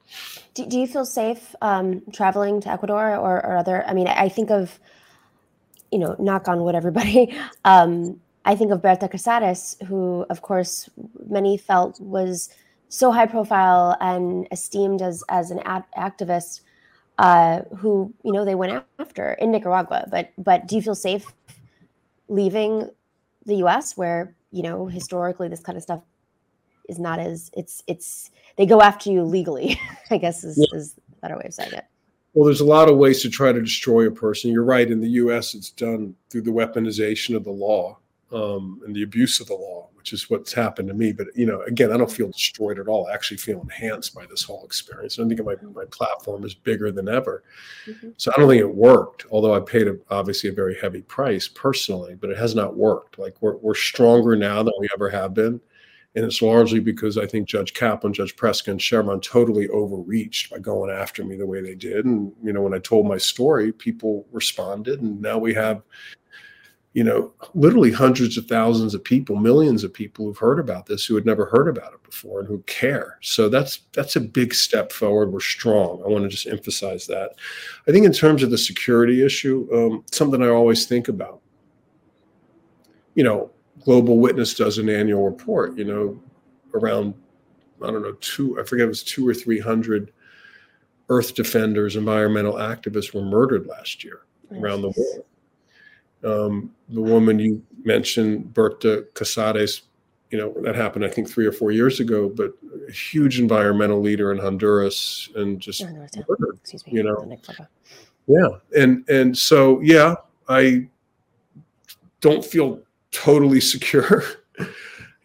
Do, 0.54 0.66
do 0.66 0.78
you 0.78 0.86
feel 0.86 1.04
safe 1.04 1.54
um, 1.60 2.02
traveling 2.12 2.60
to 2.62 2.70
Ecuador 2.70 3.14
or, 3.16 3.44
or 3.44 3.56
other? 3.56 3.84
I 3.86 3.92
mean, 3.92 4.08
I 4.08 4.28
think 4.28 4.50
of, 4.50 4.78
you 5.90 5.98
know, 5.98 6.16
knock 6.18 6.48
on 6.48 6.62
wood, 6.62 6.74
everybody. 6.74 7.34
Um, 7.64 8.20
I 8.44 8.54
think 8.54 8.70
of 8.70 8.80
Berta 8.80 9.08
Cáceres, 9.08 9.82
who, 9.86 10.24
of 10.30 10.40
course, 10.40 10.88
many 11.28 11.56
felt 11.56 12.00
was 12.00 12.48
so 12.88 13.10
high 13.10 13.26
profile 13.26 13.96
and 14.00 14.46
esteemed 14.52 15.02
as 15.02 15.24
as 15.28 15.50
an 15.50 15.58
ad- 15.64 15.84
activist, 15.98 16.60
uh, 17.18 17.62
who 17.76 18.14
you 18.22 18.32
know 18.32 18.44
they 18.44 18.54
went 18.54 18.84
after 19.00 19.32
in 19.32 19.50
Nicaragua. 19.50 20.06
But 20.10 20.32
but 20.38 20.68
do 20.68 20.76
you 20.76 20.82
feel 20.82 20.94
safe 20.94 21.26
leaving 22.28 22.88
the 23.44 23.56
U.S., 23.56 23.96
where 23.96 24.34
you 24.52 24.62
know 24.62 24.86
historically 24.86 25.48
this 25.48 25.60
kind 25.60 25.76
of 25.76 25.82
stuff 25.82 26.02
is 26.88 27.00
not 27.00 27.18
as 27.18 27.50
it's 27.54 27.82
it's 27.88 28.30
they 28.56 28.66
go 28.66 28.80
after 28.80 29.10
you 29.10 29.24
legally? 29.24 29.80
I 30.10 30.18
guess 30.18 30.44
is, 30.44 30.56
yeah. 30.56 30.78
is 30.78 30.94
a 31.18 31.20
better 31.20 31.36
way 31.36 31.46
of 31.46 31.54
saying 31.54 31.72
it. 31.72 31.84
Well, 32.36 32.44
there's 32.44 32.60
a 32.60 32.66
lot 32.66 32.90
of 32.90 32.98
ways 32.98 33.22
to 33.22 33.30
try 33.30 33.50
to 33.50 33.62
destroy 33.62 34.06
a 34.06 34.10
person. 34.10 34.50
You're 34.50 34.62
right. 34.62 34.90
In 34.90 35.00
the 35.00 35.08
U.S., 35.08 35.54
it's 35.54 35.70
done 35.70 36.14
through 36.28 36.42
the 36.42 36.50
weaponization 36.50 37.34
of 37.34 37.44
the 37.44 37.50
law 37.50 37.96
um, 38.30 38.82
and 38.84 38.94
the 38.94 39.04
abuse 39.04 39.40
of 39.40 39.46
the 39.46 39.54
law, 39.54 39.88
which 39.94 40.12
is 40.12 40.28
what's 40.28 40.52
happened 40.52 40.88
to 40.88 40.94
me. 40.94 41.12
But 41.12 41.28
you 41.34 41.46
know, 41.46 41.62
again, 41.62 41.90
I 41.90 41.96
don't 41.96 42.12
feel 42.12 42.30
destroyed 42.30 42.78
at 42.78 42.88
all. 42.88 43.06
I 43.06 43.14
actually 43.14 43.38
feel 43.38 43.62
enhanced 43.62 44.14
by 44.14 44.26
this 44.26 44.42
whole 44.42 44.66
experience. 44.66 45.18
I 45.18 45.26
think 45.26 45.42
my 45.42 45.54
my 45.74 45.86
platform 45.86 46.44
is 46.44 46.52
bigger 46.52 46.92
than 46.92 47.08
ever. 47.08 47.42
Mm-hmm. 47.86 48.10
So 48.18 48.30
I 48.36 48.38
don't 48.38 48.50
think 48.50 48.60
it 48.60 48.74
worked. 48.74 49.24
Although 49.30 49.54
I 49.54 49.60
paid 49.60 49.88
a, 49.88 49.96
obviously 50.10 50.50
a 50.50 50.52
very 50.52 50.76
heavy 50.78 51.00
price 51.00 51.48
personally, 51.48 52.16
but 52.16 52.28
it 52.28 52.36
has 52.36 52.54
not 52.54 52.76
worked. 52.76 53.18
Like 53.18 53.40
we're 53.40 53.56
we're 53.56 53.74
stronger 53.74 54.36
now 54.36 54.62
than 54.62 54.74
we 54.78 54.90
ever 54.92 55.08
have 55.08 55.32
been. 55.32 55.58
And 56.16 56.24
it's 56.24 56.40
largely 56.40 56.80
because 56.80 57.18
I 57.18 57.26
think 57.26 57.46
Judge 57.46 57.74
Kaplan, 57.74 58.14
Judge 58.14 58.34
Preska, 58.36 58.68
and 58.68 58.80
Chevron 58.80 59.20
totally 59.20 59.68
overreached 59.68 60.50
by 60.50 60.58
going 60.58 60.90
after 60.90 61.22
me 61.22 61.36
the 61.36 61.46
way 61.46 61.60
they 61.60 61.74
did. 61.74 62.06
And, 62.06 62.32
you 62.42 62.54
know, 62.54 62.62
when 62.62 62.72
I 62.72 62.78
told 62.78 63.06
my 63.06 63.18
story, 63.18 63.70
people 63.70 64.26
responded. 64.32 65.02
And 65.02 65.20
now 65.20 65.36
we 65.36 65.52
have, 65.52 65.82
you 66.94 67.04
know, 67.04 67.34
literally 67.52 67.92
hundreds 67.92 68.38
of 68.38 68.46
thousands 68.46 68.94
of 68.94 69.04
people, 69.04 69.36
millions 69.36 69.84
of 69.84 69.92
people 69.92 70.24
who've 70.24 70.38
heard 70.38 70.58
about 70.58 70.86
this 70.86 71.04
who 71.04 71.16
had 71.16 71.26
never 71.26 71.44
heard 71.44 71.68
about 71.68 71.92
it 71.92 72.02
before 72.02 72.40
and 72.40 72.48
who 72.48 72.60
care. 72.62 73.18
So 73.20 73.50
that's 73.50 73.80
that's 73.92 74.16
a 74.16 74.20
big 74.20 74.54
step 74.54 74.92
forward. 74.92 75.32
We're 75.32 75.40
strong. 75.40 76.02
I 76.02 76.08
want 76.08 76.24
to 76.24 76.30
just 76.30 76.46
emphasize 76.46 77.06
that. 77.08 77.32
I 77.86 77.92
think 77.92 78.06
in 78.06 78.12
terms 78.12 78.42
of 78.42 78.50
the 78.50 78.56
security 78.56 79.22
issue, 79.22 79.68
um, 79.70 80.04
something 80.10 80.42
I 80.42 80.48
always 80.48 80.86
think 80.86 81.08
about. 81.08 81.42
You 83.14 83.24
know, 83.24 83.50
Global 83.86 84.18
Witness 84.18 84.52
does 84.52 84.78
an 84.78 84.88
annual 84.88 85.24
report, 85.24 85.78
you 85.78 85.84
know, 85.84 86.20
around, 86.74 87.14
I 87.80 87.86
don't 87.86 88.02
know, 88.02 88.16
two, 88.20 88.60
I 88.60 88.64
forget 88.64 88.86
it 88.86 88.88
was 88.88 89.04
two 89.04 89.26
or 89.26 89.32
300 89.32 90.12
earth 91.08 91.36
defenders, 91.36 91.94
environmental 91.94 92.54
activists 92.54 93.14
were 93.14 93.22
murdered 93.22 93.68
last 93.68 94.02
year 94.02 94.22
oh, 94.52 94.60
around 94.60 94.82
the 94.82 94.88
world. 94.88 95.24
Um, 96.24 96.74
the 96.88 97.00
woman 97.00 97.38
you 97.38 97.62
mentioned, 97.84 98.52
Berta 98.52 99.06
Cáceres, 99.14 99.82
you 100.32 100.38
know, 100.38 100.52
that 100.62 100.74
happened, 100.74 101.04
I 101.04 101.08
think, 101.08 101.30
three 101.30 101.46
or 101.46 101.52
four 101.52 101.70
years 101.70 102.00
ago, 102.00 102.28
but 102.28 102.54
a 102.88 102.90
huge 102.90 103.38
environmental 103.38 104.00
leader 104.00 104.32
in 104.32 104.38
Honduras 104.38 105.28
and 105.36 105.60
just 105.60 105.84
murdered, 105.84 106.58
Excuse 106.60 106.84
me. 106.88 106.94
you 106.94 107.04
know. 107.04 107.38
Yeah. 108.26 108.48
And, 108.76 109.08
and 109.08 109.38
so, 109.38 109.78
yeah, 109.80 110.16
I 110.48 110.88
don't 112.20 112.44
feel 112.44 112.80
totally 113.12 113.60
secure. 113.60 114.24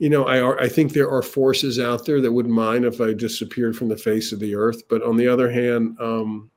you 0.01 0.09
know, 0.09 0.25
I 0.25 0.63
I 0.63 0.67
think 0.67 0.93
there 0.93 1.11
are 1.11 1.21
forces 1.21 1.79
out 1.79 2.05
there 2.05 2.21
that 2.21 2.31
wouldn't 2.31 2.55
mind 2.55 2.85
if 2.85 2.99
I 2.99 3.13
disappeared 3.13 3.77
from 3.77 3.87
the 3.87 3.95
face 3.95 4.31
of 4.31 4.39
the 4.39 4.55
earth. 4.55 4.87
But 4.89 5.03
on 5.03 5.15
the 5.15 5.27
other 5.27 5.51
hand, 5.51 5.95
um, 5.99 6.49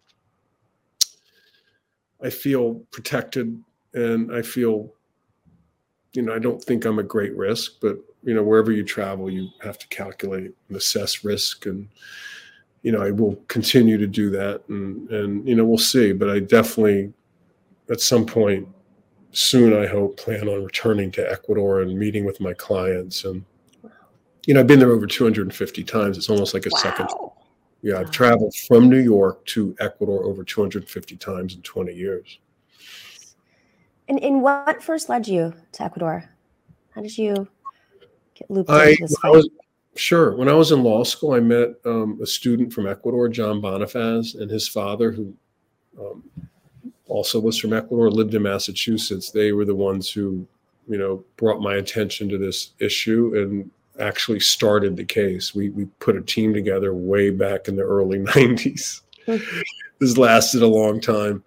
I 2.23 2.31
feel 2.31 2.77
protected, 2.91 3.63
and 3.93 4.35
I 4.35 4.41
feel, 4.41 4.91
you 6.15 6.23
know, 6.23 6.35
I 6.35 6.39
don't 6.39 6.65
think 6.65 6.87
I'm 6.87 6.99
a 6.99 7.03
great 7.03 7.37
risk. 7.37 7.75
But 7.83 7.99
you 8.23 8.33
know, 8.33 8.43
wherever 8.43 8.73
you 8.73 8.83
travel, 8.83 9.31
you 9.31 9.51
have 9.61 9.79
to 9.79 9.89
calculate 9.89 10.55
and 10.69 10.77
assess 10.77 11.23
risk, 11.23 11.67
and 11.67 11.87
you 12.83 12.93
know, 12.93 13.03
I 13.03 13.11
will 13.11 13.37
continue 13.49 13.99
to 13.99 14.07
do 14.07 14.31
that, 14.31 14.63
and 14.69 15.11
and 15.11 15.47
you 15.47 15.55
know, 15.55 15.67
we'll 15.67 15.77
see. 15.77 16.13
But 16.13 16.31
I 16.31 16.39
definitely, 16.39 17.13
at 17.91 18.01
some 18.01 18.25
point, 18.25 18.67
soon, 19.35 19.75
I 19.77 19.87
hope, 19.87 20.17
plan 20.17 20.49
on 20.49 20.65
returning 20.65 21.11
to 21.13 21.31
Ecuador 21.31 21.83
and 21.83 21.99
meeting 21.99 22.25
with 22.25 22.41
my 22.41 22.55
clients. 22.55 23.25
And, 23.25 23.45
you 24.47 24.55
know, 24.55 24.61
I've 24.61 24.67
been 24.67 24.79
there 24.79 24.93
over 24.93 25.07
250 25.07 25.85
times. 25.85 26.17
It's 26.17 26.31
almost 26.31 26.55
like 26.55 26.67
a 26.67 26.71
wow. 26.73 26.81
second. 26.81 27.09
Yeah, 27.83 27.99
I've 27.99 28.11
traveled 28.11 28.55
from 28.55 28.89
New 28.89 29.01
York 29.01 29.45
to 29.47 29.77
Ecuador 29.79 30.25
over 30.25 30.43
250 30.43 31.17
times 31.17 31.55
in 31.55 31.63
20 31.63 31.93
years. 31.93 32.39
And, 34.09 34.23
and 34.23 34.41
what 34.43 34.83
first 34.83 35.09
led 35.09 35.27
you 35.29 35.53
to 35.73 35.83
Ecuador? 35.83 36.31
How 36.95 37.03
did 37.03 37.17
you 37.17 37.49
get 38.35 38.51
looped 38.51 38.71
I, 38.71 38.91
into 38.91 39.03
this 39.03 39.17
I 39.25 39.31
was, 39.31 39.49
sure. 39.97 40.37
When 40.37 40.49
I 40.49 40.55
was 40.55 40.73
in 40.73 40.83
law 40.83 41.05
school, 41.05 41.33
I 41.33 41.41
met 41.41 41.75
um, 41.85 42.19
a 42.23 42.27
student 42.27 42.73
from 42.73 42.87
Ecuador, 42.87 43.29
John 43.29 43.61
Bonifaz, 43.61 44.41
and 44.41 44.51
his 44.51 44.69
father, 44.69 45.11
who 45.11 45.35
um, 45.99 46.23
also 47.07 47.41
was 47.41 47.59
from 47.59 47.73
Ecuador, 47.73 48.11
lived 48.11 48.35
in 48.35 48.43
Massachusetts. 48.43 49.31
They 49.31 49.53
were 49.53 49.65
the 49.65 49.75
ones 49.75 50.11
who, 50.11 50.47
you 50.89 50.99
know, 50.99 51.25
brought 51.37 51.61
my 51.61 51.75
attention 51.75 52.29
to 52.31 52.39
this 52.39 52.71
issue 52.79 53.33
and 53.37 53.71
actually 54.01 54.41
started 54.41 54.97
the 54.97 55.05
case. 55.05 55.55
We 55.55 55.71
we 55.71 55.87
put 56.01 56.17
a 56.17 56.23
team 56.23 56.53
together 56.53 56.95
way 56.95 57.31
back 57.31 57.69
in 57.69 57.77
the 57.77 57.83
early 57.83 58.19
'90s. 58.21 59.03
this 59.27 60.19
lasted 60.19 60.63
a 60.63 60.69
long 60.69 61.01
time. 61.01 61.43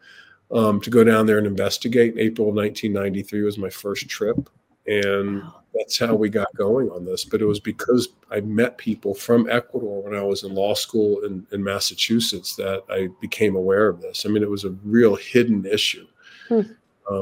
Um, 0.50 0.80
to 0.80 0.90
go 0.90 1.04
down 1.04 1.26
there 1.26 1.38
and 1.38 1.46
investigate. 1.46 2.14
April 2.18 2.48
of 2.48 2.56
1993 2.56 3.42
was 3.42 3.58
my 3.58 3.70
first 3.70 4.08
trip, 4.08 4.50
and 4.88 5.44
that's 5.74 6.00
how 6.00 6.16
we 6.16 6.30
got 6.30 6.48
going 6.56 6.90
on 6.90 7.06
this. 7.06 7.24
But 7.26 7.42
it 7.42 7.46
was 7.46 7.60
because 7.60 8.10
I 8.32 8.40
met 8.42 8.78
people 8.78 9.14
from 9.14 9.50
Ecuador 9.50 10.02
when 10.02 10.16
I 10.16 10.24
was 10.24 10.44
in 10.44 10.56
law 10.56 10.74
school 10.74 11.20
in, 11.26 11.46
in 11.52 11.64
Massachusetts 11.64 12.56
that 12.56 12.84
I 12.90 13.10
became 13.22 13.56
aware 13.56 13.88
of 13.88 14.02
this. 14.02 14.26
I 14.26 14.30
mean, 14.30 14.44
it 14.44 14.50
was 14.50 14.64
a 14.64 14.72
real 14.84 15.16
hidden 15.16 15.66
issue 15.66 16.08
Hmm. 16.48 16.62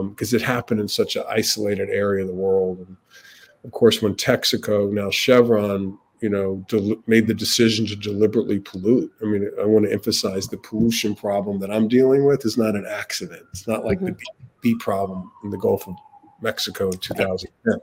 because 0.09 0.33
it 0.33 0.41
happened 0.41 0.79
in 0.79 0.87
such 0.87 1.15
an 1.15 1.23
isolated 1.27 1.89
area 1.89 2.21
of 2.21 2.27
the 2.27 2.33
world. 2.35 2.77
And 2.87 2.95
of 3.63 3.71
course, 3.71 4.01
when 4.01 4.13
Texaco, 4.15 4.91
now 4.91 5.09
Chevron, 5.09 5.97
you 6.21 6.29
know, 6.29 6.63
del- 6.69 7.01
made 7.07 7.27
the 7.27 7.33
decision 7.33 7.85
to 7.87 7.95
deliberately 7.95 8.59
pollute. 8.59 9.11
I 9.21 9.25
mean, 9.25 9.49
I 9.59 9.65
want 9.65 9.85
to 9.85 9.91
emphasize 9.91 10.47
the 10.47 10.57
pollution 10.57 11.13
problem 11.15 11.59
that 11.59 11.71
I'm 11.71 11.87
dealing 11.87 12.25
with 12.25 12.45
is 12.45 12.57
not 12.57 12.75
an 12.75 12.85
accident. 12.87 13.43
It's 13.51 13.67
not 13.67 13.83
like 13.83 13.99
the 13.99 14.11
Mhm. 14.11 14.17
B, 14.19 14.25
B 14.61 14.75
problem 14.79 15.31
in 15.43 15.49
the 15.49 15.57
Gulf 15.57 15.87
of 15.87 15.95
Mexico 16.41 16.89
in 16.89 16.97
2010. 16.97 17.79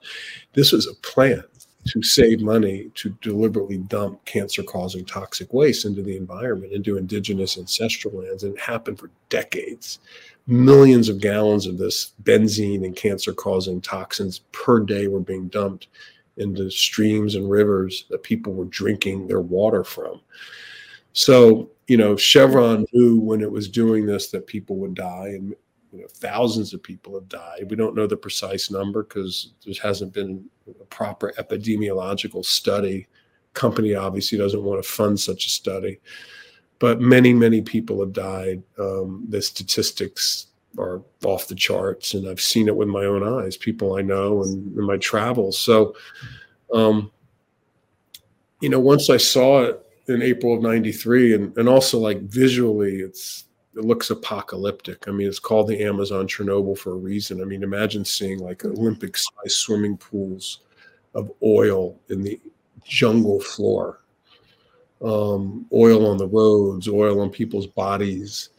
This 0.52 0.72
was 0.72 0.86
a 0.86 0.94
plan 1.06 1.42
to 1.88 2.02
save 2.02 2.40
money 2.40 2.90
to 2.94 3.10
deliberately 3.20 3.78
dump 3.78 4.24
cancer 4.24 4.62
causing 4.62 5.04
toxic 5.04 5.52
waste 5.52 5.84
into 5.84 6.02
the 6.02 6.16
environment, 6.16 6.72
into 6.72 6.96
indigenous 6.96 7.58
ancestral 7.58 8.20
lands. 8.20 8.44
And 8.44 8.54
it 8.54 8.60
happened 8.60 8.98
for 8.98 9.10
decades. 9.28 9.98
Millions 10.46 11.08
of 11.08 11.20
gallons 11.20 11.66
of 11.66 11.78
this 11.78 12.12
benzene 12.22 12.84
and 12.84 12.94
cancer 12.94 13.32
causing 13.32 13.80
toxins 13.80 14.40
per 14.52 14.80
day 14.80 15.08
were 15.08 15.20
being 15.20 15.48
dumped 15.48 15.88
into 16.36 16.70
streams 16.70 17.34
and 17.34 17.50
rivers 17.50 18.06
that 18.10 18.22
people 18.22 18.52
were 18.52 18.64
drinking 18.66 19.26
their 19.26 19.40
water 19.40 19.84
from. 19.84 20.20
So, 21.12 21.68
you 21.88 21.96
know, 21.96 22.16
Chevron 22.16 22.86
knew 22.92 23.18
when 23.18 23.42
it 23.42 23.50
was 23.50 23.68
doing 23.68 24.06
this 24.06 24.30
that 24.30 24.46
people 24.46 24.76
would 24.76 24.94
die 24.94 25.32
and 25.34 25.54
you 25.92 26.00
know, 26.00 26.06
thousands 26.08 26.72
of 26.72 26.82
people 26.82 27.14
have 27.14 27.28
died. 27.28 27.66
We 27.68 27.76
don't 27.76 27.94
know 27.94 28.06
the 28.06 28.16
precise 28.16 28.70
number 28.70 29.02
because 29.02 29.52
there 29.64 29.74
hasn't 29.82 30.12
been 30.12 30.44
a 30.80 30.84
proper 30.86 31.32
epidemiological 31.38 32.44
study. 32.44 33.06
Company 33.52 33.94
obviously 33.94 34.38
doesn't 34.38 34.62
want 34.64 34.82
to 34.82 34.88
fund 34.88 35.20
such 35.20 35.46
a 35.46 35.50
study, 35.50 36.00
but 36.78 37.00
many, 37.00 37.34
many 37.34 37.60
people 37.60 38.00
have 38.00 38.14
died. 38.14 38.62
Um, 38.78 39.26
the 39.28 39.42
statistics 39.42 40.46
are 40.78 41.02
off 41.24 41.48
the 41.48 41.54
charts, 41.54 42.14
and 42.14 42.26
I've 42.26 42.40
seen 42.40 42.68
it 42.68 42.76
with 42.76 42.88
my 42.88 43.04
own 43.04 43.22
eyes. 43.22 43.58
People 43.58 43.96
I 43.96 44.02
know 44.02 44.42
and 44.42 44.76
in 44.76 44.84
my 44.84 44.96
travels. 44.96 45.58
So, 45.58 45.94
um, 46.72 47.10
you 48.62 48.70
know, 48.70 48.80
once 48.80 49.10
I 49.10 49.18
saw 49.18 49.64
it 49.64 49.86
in 50.08 50.22
April 50.22 50.54
of 50.54 50.62
'93, 50.62 51.34
and 51.34 51.56
and 51.58 51.68
also 51.68 51.98
like 51.98 52.22
visually, 52.22 53.00
it's 53.00 53.44
it 53.76 53.84
looks 53.84 54.10
apocalyptic. 54.10 55.08
I 55.08 55.12
mean, 55.12 55.28
it's 55.28 55.38
called 55.38 55.68
the 55.68 55.82
Amazon 55.82 56.26
Chernobyl 56.26 56.76
for 56.78 56.92
a 56.92 56.96
reason. 56.96 57.40
I 57.40 57.44
mean, 57.44 57.62
imagine 57.62 58.04
seeing 58.04 58.38
like 58.38 58.64
Olympic 58.64 59.16
sized 59.16 59.56
swimming 59.56 59.96
pools 59.96 60.60
of 61.14 61.30
oil 61.42 61.98
in 62.08 62.22
the 62.22 62.38
jungle 62.84 63.40
floor, 63.40 64.00
um, 65.02 65.66
oil 65.72 66.06
on 66.06 66.18
the 66.18 66.28
roads, 66.28 66.88
oil 66.88 67.20
on 67.20 67.30
people's 67.30 67.66
bodies. 67.66 68.50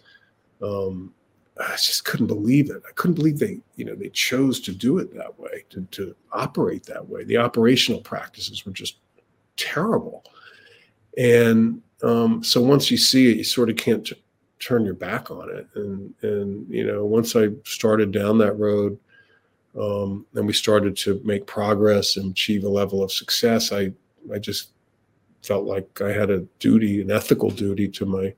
Um, 0.62 1.14
I 1.60 1.72
just 1.74 2.06
couldn't 2.06 2.28
believe 2.28 2.72
it. 2.72 2.82
I 2.88 2.92
couldn't 2.94 3.16
believe 3.16 3.38
they, 3.38 3.60
you 3.76 3.86
know, 3.86 3.94
they 3.94 4.10
chose 4.10 4.60
to 4.62 4.72
do 4.72 4.98
it 4.98 5.14
that 5.16 5.40
way, 5.40 5.66
to, 5.70 5.82
to 5.92 6.16
operate 6.32 6.84
that 6.88 7.08
way. 7.08 7.24
The 7.24 7.38
operational 7.38 8.02
practices 8.02 8.66
were 8.66 8.72
just 8.72 8.98
terrible. 9.56 10.24
And 11.16 11.82
um, 12.02 12.44
so 12.44 12.60
once 12.62 12.90
you 12.90 12.98
see 12.98 13.32
it, 13.32 13.38
you 13.38 13.44
sort 13.44 13.70
of 13.70 13.76
can't 13.76 14.12
turn 14.64 14.86
your 14.86 14.94
back 14.94 15.32
on 15.32 15.50
it. 15.50 15.68
And 15.76 16.14
and 16.22 16.68
you 16.70 16.86
know, 16.86 17.06
once 17.06 17.36
I 17.36 17.50
started 17.66 18.12
down 18.12 18.38
that 18.40 18.58
road, 18.58 18.98
um, 19.80 20.26
and 20.36 20.46
we 20.48 20.54
started 20.54 20.96
to 20.98 21.22
make 21.24 21.46
progress 21.48 22.18
and 22.18 22.32
achieve 22.32 22.64
a 22.64 22.70
level 22.70 23.04
of 23.04 23.12
success, 23.12 23.72
I 23.72 23.92
I 24.34 24.40
just 24.40 24.70
felt 25.42 25.66
like 25.66 26.02
I 26.02 26.12
had 26.12 26.30
a 26.30 26.40
duty, 26.60 27.02
an 27.02 27.12
ethical 27.12 27.50
duty 27.50 27.88
to 27.90 28.06
my 28.06 28.34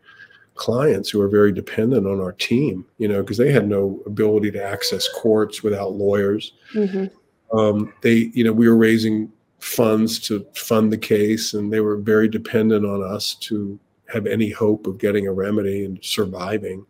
clients 0.56 1.10
who 1.10 1.22
are 1.22 1.28
very 1.28 1.52
dependent 1.52 2.08
on 2.08 2.20
our 2.20 2.32
team, 2.32 2.86
you 2.98 3.08
know, 3.08 3.22
because 3.22 3.38
they 3.38 3.52
had 3.52 3.68
no 3.68 4.02
ability 4.06 4.52
to 4.52 4.64
access 4.64 5.08
courts 5.10 5.62
without 5.62 5.94
lawyers. 5.94 6.54
Mhm. 6.74 7.12
Um, 7.54 7.94
they, 8.02 8.32
you 8.34 8.44
know, 8.44 8.54
we 8.54 8.68
were 8.68 8.78
raising 8.78 9.32
funds 9.60 10.20
to 10.20 10.46
fund 10.56 10.92
the 10.92 10.98
case, 10.98 11.54
and 11.54 11.72
they 11.72 11.82
were 11.82 11.98
very 11.98 12.28
dependent 12.28 12.86
on 12.86 13.04
us 13.04 13.36
to 13.42 13.78
have 14.08 14.28
any 14.28 14.50
hope 14.50 14.88
of 14.88 14.98
getting 14.98 15.28
a 15.28 15.34
remedy 15.34 15.86
and 15.86 16.00
surviving. 16.04 16.86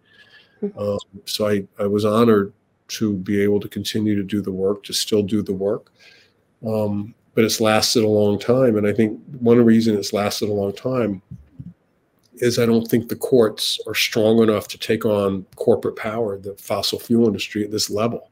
Um, 0.78 0.98
so 1.26 1.48
I, 1.48 1.68
I 1.80 1.86
was 1.86 2.06
honored 2.06 2.54
to 2.88 3.14
be 3.14 3.42
able 3.42 3.60
to 3.60 3.68
continue 3.68 4.16
to 4.16 4.24
do 4.24 4.42
the 4.42 4.52
work, 4.52 4.84
to 4.84 4.94
still 4.94 5.24
do 5.24 5.42
the 5.42 5.54
work. 5.54 5.92
Um, 6.66 7.14
but 7.34 7.44
it's 7.44 7.60
lasted 7.62 8.04
a 8.04 8.08
long 8.08 8.40
time. 8.40 8.78
And 8.78 8.88
I 8.88 8.94
think 8.94 9.20
one 9.40 9.64
reason 9.64 9.96
it's 9.96 10.14
lasted 10.14 10.50
a 10.50 10.54
long 10.54 10.74
time 10.74 11.22
is 12.36 12.58
I 12.60 12.66
don't 12.66 12.88
think 12.88 13.10
the 13.10 13.16
courts 13.16 13.80
are 13.88 13.96
strong 13.96 14.42
enough 14.42 14.68
to 14.70 14.78
take 14.78 15.06
on 15.06 15.46
corporate 15.56 15.96
power, 15.96 16.38
the 16.38 16.56
fossil 16.56 17.00
fuel 17.00 17.28
industry 17.28 17.64
at 17.64 17.72
this 17.72 17.90
level. 17.90 18.30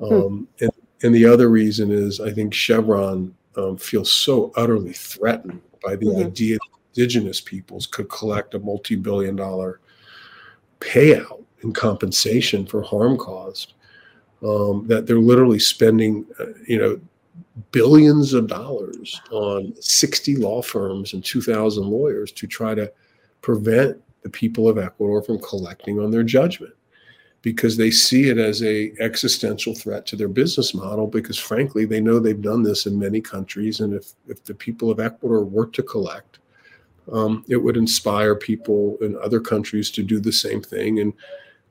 Um, 0.00 0.48
and, 0.60 0.70
and 1.02 1.14
the 1.14 1.26
other 1.26 1.48
reason 1.48 1.90
is 1.90 2.20
I 2.20 2.32
think 2.32 2.54
Chevron 2.54 3.34
um, 3.56 3.76
feels 3.76 4.10
so 4.10 4.52
utterly 4.56 4.92
threatened 4.92 5.60
by 5.84 5.96
the 5.96 6.06
Mhm. 6.06 6.26
idea 6.26 6.56
that 6.56 6.78
indigenous 6.94 7.40
peoples 7.40 7.86
could 7.86 8.08
collect 8.08 8.54
a 8.54 8.58
multi 8.58 8.96
billion 8.96 9.36
dollar 9.36 9.80
payout 10.80 11.44
in 11.62 11.72
compensation 11.72 12.66
for 12.66 12.82
harm 12.82 13.16
caused. 13.16 13.74
Um, 14.42 14.88
that 14.88 15.06
they're 15.06 15.20
literally 15.20 15.60
spending, 15.60 16.26
uh, 16.40 16.46
you 16.66 16.76
know, 16.76 17.00
billions 17.70 18.32
of 18.32 18.48
dollars 18.48 19.20
on 19.30 19.72
60 19.80 20.36
law 20.36 20.60
firms 20.60 21.12
and 21.12 21.24
2,000 21.24 21.84
lawyers 21.84 22.32
to 22.32 22.48
try 22.48 22.74
to 22.74 22.92
prevent 23.40 24.02
the 24.22 24.28
people 24.28 24.68
of 24.68 24.78
Ecuador 24.78 25.22
from 25.22 25.38
collecting 25.38 26.00
on 26.00 26.10
their 26.10 26.24
judgment 26.24 26.74
because 27.42 27.76
they 27.76 27.90
see 27.90 28.28
it 28.28 28.38
as 28.38 28.62
a 28.62 28.92
existential 29.00 29.74
threat 29.74 30.06
to 30.06 30.16
their 30.16 30.28
business 30.28 30.74
model 30.74 31.06
because 31.06 31.38
frankly 31.38 31.84
they 31.84 32.00
know 32.00 32.18
they've 32.18 32.42
done 32.42 32.62
this 32.62 32.86
in 32.86 32.98
many 32.98 33.20
countries 33.20 33.80
and 33.80 33.94
if, 33.94 34.12
if 34.28 34.42
the 34.44 34.54
people 34.54 34.90
of 34.90 35.00
Ecuador 35.00 35.44
were 35.44 35.66
to 35.66 35.82
collect 35.82 36.38
um, 37.10 37.44
it 37.48 37.56
would 37.56 37.76
inspire 37.76 38.34
people 38.34 38.98
in 39.00 39.16
other 39.18 39.40
countries 39.40 39.90
to 39.90 40.02
do 40.02 40.20
the 40.20 40.32
same 40.32 40.62
thing 40.62 41.00
and 41.00 41.12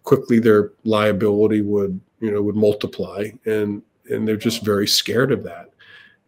quickly 0.04 0.40
their 0.40 0.72
liability 0.84 1.62
would 1.62 2.00
you 2.20 2.32
know 2.32 2.42
would 2.42 2.56
multiply 2.56 3.30
and 3.46 3.82
and 4.10 4.28
they're 4.28 4.36
just 4.36 4.66
very 4.66 4.88
scared 4.88 5.32
of 5.32 5.44
that 5.44 5.72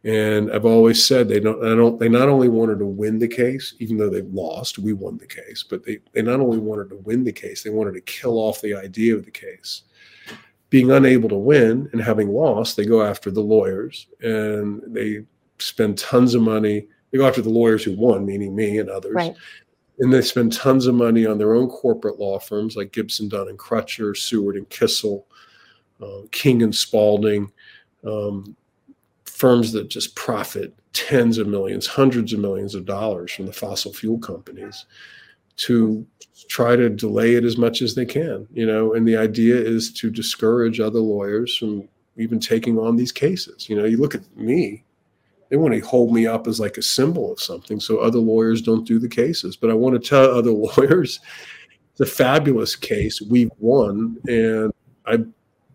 and 0.05 0.51
I've 0.51 0.65
always 0.65 1.05
said 1.05 1.29
they 1.29 1.39
don't. 1.39 1.63
I 1.63 1.75
don't. 1.75 1.97
They 1.97 2.09
not 2.09 2.27
only 2.27 2.49
wanted 2.49 2.79
to 2.79 2.85
win 2.85 3.19
the 3.19 3.27
case, 3.27 3.73
even 3.79 3.97
though 3.97 4.09
they've 4.09 4.33
lost. 4.33 4.77
We 4.77 4.91
won 4.91 5.17
the 5.17 5.27
case, 5.27 5.63
but 5.67 5.85
they 5.85 5.99
they 6.11 6.21
not 6.21 6.41
only 6.41 6.57
wanted 6.57 6.89
to 6.89 6.97
win 6.97 7.23
the 7.23 7.31
case, 7.31 7.63
they 7.63 7.69
wanted 7.69 7.93
to 7.93 8.01
kill 8.01 8.37
off 8.37 8.61
the 8.61 8.75
idea 8.75 9.15
of 9.15 9.23
the 9.23 9.31
case. 9.31 9.83
Being 10.69 10.91
unable 10.91 11.29
to 11.29 11.35
win 11.35 11.89
and 11.93 12.01
having 12.01 12.29
lost, 12.29 12.75
they 12.75 12.85
go 12.85 13.01
after 13.01 13.31
the 13.31 13.41
lawyers 13.41 14.07
and 14.21 14.81
they 14.87 15.23
spend 15.59 15.97
tons 15.97 16.35
of 16.35 16.41
money. 16.41 16.87
They 17.13 17.19
go 17.19 17.27
after 17.27 17.41
the 17.43 17.49
lawyers 17.49 17.83
who 17.83 17.95
won, 17.95 18.25
meaning 18.25 18.55
me 18.55 18.79
and 18.79 18.89
others, 18.89 19.13
Right. 19.13 19.35
and 19.99 20.11
they 20.11 20.21
spend 20.23 20.51
tons 20.51 20.87
of 20.87 20.95
money 20.95 21.25
on 21.25 21.37
their 21.37 21.53
own 21.53 21.69
corporate 21.69 22.19
law 22.19 22.39
firms 22.39 22.75
like 22.75 22.91
Gibson, 22.91 23.29
Dunn 23.29 23.47
and 23.47 23.57
Crutcher, 23.59 24.17
Seward 24.17 24.57
and 24.57 24.67
Kissel, 24.69 25.27
uh, 26.01 26.23
King 26.31 26.63
and 26.63 26.75
Spalding. 26.75 27.51
Um, 28.03 28.57
firms 29.25 29.71
that 29.71 29.89
just 29.89 30.15
profit 30.15 30.73
tens 30.93 31.37
of 31.37 31.47
millions, 31.47 31.87
hundreds 31.87 32.33
of 32.33 32.39
millions 32.39 32.75
of 32.75 32.85
dollars 32.85 33.31
from 33.31 33.45
the 33.45 33.53
fossil 33.53 33.91
fuel 33.93 34.17
companies 34.19 34.85
to 35.57 36.05
try 36.49 36.75
to 36.75 36.89
delay 36.89 37.35
it 37.35 37.43
as 37.43 37.57
much 37.57 37.81
as 37.81 37.95
they 37.95 38.05
can, 38.05 38.47
you 38.53 38.65
know, 38.65 38.93
and 38.93 39.07
the 39.07 39.17
idea 39.17 39.55
is 39.55 39.91
to 39.93 40.09
discourage 40.09 40.79
other 40.79 40.99
lawyers 40.99 41.55
from 41.57 41.87
even 42.17 42.39
taking 42.39 42.77
on 42.77 42.95
these 42.95 43.11
cases. 43.11 43.67
You 43.69 43.75
know, 43.75 43.85
you 43.85 43.97
look 43.97 44.15
at 44.15 44.21
me 44.35 44.83
they 45.53 45.57
want 45.57 45.75
to 45.75 45.79
hold 45.81 46.11
me 46.11 46.25
up 46.25 46.47
as 46.47 46.59
like 46.59 46.77
a 46.77 46.81
symbol 46.81 47.31
of 47.31 47.39
something 47.39 47.79
so 47.79 47.99
other 47.99 48.17
lawyers 48.17 48.59
don't 48.59 48.87
do 48.87 48.97
the 48.97 49.07
cases. 49.07 49.55
But 49.55 49.69
I 49.69 49.75
want 49.75 49.93
to 49.93 49.99
tell 49.99 50.35
other 50.35 50.49
lawyers 50.51 51.19
the 51.97 52.07
fabulous 52.07 52.75
case. 52.75 53.21
We've 53.21 53.51
won, 53.59 54.17
and 54.25 54.73
I 55.05 55.19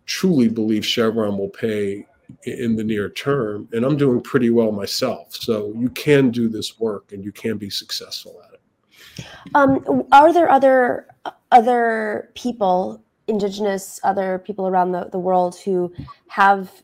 truly 0.05 0.49
believe 0.49 0.85
Chevron 0.85 1.39
will 1.39 1.51
pay 1.51 2.05
in 2.43 2.75
the 2.75 2.83
near 2.83 3.09
term. 3.09 3.69
And 3.73 3.85
I'm 3.85 3.97
doing 3.97 4.21
pretty 4.21 4.51
well 4.51 4.73
myself. 4.73 5.37
So 5.37 5.73
you 5.77 5.91
can 5.91 6.33
do 6.33 6.49
this 6.49 6.81
work 6.81 7.13
and 7.13 7.25
you 7.25 7.31
can 7.31 7.57
be 7.57 7.71
successful 7.71 8.43
at 8.49 8.55
it. 8.55 9.25
Um, 9.55 10.09
are 10.11 10.33
there 10.33 10.51
other 10.51 11.07
other 11.53 12.33
people, 12.35 13.01
indigenous, 13.29 14.01
other 14.03 14.41
people 14.41 14.67
around 14.67 14.91
the, 14.91 15.09
the 15.13 15.21
world 15.21 15.57
who 15.61 15.95
have 16.27 16.83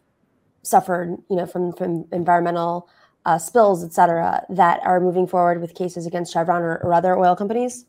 suffered, 0.65 1.17
you 1.31 1.37
know, 1.37 1.47
from 1.47 1.73
from 1.73 2.07
environmental 2.11 2.89
uh, 3.25 3.39
spills, 3.39 3.85
et 3.85 3.93
cetera, 3.93 4.45
that 4.51 4.81
are 4.83 5.01
moving 5.01 5.27
forward 5.27 5.61
with 5.61 5.75
cases 5.75 6.07
against 6.07 6.33
Chevron 6.33 6.63
or, 6.63 6.77
or 6.79 6.93
other 6.93 7.17
oil 7.17 7.37
companies? 7.37 7.87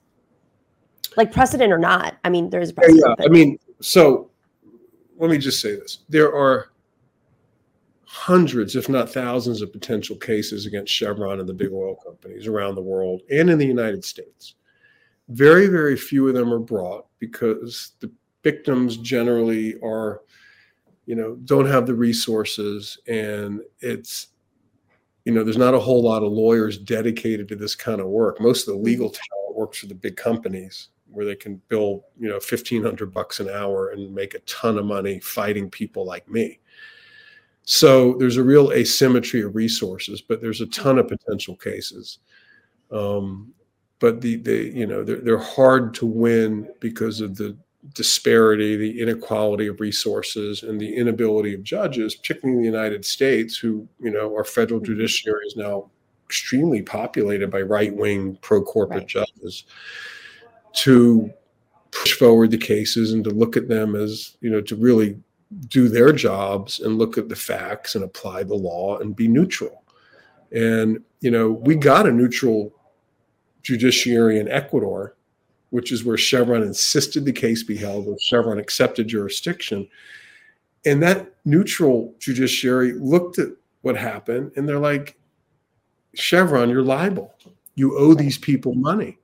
Like 1.17 1.31
precedent 1.31 1.71
or 1.73 1.77
not? 1.79 2.17
I 2.23 2.29
mean, 2.29 2.49
there's 2.49 2.71
precedent. 2.71 3.15
Yeah, 3.19 3.25
I 3.25 3.29
mean, 3.29 3.57
so 3.81 4.29
let 5.17 5.31
me 5.31 5.37
just 5.37 5.61
say 5.61 5.75
this: 5.75 5.99
there 6.09 6.33
are 6.33 6.71
hundreds, 8.05 8.75
if 8.75 8.87
not 8.87 9.09
thousands, 9.09 9.61
of 9.61 9.73
potential 9.73 10.15
cases 10.15 10.65
against 10.65 10.93
Chevron 10.93 11.39
and 11.39 11.49
the 11.49 11.53
big 11.53 11.71
oil 11.73 11.95
companies 11.95 12.47
around 12.47 12.75
the 12.75 12.81
world 12.81 13.21
and 13.29 13.49
in 13.49 13.57
the 13.57 13.65
United 13.65 14.05
States. 14.05 14.55
Very, 15.29 15.67
very 15.67 15.97
few 15.97 16.27
of 16.27 16.33
them 16.33 16.53
are 16.53 16.59
brought 16.59 17.07
because 17.19 17.93
the 17.99 18.11
victims 18.43 18.95
generally 18.97 19.75
are, 19.81 20.21
you 21.05 21.15
know, 21.15 21.35
don't 21.45 21.67
have 21.67 21.85
the 21.85 21.93
resources 21.93 22.97
and 23.07 23.61
it's, 23.79 24.27
you 25.23 25.33
know, 25.33 25.43
there's 25.43 25.57
not 25.57 25.73
a 25.73 25.79
whole 25.79 26.03
lot 26.03 26.23
of 26.23 26.31
lawyers 26.31 26.77
dedicated 26.77 27.47
to 27.49 27.55
this 27.55 27.75
kind 27.75 27.99
of 27.99 28.07
work. 28.07 28.39
Most 28.39 28.67
of 28.67 28.75
the 28.75 28.79
legal 28.79 29.09
talent 29.09 29.55
works 29.55 29.79
for 29.79 29.87
the 29.87 29.95
big 29.95 30.17
companies 30.17 30.89
where 31.09 31.25
they 31.25 31.35
can 31.35 31.61
bill, 31.69 32.05
you 32.19 32.27
know, 32.27 32.35
1500 32.35 33.13
bucks 33.13 33.39
an 33.39 33.49
hour 33.49 33.89
and 33.89 34.13
make 34.13 34.33
a 34.33 34.39
ton 34.39 34.77
of 34.77 34.85
money 34.85 35.19
fighting 35.19 35.69
people 35.69 36.05
like 36.05 36.29
me. 36.29 36.59
So 37.63 38.13
there's 38.19 38.37
a 38.37 38.43
real 38.43 38.71
asymmetry 38.71 39.41
of 39.41 39.55
resources, 39.55 40.21
but 40.21 40.41
there's 40.41 40.61
a 40.61 40.67
ton 40.67 40.99
of 40.99 41.07
potential 41.07 41.55
cases. 41.55 42.19
Um, 42.91 43.53
but 43.99 44.21
the, 44.21 44.35
the 44.35 44.71
you 44.73 44.85
know 44.85 45.03
they're, 45.03 45.21
they're 45.21 45.37
hard 45.37 45.93
to 45.95 46.05
win 46.05 46.69
because 46.79 47.21
of 47.21 47.35
the 47.35 47.57
disparity, 47.93 48.75
the 48.75 49.01
inequality 49.01 49.67
of 49.67 49.79
resources, 49.79 50.63
and 50.63 50.79
the 50.79 50.95
inability 50.95 51.53
of 51.53 51.63
judges, 51.63 52.15
particularly 52.15 52.57
in 52.57 52.61
the 52.61 52.77
United 52.77 53.05
States, 53.05 53.57
who 53.57 53.87
you 53.99 54.11
know 54.11 54.33
our 54.35 54.43
federal 54.43 54.79
mm-hmm. 54.79 54.93
judiciary 54.93 55.45
is 55.45 55.55
now 55.55 55.89
extremely 56.25 56.81
populated 56.81 57.51
by 57.51 57.61
right-wing 57.61 58.37
pro-corporate 58.41 58.99
right. 58.99 59.07
judges, 59.07 59.65
to 60.73 61.31
push 61.91 62.13
forward 62.13 62.51
the 62.51 62.57
cases 62.57 63.13
and 63.13 63.23
to 63.23 63.29
look 63.29 63.55
at 63.55 63.67
them 63.67 63.95
as 63.95 64.35
you 64.41 64.49
know 64.49 64.61
to 64.61 64.75
really 64.75 65.17
do 65.67 65.87
their 65.87 66.11
jobs 66.11 66.79
and 66.79 66.97
look 66.97 67.17
at 67.17 67.29
the 67.29 67.35
facts 67.35 67.95
and 67.95 68.03
apply 68.03 68.43
the 68.43 68.55
law 68.55 68.97
and 68.97 69.15
be 69.15 69.27
neutral. 69.27 69.83
And 70.51 71.03
you 71.21 71.31
know 71.31 71.51
we 71.51 71.75
got 71.75 72.07
a 72.07 72.11
neutral 72.11 72.73
judiciary 73.61 74.39
in 74.39 74.47
Ecuador, 74.47 75.15
which 75.69 75.91
is 75.91 76.03
where 76.03 76.17
Chevron 76.17 76.63
insisted 76.63 77.25
the 77.25 77.33
case 77.33 77.63
be 77.63 77.77
held, 77.77 78.05
where 78.05 78.15
Chevron 78.19 78.59
accepted 78.59 79.07
jurisdiction. 79.07 79.87
And 80.85 81.01
that 81.03 81.33
neutral 81.45 82.13
judiciary 82.19 82.93
looked 82.93 83.39
at 83.39 83.49
what 83.81 83.97
happened 83.97 84.51
and 84.55 84.67
they're 84.67 84.79
like, 84.79 85.17
Chevron, 86.13 86.69
you're 86.69 86.83
liable. 86.83 87.33
You 87.75 87.97
owe 87.97 88.13
these 88.13 88.37
people 88.37 88.73
money. 88.73 89.17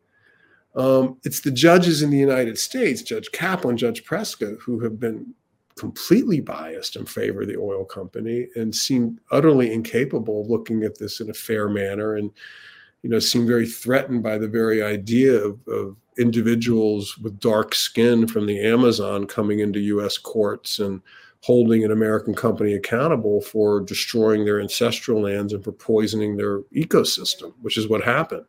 Um, 0.76 1.18
it's 1.24 1.42
the 1.42 1.52
judges 1.52 2.02
in 2.02 2.10
the 2.10 2.18
United 2.18 2.58
States, 2.58 3.02
Judge 3.02 3.32
Kaplan, 3.32 3.78
Judge 3.78 4.04
Preska, 4.04 4.58
who 4.60 4.80
have 4.80 5.00
been 5.00 5.34
completely 5.78 6.42
biased 6.42 6.96
in 6.96 7.06
favor 7.06 7.42
of 7.42 7.48
the 7.48 7.58
oil 7.58 7.86
company 7.86 8.48
and 8.56 8.74
seem 8.74 9.20
utterly 9.32 9.74
incapable 9.74 10.42
of 10.42 10.48
looking 10.48 10.84
at 10.84 10.98
this 10.98 11.20
in 11.20 11.30
a 11.30 11.34
fair 11.34 11.70
manner 11.70 12.16
and 12.16 12.32
you 13.02 13.10
know, 13.10 13.20
seem 13.20 13.48
very 13.48 13.68
threatened 13.68 14.22
by 14.22 14.38
the 14.38 14.48
very 14.48 14.84
idea 14.84 15.34
of, 15.34 15.60
of 15.68 15.96
individuals 16.18 17.18
with 17.18 17.39
dark 17.39 17.74
skin 17.74 18.28
from 18.28 18.45
the 18.45 18.59
Amazon 18.59 19.26
coming 19.26 19.59
into 19.59 19.80
U.S. 19.80 20.18
courts 20.18 20.80
and 20.80 21.01
holding 21.41 21.84
an 21.84 21.91
American 21.91 22.36
company 22.36 22.74
accountable 22.74 23.41
for 23.41 23.80
destroying 23.80 24.45
their 24.45 24.62
ancestral 24.62 25.22
lands 25.22 25.53
and 25.53 25.64
for 25.64 25.72
poisoning 25.72 26.38
their 26.38 26.59
ecosystem, 26.76 27.53
which 27.62 27.78
is 27.78 27.88
what 27.88 28.03
happened. 28.03 28.45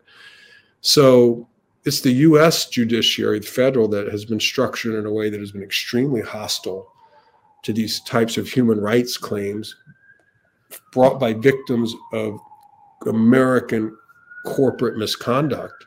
So 0.82 1.48
it's 1.84 2.00
the 2.00 2.12
U.S. 2.12 2.66
judiciary, 2.66 3.38
the 3.38 3.46
federal, 3.46 3.88
that 3.88 4.08
has 4.08 4.24
been 4.24 4.40
structured 4.40 4.94
in 4.94 5.06
a 5.06 5.12
way 5.12 5.30
that 5.30 5.40
has 5.40 5.52
been 5.52 5.62
extremely 5.62 6.20
hostile 6.20 6.92
to 7.62 7.72
these 7.72 8.00
types 8.00 8.36
of 8.36 8.48
human 8.48 8.80
rights 8.80 9.16
claims 9.16 9.76
brought 10.92 11.18
by 11.18 11.32
victims 11.32 11.94
of 12.12 12.38
American 13.06 13.96
corporate 14.44 14.96
misconduct. 14.96 15.84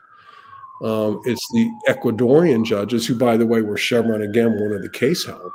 Um, 0.82 1.20
it's 1.24 1.46
the 1.52 1.70
Ecuadorian 1.88 2.64
judges, 2.64 3.06
who, 3.06 3.14
by 3.14 3.36
the 3.36 3.46
way, 3.46 3.62
were 3.62 3.76
Chevron 3.76 4.22
again, 4.22 4.60
one 4.60 4.72
of 4.72 4.82
the 4.82 4.90
case 4.90 5.24
held, 5.24 5.52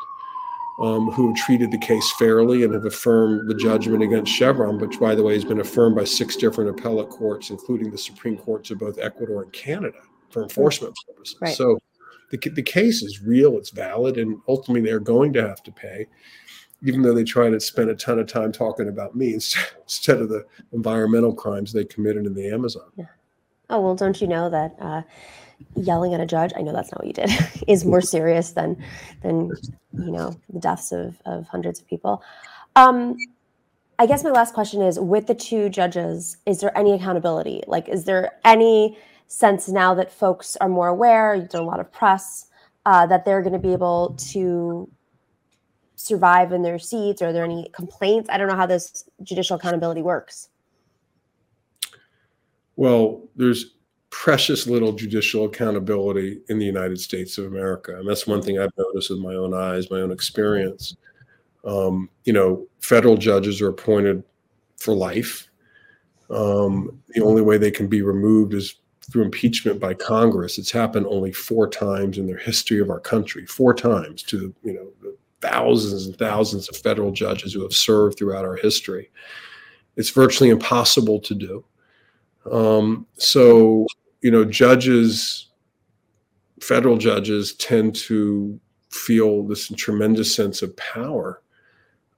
um, 0.80 1.11
who 1.11 1.28
have 1.28 1.38
treated 1.38 1.72
the 1.72 1.78
case 1.78 2.11
fairly 2.17 2.63
and 2.63 2.74
have 2.74 2.86
affirmed 2.86 3.47
the 3.47 3.53
judgment 3.53 4.01
against 4.01 4.32
Chevron, 4.32 4.80
which, 4.80 4.99
by 4.99 5.13
the 5.13 5.22
way, 5.22 5.34
has 5.34 5.45
been 5.45 5.59
affirmed 5.59 5.95
by 5.95 6.03
six 6.03 6.36
different 6.36 6.72
appellate 6.72 7.09
courts, 7.09 7.51
including 7.51 7.91
the 7.91 7.97
Supreme 7.97 8.38
Courts 8.38 8.72
of 8.72 8.80
both 8.80 8.97
Ecuador 8.97 9.43
and 9.43 9.53
Canada 9.53 9.99
for 10.30 10.41
enforcement 10.41 10.95
purposes. 11.07 11.38
Right. 11.39 11.55
So 11.55 11.80
the, 12.32 12.38
the 12.38 12.63
case 12.63 13.03
is 13.03 13.22
real, 13.22 13.57
it's 13.57 13.69
valid, 13.69 14.17
and 14.17 14.41
ultimately 14.47 14.82
they're 14.82 14.99
going 14.99 15.34
to 15.34 15.47
have 15.47 15.61
to 15.63 15.72
pay 15.72 16.07
even 16.84 17.01
though 17.01 17.13
they 17.13 17.24
try 17.24 17.49
to 17.49 17.59
spend 17.59 17.89
a 17.89 17.95
ton 17.95 18.19
of 18.19 18.28
time 18.28 18.51
talking 18.51 18.88
about 18.88 19.15
me 19.15 19.34
instead 19.34 20.17
of 20.17 20.30
the 20.30 20.45
environmental 20.74 21.34
crimes 21.34 21.72
they 21.72 21.86
committed 21.86 22.26
in 22.26 22.34
the 22.34 22.49
Amazon. 22.49 22.91
Yeah. 22.95 23.05
Oh 23.72 23.80
well, 23.80 23.95
don't 23.95 24.19
you 24.22 24.28
know 24.28 24.49
that 24.49 24.76
uh, 24.80 25.01
yelling 25.76 26.13
at 26.13 26.19
a 26.19 26.26
judge? 26.26 26.51
I 26.55 26.61
know 26.61 26.74
that's 26.74 26.91
not 26.91 26.99
what 26.99 27.07
you 27.07 27.13
did. 27.13 27.32
is 27.67 27.86
more 27.86 28.01
serious 28.01 28.51
than 28.51 28.84
than 29.22 29.51
you 29.93 30.11
know 30.11 30.36
the 30.49 30.59
deaths 30.59 30.91
of 30.91 31.22
of 31.26 31.47
hundreds 31.47 31.80
of 31.80 31.88
people. 31.88 32.22
Um, 32.76 33.17
I 33.97 34.05
guess 34.05 34.24
my 34.24 34.32
last 34.32 34.53
question 34.53 34.82
is: 34.82 34.99
with 34.99 35.28
the 35.28 35.36
two 35.36 35.69
judges, 35.69 36.38
is 36.45 36.59
there 36.59 36.78
any 36.78 36.91
accountability? 36.93 37.63
Like, 37.65 37.88
is 37.88 38.03
there 38.03 38.34
any 38.43 38.97
sense 39.28 39.69
now 39.69 39.93
that 39.93 40.11
folks 40.11 40.57
are 40.57 40.69
more 40.69 40.89
aware? 40.89 41.34
You've 41.34 41.49
done 41.49 41.63
a 41.63 41.65
lot 41.65 41.80
of 41.80 41.91
press 41.91 42.47
uh, 42.86 43.05
that 43.07 43.24
they're 43.24 43.41
going 43.41 43.53
to 43.53 43.59
be 43.59 43.72
able 43.72 44.17
to 44.32 44.89
survive 45.95 46.51
in 46.51 46.61
their 46.61 46.80
seats? 46.80 47.22
Are 47.22 47.32
there 47.32 47.45
any 47.45 47.69
complaints? 47.74 48.30
I 48.30 48.38
don't 48.38 48.49
know 48.49 48.55
how 48.55 48.65
this 48.65 49.05
judicial 49.24 49.55
accountability 49.55 50.01
works. 50.01 50.49
Well, 52.82 53.21
there's 53.36 53.75
precious 54.09 54.65
little 54.65 54.91
judicial 54.91 55.45
accountability 55.45 56.41
in 56.49 56.57
the 56.57 56.65
United 56.65 56.99
States 56.99 57.38
of 57.38 57.45
America. 57.45 57.95
And 57.99 58.09
that's 58.09 58.25
one 58.25 58.41
thing 58.41 58.57
I've 58.57 58.75
noticed 58.75 59.11
with 59.11 59.19
my 59.19 59.36
own 59.36 59.53
eyes, 59.53 59.91
my 59.91 60.01
own 60.01 60.11
experience. 60.11 60.95
Um, 61.63 62.09
you 62.23 62.34
know, 62.34 62.67
federal 62.79 63.17
judges 63.17 63.61
are 63.61 63.69
appointed 63.69 64.23
for 64.77 64.95
life. 64.95 65.47
Um, 66.32 66.99
the 67.09 67.21
only 67.21 67.43
way 67.43 67.59
they 67.59 67.69
can 67.69 67.86
be 67.86 68.01
removed 68.01 68.55
is 68.55 68.77
through 69.11 69.25
impeachment 69.25 69.79
by 69.79 69.93
Congress. 69.93 70.57
It's 70.57 70.71
happened 70.71 71.05
only 71.05 71.32
four 71.32 71.69
times 71.69 72.17
in 72.17 72.25
the 72.25 72.36
history 72.36 72.79
of 72.79 72.89
our 72.89 72.99
country, 72.99 73.45
four 73.45 73.75
times 73.75 74.23
to 74.23 74.55
you 74.63 74.73
know 74.73 74.88
the 75.03 75.15
thousands 75.39 76.07
and 76.07 76.17
thousands 76.17 76.67
of 76.67 76.77
federal 76.77 77.11
judges 77.11 77.53
who 77.53 77.61
have 77.61 77.73
served 77.73 78.17
throughout 78.17 78.43
our 78.43 78.55
history. 78.55 79.11
It's 79.97 80.09
virtually 80.09 80.49
impossible 80.49 81.19
to 81.19 81.36
do. 81.36 81.63
Um, 82.50 83.06
so, 83.18 83.86
you 84.22 84.32
know, 84.32 84.46
judges, 84.46 85.48
federal 86.60 86.98
judges 86.98 87.54
tend 87.54 87.96
to 87.96 88.60
feel 88.89 89.44
this 89.44 89.68
tremendous 89.70 90.34
sense 90.34 90.62
of 90.62 90.76
power 90.78 91.42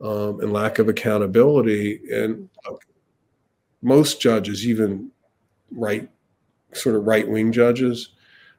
um, 0.01 0.39
and 0.41 0.53
lack 0.53 0.79
of 0.79 0.89
accountability. 0.89 2.01
And 2.11 2.49
most 3.81 4.21
judges, 4.21 4.67
even 4.67 5.11
right, 5.71 6.09
sort 6.73 6.95
of 6.95 7.05
right 7.05 7.27
wing 7.27 7.51
judges, 7.51 8.09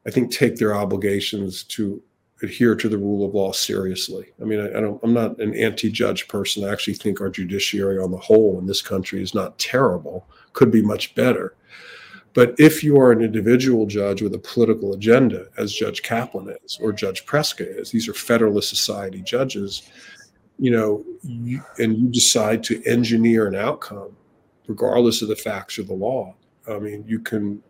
I 0.06 0.10
think 0.10 0.30
take 0.30 0.56
their 0.56 0.74
obligations 0.74 1.64
to 1.64 2.02
adhere 2.42 2.74
to 2.74 2.88
the 2.88 2.98
rule 2.98 3.26
of 3.26 3.34
law 3.34 3.52
seriously. 3.52 4.26
I 4.40 4.44
mean, 4.44 4.60
I, 4.60 4.68
I 4.68 4.80
don't, 4.80 5.00
I'm 5.02 5.14
not 5.14 5.38
an 5.40 5.54
anti-judge 5.54 6.28
person. 6.28 6.64
I 6.64 6.72
actually 6.72 6.94
think 6.94 7.20
our 7.20 7.30
judiciary 7.30 7.98
on 7.98 8.10
the 8.10 8.18
whole 8.18 8.58
in 8.58 8.66
this 8.66 8.82
country 8.82 9.22
is 9.22 9.34
not 9.34 9.58
terrible, 9.58 10.26
could 10.54 10.70
be 10.70 10.82
much 10.82 11.14
better. 11.14 11.54
But 12.32 12.54
if 12.58 12.82
you 12.82 12.98
are 12.98 13.12
an 13.12 13.22
individual 13.22 13.86
judge 13.86 14.20
with 14.20 14.34
a 14.34 14.38
political 14.38 14.92
agenda, 14.92 15.46
as 15.56 15.72
Judge 15.72 16.02
Kaplan 16.02 16.56
is 16.64 16.78
or 16.80 16.92
Judge 16.92 17.24
Preska 17.26 17.80
is, 17.80 17.92
these 17.92 18.08
are 18.08 18.14
Federalist 18.14 18.68
Society 18.68 19.22
judges, 19.22 19.88
you 20.58 20.72
know, 20.72 21.04
you, 21.22 21.62
and 21.78 21.96
you 21.96 22.08
decide 22.08 22.64
to 22.64 22.82
engineer 22.86 23.46
an 23.46 23.54
outcome 23.54 24.16
regardless 24.66 25.22
of 25.22 25.28
the 25.28 25.36
facts 25.36 25.78
or 25.78 25.84
the 25.84 25.94
law. 25.94 26.34
I 26.68 26.78
mean, 26.78 27.04
you 27.06 27.20
can, 27.20 27.62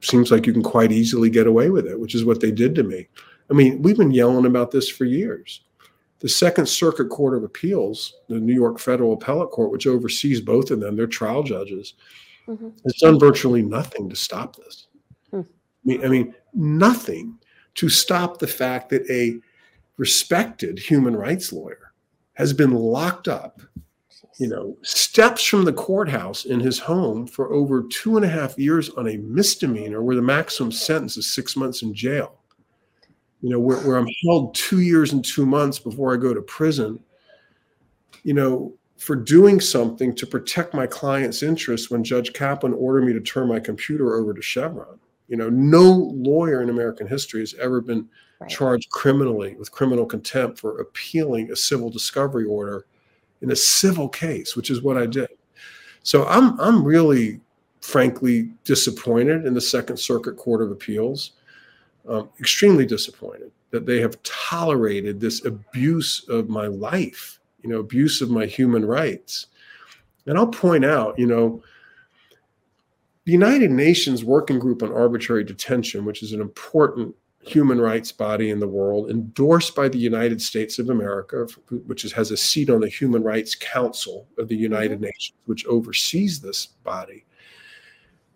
seems 0.00 0.30
like 0.30 0.46
you 0.46 0.54
can 0.54 0.62
quite 0.62 0.92
easily 0.92 1.28
get 1.28 1.46
away 1.46 1.68
with 1.68 1.86
it, 1.86 1.98
which 2.00 2.14
is 2.14 2.24
what 2.24 2.40
they 2.40 2.50
did 2.50 2.74
to 2.76 2.82
me. 2.82 3.08
I 3.50 3.54
mean, 3.54 3.82
we've 3.82 3.96
been 3.96 4.10
yelling 4.10 4.46
about 4.46 4.70
this 4.70 4.88
for 4.88 5.04
years. 5.04 5.60
The 6.20 6.28
Second 6.28 6.66
Circuit 6.66 7.08
Court 7.08 7.36
of 7.36 7.44
Appeals, 7.44 8.14
the 8.28 8.40
New 8.40 8.54
York 8.54 8.78
Federal 8.78 9.12
Appellate 9.12 9.50
Court, 9.50 9.70
which 9.70 9.86
oversees 9.86 10.40
both 10.40 10.70
of 10.70 10.80
them, 10.80 10.96
they're 10.96 11.06
trial 11.06 11.42
judges, 11.42 11.94
mm-hmm. 12.48 12.68
has 12.84 12.94
done 13.00 13.18
virtually 13.18 13.62
nothing 13.62 14.08
to 14.08 14.16
stop 14.16 14.56
this. 14.56 14.86
Hmm. 15.30 15.40
I, 15.40 15.44
mean, 15.84 16.04
I 16.04 16.08
mean, 16.08 16.34
nothing 16.54 17.38
to 17.74 17.88
stop 17.88 18.38
the 18.38 18.46
fact 18.46 18.88
that 18.90 19.08
a 19.10 19.38
respected 19.98 20.78
human 20.78 21.14
rights 21.14 21.52
lawyer 21.52 21.92
has 22.34 22.52
been 22.52 22.72
locked 22.72 23.28
up, 23.28 23.60
you 24.38 24.48
know, 24.48 24.76
steps 24.82 25.44
from 25.44 25.64
the 25.64 25.72
courthouse 25.72 26.44
in 26.44 26.60
his 26.60 26.78
home 26.78 27.26
for 27.26 27.52
over 27.52 27.84
two 27.84 28.16
and 28.16 28.24
a 28.24 28.28
half 28.28 28.58
years 28.58 28.90
on 28.90 29.08
a 29.08 29.16
misdemeanor 29.18 30.02
where 30.02 30.16
the 30.16 30.22
maximum 30.22 30.70
sentence 30.70 31.16
is 31.16 31.32
six 31.32 31.56
months 31.56 31.82
in 31.82 31.94
jail. 31.94 32.40
You 33.46 33.52
know, 33.52 33.60
where, 33.60 33.78
where 33.86 33.96
I'm 33.96 34.08
held 34.24 34.56
two 34.56 34.80
years 34.80 35.12
and 35.12 35.24
two 35.24 35.46
months 35.46 35.78
before 35.78 36.12
I 36.12 36.16
go 36.16 36.34
to 36.34 36.42
prison, 36.42 36.98
you 38.24 38.34
know, 38.34 38.74
for 38.96 39.14
doing 39.14 39.60
something 39.60 40.12
to 40.16 40.26
protect 40.26 40.74
my 40.74 40.84
client's 40.84 41.44
interests 41.44 41.88
when 41.88 42.02
Judge 42.02 42.32
Kaplan 42.32 42.72
ordered 42.72 43.04
me 43.04 43.12
to 43.12 43.20
turn 43.20 43.46
my 43.46 43.60
computer 43.60 44.16
over 44.16 44.34
to 44.34 44.42
Chevron. 44.42 44.98
You 45.28 45.36
know, 45.36 45.48
no 45.48 46.12
lawyer 46.12 46.60
in 46.60 46.70
American 46.70 47.06
history 47.06 47.38
has 47.38 47.54
ever 47.60 47.80
been 47.80 48.08
right. 48.40 48.50
charged 48.50 48.90
criminally 48.90 49.54
with 49.54 49.70
criminal 49.70 50.06
contempt 50.06 50.58
for 50.58 50.80
appealing 50.80 51.52
a 51.52 51.56
civil 51.56 51.88
discovery 51.88 52.46
order 52.46 52.84
in 53.42 53.52
a 53.52 53.56
civil 53.56 54.08
case, 54.08 54.56
which 54.56 54.70
is 54.70 54.82
what 54.82 54.98
I 54.98 55.06
did. 55.06 55.28
So 56.02 56.26
I'm 56.26 56.58
I'm 56.58 56.82
really 56.82 57.40
frankly 57.80 58.50
disappointed 58.64 59.46
in 59.46 59.54
the 59.54 59.60
Second 59.60 59.98
Circuit 59.98 60.36
Court 60.36 60.62
of 60.62 60.72
Appeals. 60.72 61.30
Um, 62.08 62.28
extremely 62.38 62.86
disappointed 62.86 63.50
that 63.70 63.84
they 63.84 64.00
have 64.00 64.22
tolerated 64.22 65.20
this 65.20 65.44
abuse 65.44 66.24
of 66.28 66.48
my 66.48 66.68
life, 66.68 67.40
you 67.62 67.70
know, 67.70 67.80
abuse 67.80 68.20
of 68.20 68.30
my 68.30 68.46
human 68.46 68.84
rights. 68.84 69.46
And 70.26 70.38
I'll 70.38 70.46
point 70.46 70.84
out, 70.84 71.18
you 71.18 71.26
know, 71.26 71.62
the 73.24 73.32
United 73.32 73.72
Nations 73.72 74.24
Working 74.24 74.60
Group 74.60 74.84
on 74.84 74.92
Arbitrary 74.92 75.42
Detention, 75.42 76.04
which 76.04 76.22
is 76.22 76.32
an 76.32 76.40
important 76.40 77.14
human 77.40 77.80
rights 77.80 78.12
body 78.12 78.50
in 78.50 78.60
the 78.60 78.68
world, 78.68 79.10
endorsed 79.10 79.74
by 79.74 79.88
the 79.88 79.98
United 79.98 80.40
States 80.40 80.78
of 80.78 80.90
America, 80.90 81.46
which 81.86 82.04
is, 82.04 82.12
has 82.12 82.30
a 82.30 82.36
seat 82.36 82.70
on 82.70 82.80
the 82.80 82.88
Human 82.88 83.22
Rights 83.22 83.54
Council 83.56 84.28
of 84.38 84.48
the 84.48 84.56
United 84.56 84.98
mm-hmm. 84.98 85.06
Nations, 85.06 85.38
which 85.46 85.66
oversees 85.66 86.40
this 86.40 86.66
body. 86.66 87.24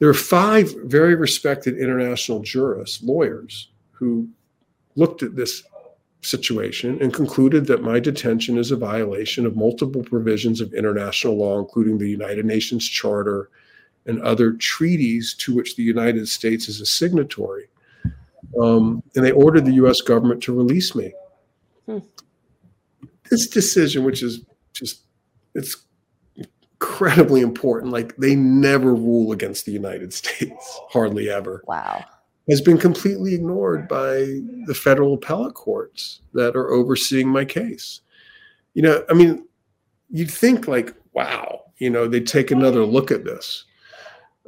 There 0.01 0.09
are 0.09 0.15
five 0.15 0.75
very 0.85 1.15
respected 1.15 1.79
international 1.79 2.41
jurists, 2.41 3.03
lawyers, 3.03 3.69
who 3.93 4.29
looked 4.97 5.23
at 5.23 5.37
this 5.37 5.63
situation 6.23 7.01
and 7.01 7.15
concluded 7.15 7.67
that 7.67 7.83
my 7.83 8.01
detention 8.01 8.59
is 8.59 8.71
a 8.71 8.77
violation 8.77 9.47
of 9.47 9.57
multiple 9.57 10.03
provisions 10.03 10.61
of 10.61 10.75
international 10.75 11.37
law, 11.37 11.59
including 11.59 11.99
the 11.99 12.09
United 12.09 12.45
Nations 12.47 12.87
Charter 12.87 13.51
and 14.07 14.21
other 14.23 14.53
treaties 14.53 15.35
to 15.35 15.55
which 15.55 15.77
the 15.77 15.83
United 15.83 16.29
States 16.29 16.69
is 16.69 16.81
a 16.81 16.87
signatory. 16.87 17.69
Um, 18.61 19.03
and 19.15 19.25
they 19.25 19.33
ordered 19.33 19.67
the 19.67 19.75
US 19.75 20.01
government 20.01 20.43
to 20.45 20.55
release 20.55 20.95
me. 20.95 21.13
Hmm. 21.87 21.99
This 23.31 23.47
decision, 23.47 24.03
which 24.03 24.23
is 24.23 24.41
just, 24.73 25.03
it's 25.55 25.77
incredibly 26.81 27.43
important, 27.43 27.93
like 27.93 28.17
they 28.17 28.35
never 28.35 28.95
rule 28.95 29.33
against 29.33 29.67
the 29.67 29.73
United 29.73 30.13
States, 30.15 30.81
hardly 30.89 31.31
ever. 31.31 31.63
Wow. 31.67 32.05
Has 32.49 32.61
been 32.61 32.79
completely 32.79 33.35
ignored 33.35 33.87
by 33.87 34.41
the 34.67 34.75
federal 34.75 35.15
appellate 35.15 35.55
courts 35.55 36.21
that 36.33 36.57
are 36.57 36.71
overseeing 36.73 37.29
my 37.29 37.45
case. 37.45 38.01
You 38.75 38.83
know, 38.83 39.05
I 39.09 39.15
mean, 39.15 39.47
you'd 40.09 40.31
think 40.31 40.67
like, 40.67 40.95
wow, 41.13 41.61
you 41.79 41.91
know, 41.91 42.09
they'd 42.09 42.27
take 42.27 42.51
another 42.51 42.85
look 42.85 43.13
at 43.13 43.25
this 43.25 43.67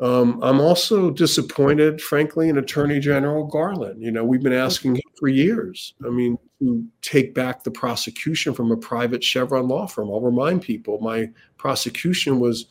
um, 0.00 0.40
I'm 0.42 0.60
also 0.60 1.10
disappointed, 1.10 2.00
frankly, 2.00 2.48
in 2.48 2.58
Attorney 2.58 2.98
General 2.98 3.46
Garland. 3.46 4.02
You 4.02 4.10
know, 4.10 4.24
we've 4.24 4.42
been 4.42 4.52
asking 4.52 4.96
him 4.96 5.02
for 5.18 5.28
years. 5.28 5.94
I 6.04 6.08
mean, 6.08 6.38
to 6.62 6.84
take 7.02 7.34
back 7.34 7.64
the 7.64 7.70
prosecution 7.70 8.54
from 8.54 8.70
a 8.70 8.76
private 8.76 9.22
Chevron 9.22 9.68
law 9.68 9.86
firm. 9.86 10.10
I'll 10.10 10.20
remind 10.20 10.62
people 10.62 11.00
my 11.00 11.28
prosecution 11.58 12.38
was 12.38 12.66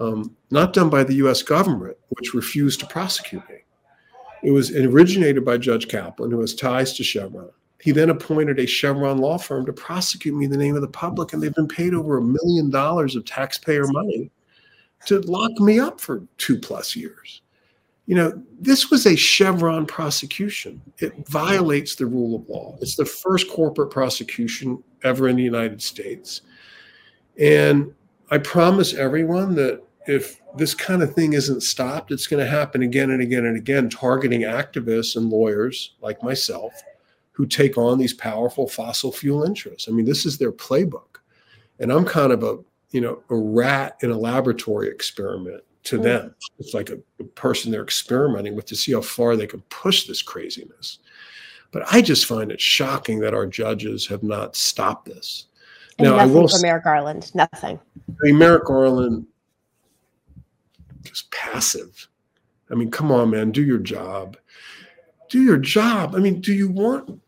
um, 0.00 0.36
not 0.50 0.72
done 0.72 0.88
by 0.88 1.04
the 1.04 1.14
US 1.14 1.42
government, 1.42 1.96
which 2.10 2.34
refused 2.34 2.80
to 2.80 2.86
prosecute 2.86 3.48
me. 3.48 3.56
It 4.44 4.52
was 4.52 4.74
originated 4.74 5.44
by 5.44 5.58
Judge 5.58 5.88
Kaplan, 5.88 6.30
who 6.30 6.40
has 6.40 6.54
ties 6.54 6.92
to 6.94 7.04
Chevron. 7.04 7.50
He 7.80 7.90
then 7.90 8.10
appointed 8.10 8.58
a 8.58 8.66
Chevron 8.66 9.18
law 9.18 9.38
firm 9.38 9.66
to 9.66 9.72
prosecute 9.72 10.34
me 10.34 10.44
in 10.44 10.50
the 10.50 10.56
name 10.56 10.76
of 10.76 10.80
the 10.80 10.88
public, 10.88 11.32
and 11.32 11.42
they've 11.42 11.54
been 11.54 11.68
paid 11.68 11.94
over 11.94 12.18
a 12.18 12.22
million 12.22 12.70
dollars 12.70 13.16
of 13.16 13.24
taxpayer 13.24 13.86
money 13.88 14.30
to 15.06 15.20
lock 15.22 15.52
me 15.60 15.78
up 15.78 16.00
for 16.00 16.22
two 16.38 16.58
plus 16.58 16.94
years. 16.94 17.42
You 18.08 18.14
know, 18.14 18.42
this 18.58 18.90
was 18.90 19.04
a 19.04 19.14
Chevron 19.14 19.84
prosecution. 19.84 20.80
It 20.96 21.12
violates 21.28 21.94
the 21.94 22.06
rule 22.06 22.36
of 22.36 22.48
law. 22.48 22.74
It's 22.80 22.96
the 22.96 23.04
first 23.04 23.50
corporate 23.50 23.90
prosecution 23.90 24.82
ever 25.04 25.28
in 25.28 25.36
the 25.36 25.42
United 25.42 25.82
States. 25.82 26.40
And 27.38 27.92
I 28.30 28.38
promise 28.38 28.94
everyone 28.94 29.54
that 29.56 29.82
if 30.06 30.40
this 30.56 30.72
kind 30.72 31.02
of 31.02 31.14
thing 31.14 31.34
isn't 31.34 31.62
stopped, 31.62 32.10
it's 32.10 32.26
going 32.26 32.42
to 32.42 32.50
happen 32.50 32.80
again 32.80 33.10
and 33.10 33.20
again 33.20 33.44
and 33.44 33.58
again, 33.58 33.90
targeting 33.90 34.40
activists 34.40 35.14
and 35.16 35.28
lawyers 35.28 35.92
like 36.00 36.22
myself 36.22 36.72
who 37.32 37.44
take 37.44 37.76
on 37.76 37.98
these 37.98 38.14
powerful 38.14 38.66
fossil 38.66 39.12
fuel 39.12 39.44
interests. 39.44 39.86
I 39.86 39.92
mean, 39.92 40.06
this 40.06 40.24
is 40.24 40.38
their 40.38 40.50
playbook. 40.50 41.18
And 41.78 41.92
I'm 41.92 42.06
kind 42.06 42.32
of 42.32 42.42
a 42.42 42.56
you 42.90 43.02
know, 43.02 43.22
a 43.28 43.36
rat 43.36 43.98
in 44.00 44.10
a 44.10 44.16
laboratory 44.16 44.88
experiment 44.88 45.62
to 45.84 45.98
mm. 45.98 46.02
them. 46.02 46.34
It's 46.58 46.74
like 46.74 46.90
a, 46.90 46.98
a, 47.20 47.24
person 47.24 47.70
they're 47.70 47.82
experimenting 47.82 48.54
with 48.54 48.66
to 48.66 48.76
see 48.76 48.92
how 48.92 49.00
far 49.00 49.36
they 49.36 49.46
can 49.46 49.60
push 49.70 50.06
this 50.06 50.22
craziness. 50.22 50.98
But 51.70 51.84
I 51.92 52.00
just 52.02 52.26
find 52.26 52.50
it 52.50 52.60
shocking 52.60 53.20
that 53.20 53.34
our 53.34 53.46
judges 53.46 54.06
have 54.06 54.22
not 54.22 54.56
stopped 54.56 55.06
this. 55.06 55.46
And 55.98 56.06
now, 56.06 56.16
nothing 56.16 56.30
I 56.30 56.34
will 56.34 56.48
for 56.48 56.60
Merrick 56.60 56.84
Garland, 56.84 57.34
nothing. 57.34 57.78
I 58.08 58.12
mean, 58.22 58.38
Merrick 58.38 58.64
Garland, 58.64 59.26
just 61.02 61.30
passive. 61.30 62.08
I 62.70 62.74
mean, 62.74 62.90
come 62.90 63.10
on, 63.10 63.30
man, 63.30 63.50
do 63.50 63.62
your 63.62 63.78
job. 63.78 64.36
Do 65.28 65.42
your 65.42 65.58
job. 65.58 66.14
I 66.14 66.18
mean, 66.18 66.40
do 66.40 66.52
you 66.52 66.68
want 66.68 67.20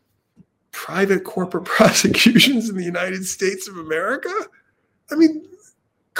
private 0.71 1.23
corporate 1.23 1.65
prosecutions 1.65 2.69
in 2.69 2.77
the 2.77 2.83
United 2.83 3.25
States 3.25 3.67
of 3.67 3.77
America? 3.77 4.33
I 5.11 5.15
mean, 5.15 5.45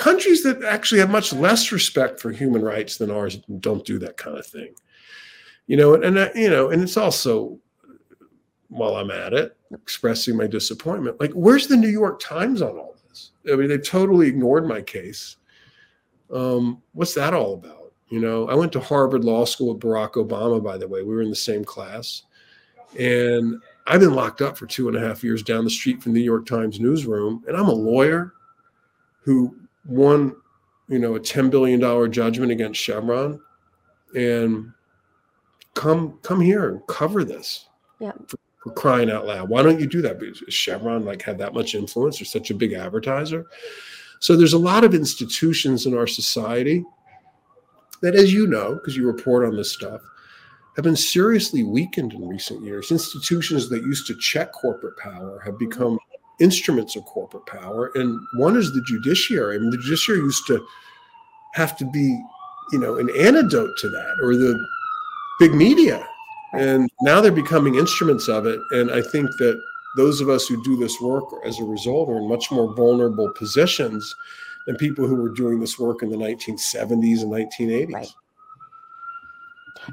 countries 0.02 0.42
that 0.42 0.64
actually 0.64 1.00
have 1.00 1.12
much 1.12 1.32
less 1.32 1.72
respect 1.72 2.20
for 2.20 2.32
human 2.32 2.64
rights 2.64 2.98
than 2.98 3.12
ours 3.12 3.38
don't 3.60 3.86
do 3.86 4.00
that 4.00 4.18
kind 4.18 4.36
of 4.36 4.46
thing. 4.46 4.74
You 5.68 5.78
know, 5.78 5.94
and, 5.94 6.04
and 6.04 6.18
uh, 6.18 6.30
you 6.34 6.50
know, 6.50 6.72
and 6.72 6.82
it's 6.82 6.98
also 6.98 7.60
while 8.70 8.96
I'm 8.96 9.12
at 9.12 9.34
it, 9.34 9.56
expressing 9.72 10.36
my 10.36 10.48
disappointment. 10.48 11.20
Like, 11.20 11.32
where's 11.34 11.68
the 11.68 11.78
New 11.78 11.90
York 11.90 12.20
Times 12.20 12.64
on 12.64 12.78
all 12.78 12.96
this? 13.08 13.32
I 13.52 13.56
mean, 13.56 13.68
they 13.68 13.78
totally 13.78 14.28
ignored 14.28 14.68
my 14.68 14.82
case. 14.82 15.36
Um, 16.34 16.82
what's 16.94 17.14
that 17.14 17.34
all 17.36 17.54
about? 17.54 17.94
You 18.10 18.22
know, 18.22 18.48
I 18.48 18.56
went 18.56 18.72
to 18.74 18.80
Harvard 18.80 19.24
Law 19.24 19.46
School 19.46 19.74
with 19.74 19.84
Barack 19.84 20.14
Obama, 20.14 20.64
by 20.64 20.78
the 20.78 20.88
way. 20.88 21.04
We 21.04 21.14
were 21.14 21.22
in 21.22 21.30
the 21.30 21.36
same 21.36 21.64
class. 21.64 22.24
And 22.98 23.62
I've 23.86 24.00
been 24.00 24.16
locked 24.16 24.42
up 24.42 24.58
for 24.58 24.66
two 24.66 24.88
and 24.88 24.98
a 24.98 25.00
half 25.00 25.24
years 25.24 25.44
down 25.44 25.64
the 25.64 25.70
street 25.70 26.02
from 26.02 26.14
the 26.14 26.20
New 26.20 26.26
York 26.26 26.46
Times 26.46 26.80
newsroom. 26.80 27.44
And 27.48 27.56
I'm 27.56 27.68
a 27.68 27.74
lawyer 27.74 28.34
who 29.22 29.56
won, 29.86 30.36
you 30.88 31.00
know, 31.00 31.16
a 31.16 31.20
$10 31.20 31.50
billion 31.50 32.12
judgment 32.12 32.52
against 32.52 32.80
Chevron 32.80 33.40
and 34.16 34.72
come 35.74 36.20
come 36.22 36.42
here 36.42 36.70
and 36.70 36.88
cover 36.88 37.24
this. 37.24 37.68
Yeah. 38.00 38.12
For, 38.28 38.38
for 38.64 38.72
crying 38.74 39.10
out 39.10 39.26
loud. 39.26 39.50
Why 39.50 39.64
don't 39.64 39.80
you 39.80 39.88
do 39.88 40.02
that? 40.04 40.20
Because 40.20 40.54
Chevron 40.54 41.04
like 41.04 41.22
had 41.22 41.38
that 41.40 41.54
much 41.54 41.74
influence 41.74 42.22
or 42.22 42.26
such 42.26 42.52
a 42.52 42.56
big 42.56 42.74
advertiser. 42.74 43.46
So 44.20 44.36
there's 44.36 44.54
a 44.54 44.60
lot 44.60 44.84
of 44.84 44.94
institutions 44.94 45.88
in 45.88 45.98
our 45.98 46.06
society 46.06 46.86
that, 48.02 48.16
as 48.16 48.32
you 48.32 48.46
know, 48.46 48.76
because 48.76 48.96
you 48.96 49.08
report 49.08 49.46
on 49.46 49.56
this 49.56 49.74
stuff, 49.74 50.02
have 50.76 50.84
been 50.84 50.96
seriously 50.96 51.64
weakened 51.64 52.14
in 52.14 52.28
recent 52.28 52.64
years. 52.64 52.92
Institutions 52.92 53.68
that 53.70 53.82
used 53.84 54.06
to 54.08 54.16
check 54.18 54.52
corporate 54.52 54.98
power 54.98 55.40
have 55.40 55.56
mm-hmm. 55.56 55.70
become 55.70 56.00
instruments 56.42 56.96
of 56.96 57.06
corporate 57.06 57.46
power, 57.46 57.92
and 57.96 58.20
one 58.34 58.58
is 58.58 58.74
the 58.74 58.82
judiciary. 58.82 59.56
I 59.56 59.60
mean, 59.60 59.70
the 59.70 59.78
judiciary 59.78 60.20
used 60.20 60.46
to 60.48 60.66
have 61.54 61.78
to 61.78 61.86
be, 61.86 62.22
you 62.72 62.80
know, 62.80 62.98
an 62.98 63.10
antidote 63.18 63.78
to 63.78 63.90
that, 63.90 64.16
or 64.24 64.36
the 64.36 64.58
big 65.40 65.54
media, 65.54 66.06
and 66.54 66.90
now 67.02 67.22
they're 67.22 67.32
becoming 67.32 67.76
instruments 67.76 68.28
of 68.28 68.46
it. 68.46 68.60
And 68.72 68.92
I 68.92 69.02
think 69.02 69.30
that 69.40 69.62
those 69.96 70.22
of 70.22 70.30
us 70.30 70.48
who 70.48 70.62
do 70.64 70.78
this 70.78 71.00
work, 71.02 71.26
as 71.46 71.60
a 71.60 71.64
result, 71.64 72.10
are 72.10 72.18
in 72.18 72.28
much 72.28 72.52
more 72.52 72.74
vulnerable 72.76 73.32
positions 73.38 74.16
than 74.66 74.76
people 74.78 75.08
who 75.08 75.16
were 75.16 75.30
doing 75.30 75.60
this 75.60 75.80
work 75.80 76.04
in 76.04 76.10
the 76.10 76.18
1970s 76.18 77.22
and 77.22 77.32
1980s. 77.32 77.94
Right. 77.94 78.14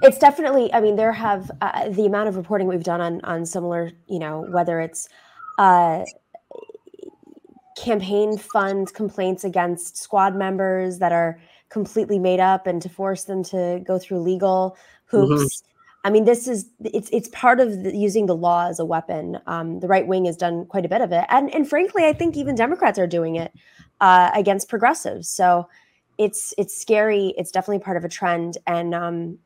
It's 0.03 0.19
definitely. 0.19 0.73
I 0.73 0.81
mean, 0.81 0.97
there 0.97 1.13
have 1.13 1.51
uh, 1.61 1.89
the 1.89 2.07
amount 2.07 2.29
of 2.29 2.37
reporting 2.37 2.69
we've 2.69 2.85
done 2.85 3.01
on 3.01 3.21
on 3.23 3.47
similar. 3.47 3.91
You 4.07 4.19
know, 4.19 4.47
whether 4.51 4.81
it's 4.81 5.09
uh, 5.59 6.05
campaign 7.79 8.37
fund 8.37 8.93
complaints 8.95 9.45
against 9.45 9.97
squad 9.97 10.35
members 10.35 10.99
that 10.99 11.13
are 11.13 11.41
completely 11.69 12.19
made 12.19 12.41
up, 12.41 12.67
and 12.67 12.83
to 12.83 12.89
force 12.89 13.25
them 13.25 13.43
to 13.45 13.81
go 13.87 13.99
through 13.99 14.21
legal 14.21 14.77
hoops. 15.07 15.43
Mm-hmm. 15.43 15.69
I 16.05 16.11
mean, 16.11 16.25
this 16.25 16.49
is 16.49 16.71
it's 16.85 17.11
it's 17.13 17.29
part 17.29 17.61
of 17.61 17.83
the, 17.83 17.95
using 17.95 18.27
the 18.27 18.37
law 18.37 18.69
as 18.69 18.79
a 18.79 18.85
weapon. 18.85 19.39
Um, 19.47 19.81
the 19.81 19.89
right 19.89 20.07
wing 20.07 20.25
has 20.25 20.37
done 20.37 20.67
quite 20.67 20.85
a 20.85 20.89
bit 20.89 21.01
of 21.01 21.13
it, 21.13 21.25
and 21.29 21.53
and 21.55 21.69
frankly, 21.69 22.05
I 22.07 22.13
think 22.13 22.37
even 22.37 22.55
Democrats 22.55 22.99
are 22.99 23.07
doing 23.07 23.37
it 23.37 23.53
uh, 24.01 24.31
against 24.35 24.69
progressives. 24.69 25.29
So 25.29 25.69
it's 26.17 26.55
it's 26.57 26.77
scary. 26.77 27.35
It's 27.37 27.51
definitely 27.51 27.81
part 27.81 27.97
of 27.97 28.05
a 28.05 28.09
trend, 28.09 28.59
and 28.67 28.95
um, 28.95 29.39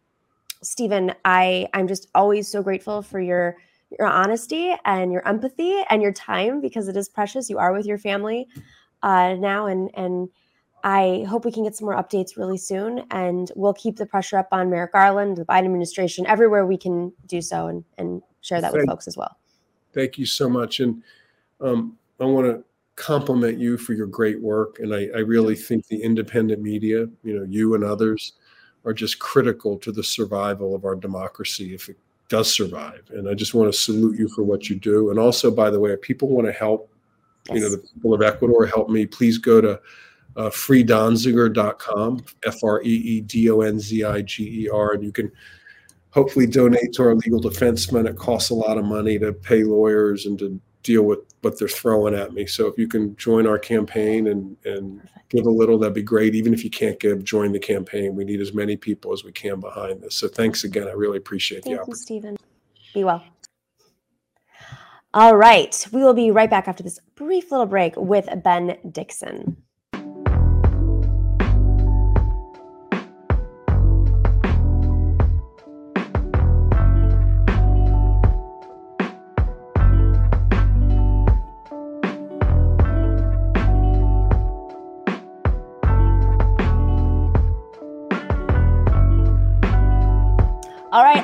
Steven, 0.63 1.15
I 1.25 1.69
I'm 1.75 1.89
just 1.89 2.09
always 2.15 2.49
so 2.49 2.63
grateful 2.63 3.03
for 3.03 3.21
your 3.21 3.57
your 3.99 4.09
honesty 4.09 4.75
and 4.85 5.13
your 5.13 5.27
empathy 5.27 5.83
and 5.91 6.03
your 6.03 6.13
time 6.13 6.61
because 6.61 6.89
it 6.89 6.97
is 6.97 7.09
precious. 7.09 7.51
You 7.51 7.59
are 7.59 7.73
with 7.73 7.87
your 7.87 7.99
family 7.99 8.49
uh, 9.03 9.35
now, 9.35 9.67
and 9.67 9.91
and 9.95 10.29
I 10.85 11.25
hope 11.29 11.45
we 11.45 11.53
can 11.53 11.65
get 11.65 11.77
some 11.77 11.87
more 11.87 11.97
updates 11.97 12.37
really 12.37 12.59
soon. 12.59 13.05
And 13.11 13.51
we'll 13.55 13.75
keep 13.75 13.97
the 13.97 14.07
pressure 14.07 14.39
up 14.39 14.49
on 14.53 14.71
Merrick 14.71 14.93
Garland, 14.93 15.37
the 15.37 15.45
Biden 15.45 15.65
administration, 15.65 16.27
everywhere 16.27 16.67
we 16.67 16.77
can 16.77 17.13
do 17.27 17.41
so, 17.41 17.67
and 17.67 17.85
and 17.99 18.23
share 18.41 18.61
that 18.61 18.73
thank, 18.73 18.83
with 18.83 18.91
folks 18.91 19.07
as 19.07 19.17
well. 19.17 19.37
Thank 19.93 20.19
you 20.19 20.27
so 20.27 20.49
much, 20.49 20.81
and 20.81 21.03
um, 21.61 21.97
I 22.21 22.25
want 22.25 22.47
to 22.47 22.65
compliment 22.97 23.59
you 23.59 23.79
for 23.79 23.95
your 23.95 24.07
great 24.07 24.41
work. 24.41 24.79
And 24.79 24.95
I, 24.95 25.09
I 25.15 25.21
really 25.21 25.57
think 25.57 25.87
the 25.87 26.03
independent 26.03 26.61
media, 26.61 27.07
you 27.23 27.39
know, 27.39 27.45
you 27.45 27.75
and 27.75 27.83
others 27.83 28.35
are 28.85 28.93
just 28.93 29.19
critical 29.19 29.79
to 29.79 29.93
the 29.93 30.03
survival 30.03 30.75
of 30.75 30.85
our 30.85 30.95
democracy 30.95 31.75
if 31.75 31.89
it 31.89 31.97
does 32.33 32.51
survive. 32.51 33.03
And 33.11 33.29
I 33.29 33.35
just 33.35 33.53
want 33.53 33.71
to 33.71 33.79
salute 33.79 34.19
you 34.19 34.27
for 34.27 34.43
what 34.43 34.71
you 34.71 34.77
do. 34.77 35.11
And 35.11 35.19
also, 35.19 35.51
by 35.51 35.69
the 35.69 35.79
way, 35.79 35.93
if 35.93 36.01
people 36.01 36.29
want 36.29 36.47
to 36.47 36.53
help, 36.53 36.91
yes. 37.49 37.57
you 37.57 37.61
know, 37.61 37.69
the 37.69 37.77
people 37.77 38.15
of 38.15 38.23
Ecuador 38.23 38.65
help 38.65 38.89
me, 38.89 39.05
please 39.05 39.37
go 39.37 39.61
to 39.61 39.79
uh, 40.37 40.49
freedonziger.com, 40.49 42.25
F 42.47 42.65
R 42.65 42.81
E 42.83 42.89
E 42.89 43.21
D 43.21 43.51
O 43.51 43.61
N 43.61 43.79
Z 43.79 44.03
I 44.03 44.23
G 44.23 44.65
E 44.65 44.69
R, 44.71 44.95
and 44.95 45.05
you 45.05 45.13
can 45.13 45.31
hopefully 46.09 46.47
donate 46.47 46.95
to 46.95 47.03
our 47.03 47.15
legal 47.15 47.39
defense 47.39 47.85
fund. 47.85 48.09
It 48.09 48.17
costs 48.17 48.49
a 48.49 48.55
lot 48.55 48.79
of 48.79 48.87
money 48.87 49.19
to 49.19 49.35
pay 49.35 49.63
lawyers 49.63 50.25
and 50.25 50.39
to 50.39 50.59
deal 50.83 51.03
with 51.03 51.21
what 51.43 51.59
they're 51.59 51.69
throwing 51.69 52.15
at 52.15 52.33
me. 52.33 52.47
So 52.47 52.67
if 52.67 52.79
you 52.79 52.89
can 52.89 53.17
join 53.17 53.47
our 53.47 53.59
campaign 53.59 54.29
and 54.29 54.57
and 54.65 55.09
give 55.29 55.47
a 55.47 55.51
little, 55.51 55.79
that'd 55.79 55.95
be 55.95 56.03
great. 56.03 56.35
Even 56.35 56.53
if 56.53 56.65
you 56.65 56.71
can't 56.71 56.99
give, 57.01 57.25
join 57.25 57.53
the 57.53 57.59
campaign. 57.59 58.15
We 58.15 58.25
need 58.25 58.41
as 58.41 58.53
many 58.53 58.77
people 58.77 59.13
as 59.13 59.25
we 59.25 59.33
can 59.33 59.61
behind 59.61 60.03
this. 60.03 60.15
So 60.15 60.29
thanks 60.29 60.65
again. 60.65 60.89
I 60.89 60.93
really 60.93 61.19
appreciate 61.19 61.65
Thank 61.65 61.77
the 61.77 61.83
opportunity. 61.83 62.03
Steven. 62.03 62.37
Be 62.95 63.05
well. 63.05 63.25
All 65.15 65.37
right. 65.37 65.87
We 65.93 66.03
will 66.03 66.15
be 66.15 66.31
right 66.31 66.49
back 66.51 66.69
after 66.69 66.83
this 66.83 66.99
brief 67.15 67.51
little 67.51 67.67
break 67.67 67.97
with 67.97 68.29
Ben 68.43 68.79
Dixon. 68.91 69.57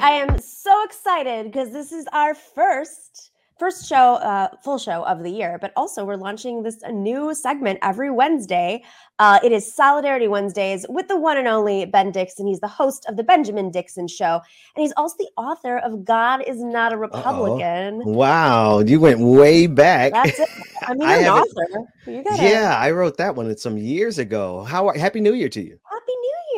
I 0.01 0.13
am 0.13 0.39
so 0.39 0.85
excited 0.85 1.47
because 1.47 1.73
this 1.73 1.91
is 1.93 2.07
our 2.13 2.35
first 2.35 3.33
first 3.59 3.89
show, 3.89 4.15
uh, 4.15 4.49
full 4.63 4.79
show 4.79 5.03
of 5.05 5.25
the 5.25 5.31
year, 5.31 5.59
but 5.61 5.73
also 5.77 6.05
we're 6.05 6.17
launching 6.17 6.63
this 6.63 6.81
new 6.93 7.35
segment 7.35 7.79
every 7.83 8.11
Wednesday. 8.11 8.83
Uh, 9.19 9.41
it 9.43 9.51
is 9.51 9.75
Solidarity 9.75 10.29
Wednesdays 10.29 10.87
with 10.89 11.09
the 11.09 11.19
one 11.19 11.37
and 11.37 11.49
only 11.49 11.85
Ben 11.85 12.13
Dixon. 12.13 12.47
He's 12.47 12.61
the 12.61 12.69
host 12.69 13.05
of 13.09 13.17
the 13.17 13.25
Benjamin 13.25 13.73
Dixon 13.73 14.07
Show, 14.07 14.41
and 14.77 14.83
he's 14.83 14.93
also 14.97 15.17
the 15.19 15.31
author 15.37 15.79
of 15.79 16.05
"God 16.05 16.45
Is 16.47 16.63
Not 16.63 16.93
a 16.93 16.97
Republican." 16.97 18.03
Uh-oh. 18.03 18.13
Wow, 18.13 18.79
you 18.79 19.01
went 19.01 19.19
way 19.19 19.67
back. 19.67 20.13
That's 20.13 20.39
it. 20.39 20.49
I 20.83 20.95
mean, 20.95 21.09
I 21.09 21.17
an 21.19 21.29
author. 21.29 21.87
Yeah, 22.07 22.77
I 22.79 22.93
wrote 22.93 23.17
that 23.17 23.35
one 23.35 23.57
some 23.57 23.77
years 23.77 24.19
ago. 24.21 24.63
How? 24.63 24.91
Happy 24.91 25.21
New 25.21 25.35
Year 25.35 25.49
to 25.49 25.61
you. 25.61 25.81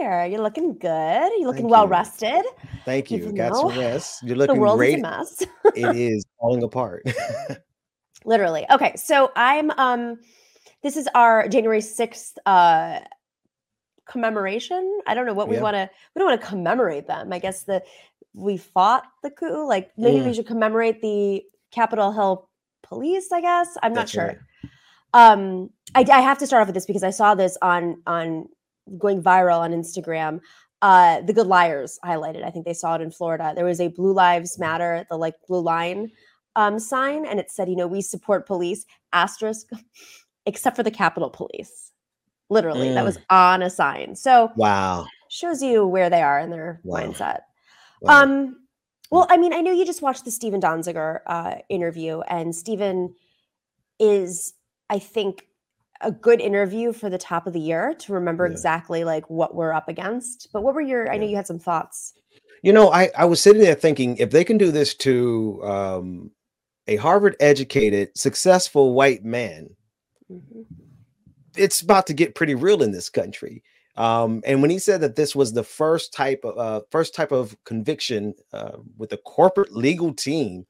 Year. 0.01 0.27
You're 0.27 0.43
looking 0.43 0.79
good. 0.79 1.31
You're 1.39 1.47
looking 1.47 1.63
Thank 1.63 1.71
well 1.71 1.85
you. 1.85 1.91
rested. 1.91 2.43
Thank 2.85 3.11
you. 3.11 3.33
Got 3.33 3.55
some 3.55 3.69
rest. 3.79 4.23
You're 4.23 4.37
looking 4.37 4.57
the 4.57 4.61
world 4.61 4.79
great. 4.79 4.99
Is 4.99 5.01
a 5.01 5.03
mess. 5.03 5.43
it 5.75 5.97
is 5.97 6.25
falling 6.41 6.63
apart. 6.63 7.05
Literally. 8.25 8.67
Okay, 8.71 8.95
so 8.97 9.31
I'm 9.37 9.71
um 9.73 10.19
this 10.83 10.97
is 10.97 11.09
our 11.15 11.49
January 11.49 11.81
6th 11.81 12.33
uh 12.47 13.01
commemoration. 14.07 15.01
I 15.07 15.15
don't 15.15 15.27
know 15.27 15.35
what 15.35 15.49
we 15.49 15.57
yeah. 15.57 15.63
want 15.63 15.75
to 15.75 15.91
we 16.15 16.21
don't 16.21 16.29
want 16.29 16.41
to 16.41 16.47
commemorate 16.47 17.07
them. 17.07 17.33
I 17.33 17.39
guess 17.39 17.65
the 17.65 17.83
we 18.35 18.57
fought 18.57 19.05
the 19.23 19.31
coup. 19.31 19.67
Like 19.67 19.91
maybe 19.97 20.21
mm. 20.21 20.27
we 20.27 20.35
should 20.35 20.47
commemorate 20.47 21.01
the 21.03 21.43
Capitol 21.71 22.13
Hill 22.13 22.49
police, 22.83 23.31
I 23.33 23.41
guess. 23.41 23.77
I'm 23.83 23.95
That's 23.95 24.15
not 24.15 24.23
sure. 24.23 24.27
Right. 24.27 24.39
Um 25.13 25.71
I, 25.95 26.05
I 26.11 26.21
have 26.21 26.39
to 26.39 26.47
start 26.47 26.63
off 26.63 26.69
with 26.69 26.75
this 26.75 26.87
because 26.87 27.03
I 27.03 27.11
saw 27.11 27.35
this 27.35 27.59
on 27.63 28.03
on 28.07 28.49
going 28.99 29.23
viral 29.23 29.61
on 29.61 29.73
Instagram. 29.73 30.41
Uh, 30.83 31.21
the 31.21 31.33
Good 31.33 31.47
Liars 31.47 31.99
highlighted. 32.05 32.45
I 32.45 32.51
think 32.51 32.65
they 32.65 32.75
saw 32.75 32.95
it 32.95 33.03
in 33.03 33.11
Florida. 33.11 33.53
There 33.55 33.67
was 33.67 33.81
a 33.81 33.89
Blue 33.89 34.13
Lives 34.13 34.59
Matter, 34.59 35.05
the 35.11 35.17
like 35.17 35.35
blue 35.47 35.61
line 35.61 36.11
um, 36.57 36.79
sign, 36.79 37.27
and 37.27 37.39
it 37.39 37.51
said, 37.51 37.69
you 37.69 37.77
know, 37.77 37.87
we 37.87 38.01
support 38.01 38.47
police, 38.47 38.87
asterisk, 39.13 39.69
except 40.47 40.77
for 40.77 40.83
the 40.83 40.91
Capitol 40.91 41.31
Police. 41.31 41.93
Literally, 42.49 42.89
mm. 42.89 42.95
that 42.95 43.05
was 43.05 43.19
mm. 43.19 43.25
on 43.31 43.63
a 43.63 43.71
sign. 43.71 44.17
So 44.17 44.51
wow, 44.57 45.07
shows 45.29 45.63
you 45.63 45.87
where 45.87 46.11
they 46.11 46.23
are 46.23 46.41
in 46.41 46.51
their 46.51 46.81
wow. 46.83 47.01
mindset. 47.01 47.41
Wow. 48.01 48.23
Um, 48.23 48.57
well, 49.11 49.27
I 49.29 49.37
mean, 49.37 49.53
I 49.53 49.61
know 49.61 49.73
you 49.73 49.85
just 49.85 50.03
watched 50.03 50.25
the 50.25 50.31
Steven 50.31 50.61
Donziger 50.61 51.21
uh, 51.27 51.57
interview, 51.69 52.21
and 52.23 52.55
Steven 52.55 53.15
is, 53.99 54.55
I 54.89 54.99
think, 54.99 55.47
a 56.01 56.11
good 56.11 56.41
interview 56.41 56.93
for 56.93 57.11
the 57.11 57.19
top 57.19 57.47
of 57.47 57.53
the 57.53 57.61
year 57.61 57.95
to 58.01 58.13
remember 58.13 58.47
yeah. 58.47 58.53
exactly 58.53 59.05
like 59.05 59.29
what 59.29 59.55
we're 59.55 59.73
up 59.73 59.89
against. 59.89 60.49
But 60.53 60.63
what 60.63 60.75
were 60.75 60.81
your? 60.81 61.07
Yeah. 61.07 61.13
I 61.13 61.17
know 61.19 61.27
you 61.27 61.37
had 61.37 61.47
some 61.47 61.59
thoughts. 61.59 62.15
You 62.63 62.73
know, 62.73 62.93
I 62.93 63.11
I 63.17 63.25
was 63.25 63.41
sitting 63.41 63.63
there 63.63 63.75
thinking 63.75 64.17
if 64.17 64.31
they 64.31 64.45
can 64.45 64.59
do 64.59 64.71
this 64.71 64.95
to 64.97 65.61
um, 65.65 66.31
a 66.87 66.97
Harvard 66.97 67.37
educated, 67.41 68.17
successful 68.17 68.95
white 68.95 69.25
man, 69.25 69.71
mm-hmm. 70.31 70.63
it's 71.57 71.81
about 71.81 72.07
to 72.09 72.15
get 72.15 72.35
pretty 72.35 72.55
real 72.55 72.83
in 72.83 72.93
this 72.93 73.09
country. 73.09 73.63
Um, 73.97 74.43
and 74.47 74.63
when 74.63 74.71
he 74.71 74.79
said 74.79 75.01
that 75.03 75.17
this 75.17 75.35
was 75.35 75.53
the 75.53 75.65
first 75.65 76.13
type 76.13 76.41
of 76.45 76.59
uh, 76.59 76.81
first 76.91 77.15
type 77.15 77.33
of 77.33 77.57
conviction 77.65 78.35
uh, 78.53 78.79
with 78.97 79.13
a 79.13 79.19
corporate 79.19 79.75
legal 79.77 80.15
team 80.15 80.67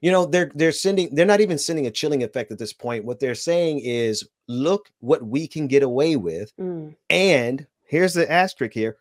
you 0.00 0.10
know 0.10 0.24
they're 0.24 0.50
they're 0.54 0.72
sending 0.72 1.14
they're 1.14 1.26
not 1.26 1.40
even 1.40 1.58
sending 1.58 1.86
a 1.86 1.90
chilling 1.90 2.22
effect 2.22 2.50
at 2.50 2.58
this 2.58 2.72
point. 2.72 3.04
What 3.04 3.20
they're 3.20 3.34
saying 3.34 3.80
is 3.80 4.28
look 4.48 4.90
what 5.00 5.22
we 5.22 5.46
can 5.46 5.66
get 5.66 5.82
away 5.82 6.16
with. 6.16 6.52
Mm. 6.56 6.96
and 7.08 7.66
here's 7.84 8.14
the 8.14 8.30
asterisk 8.30 8.72
here. 8.72 8.96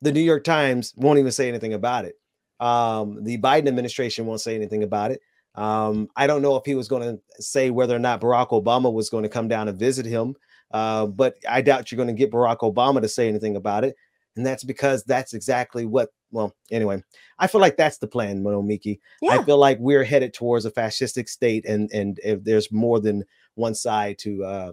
The 0.00 0.12
new 0.12 0.20
york 0.20 0.44
times 0.44 0.92
won't 0.96 1.18
even 1.18 1.32
say 1.32 1.48
anything 1.48 1.74
about 1.74 2.04
it. 2.04 2.18
Um, 2.60 3.22
the 3.22 3.38
biden 3.38 3.68
administration 3.68 4.26
won't 4.26 4.40
say 4.40 4.54
anything 4.54 4.82
about 4.82 5.10
it. 5.10 5.20
Um, 5.54 6.08
i 6.16 6.26
don't 6.26 6.40
know 6.40 6.56
if 6.56 6.64
he 6.64 6.74
was 6.74 6.88
going 6.88 7.02
to 7.02 7.42
say 7.42 7.68
whether 7.68 7.94
or 7.94 7.98
not 7.98 8.22
barack 8.22 8.48
obama 8.48 8.90
was 8.90 9.10
going 9.10 9.24
to 9.24 9.28
come 9.28 9.48
down 9.48 9.68
and 9.68 9.78
visit 9.78 10.06
him 10.06 10.34
uh, 10.70 11.04
but 11.04 11.36
i 11.46 11.60
doubt 11.60 11.92
you're 11.92 11.98
going 11.98 12.08
to 12.08 12.14
get 12.14 12.30
barack 12.30 12.60
obama 12.60 13.02
to 13.02 13.08
say 13.08 13.28
anything 13.28 13.56
about 13.56 13.84
it. 13.84 13.94
And 14.36 14.46
that's 14.46 14.64
because 14.64 15.04
that's 15.04 15.34
exactly 15.34 15.84
what 15.86 16.10
well, 16.32 16.56
anyway, 16.70 17.02
I 17.38 17.46
feel 17.46 17.60
like 17.60 17.76
that's 17.76 17.98
the 17.98 18.08
plan, 18.08 18.42
Monomiki. 18.42 18.98
Yeah. 19.20 19.38
I 19.38 19.44
feel 19.44 19.58
like 19.58 19.78
we're 19.78 20.02
headed 20.04 20.34
towards 20.34 20.64
a 20.64 20.70
fascistic 20.70 21.28
state, 21.28 21.64
and 21.66 21.90
and 21.92 22.18
if 22.24 22.42
there's 22.42 22.72
more 22.72 22.98
than 23.00 23.24
one 23.54 23.74
side 23.74 24.18
to 24.20 24.44
uh, 24.44 24.72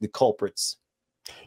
the 0.00 0.08
culprits. 0.08 0.76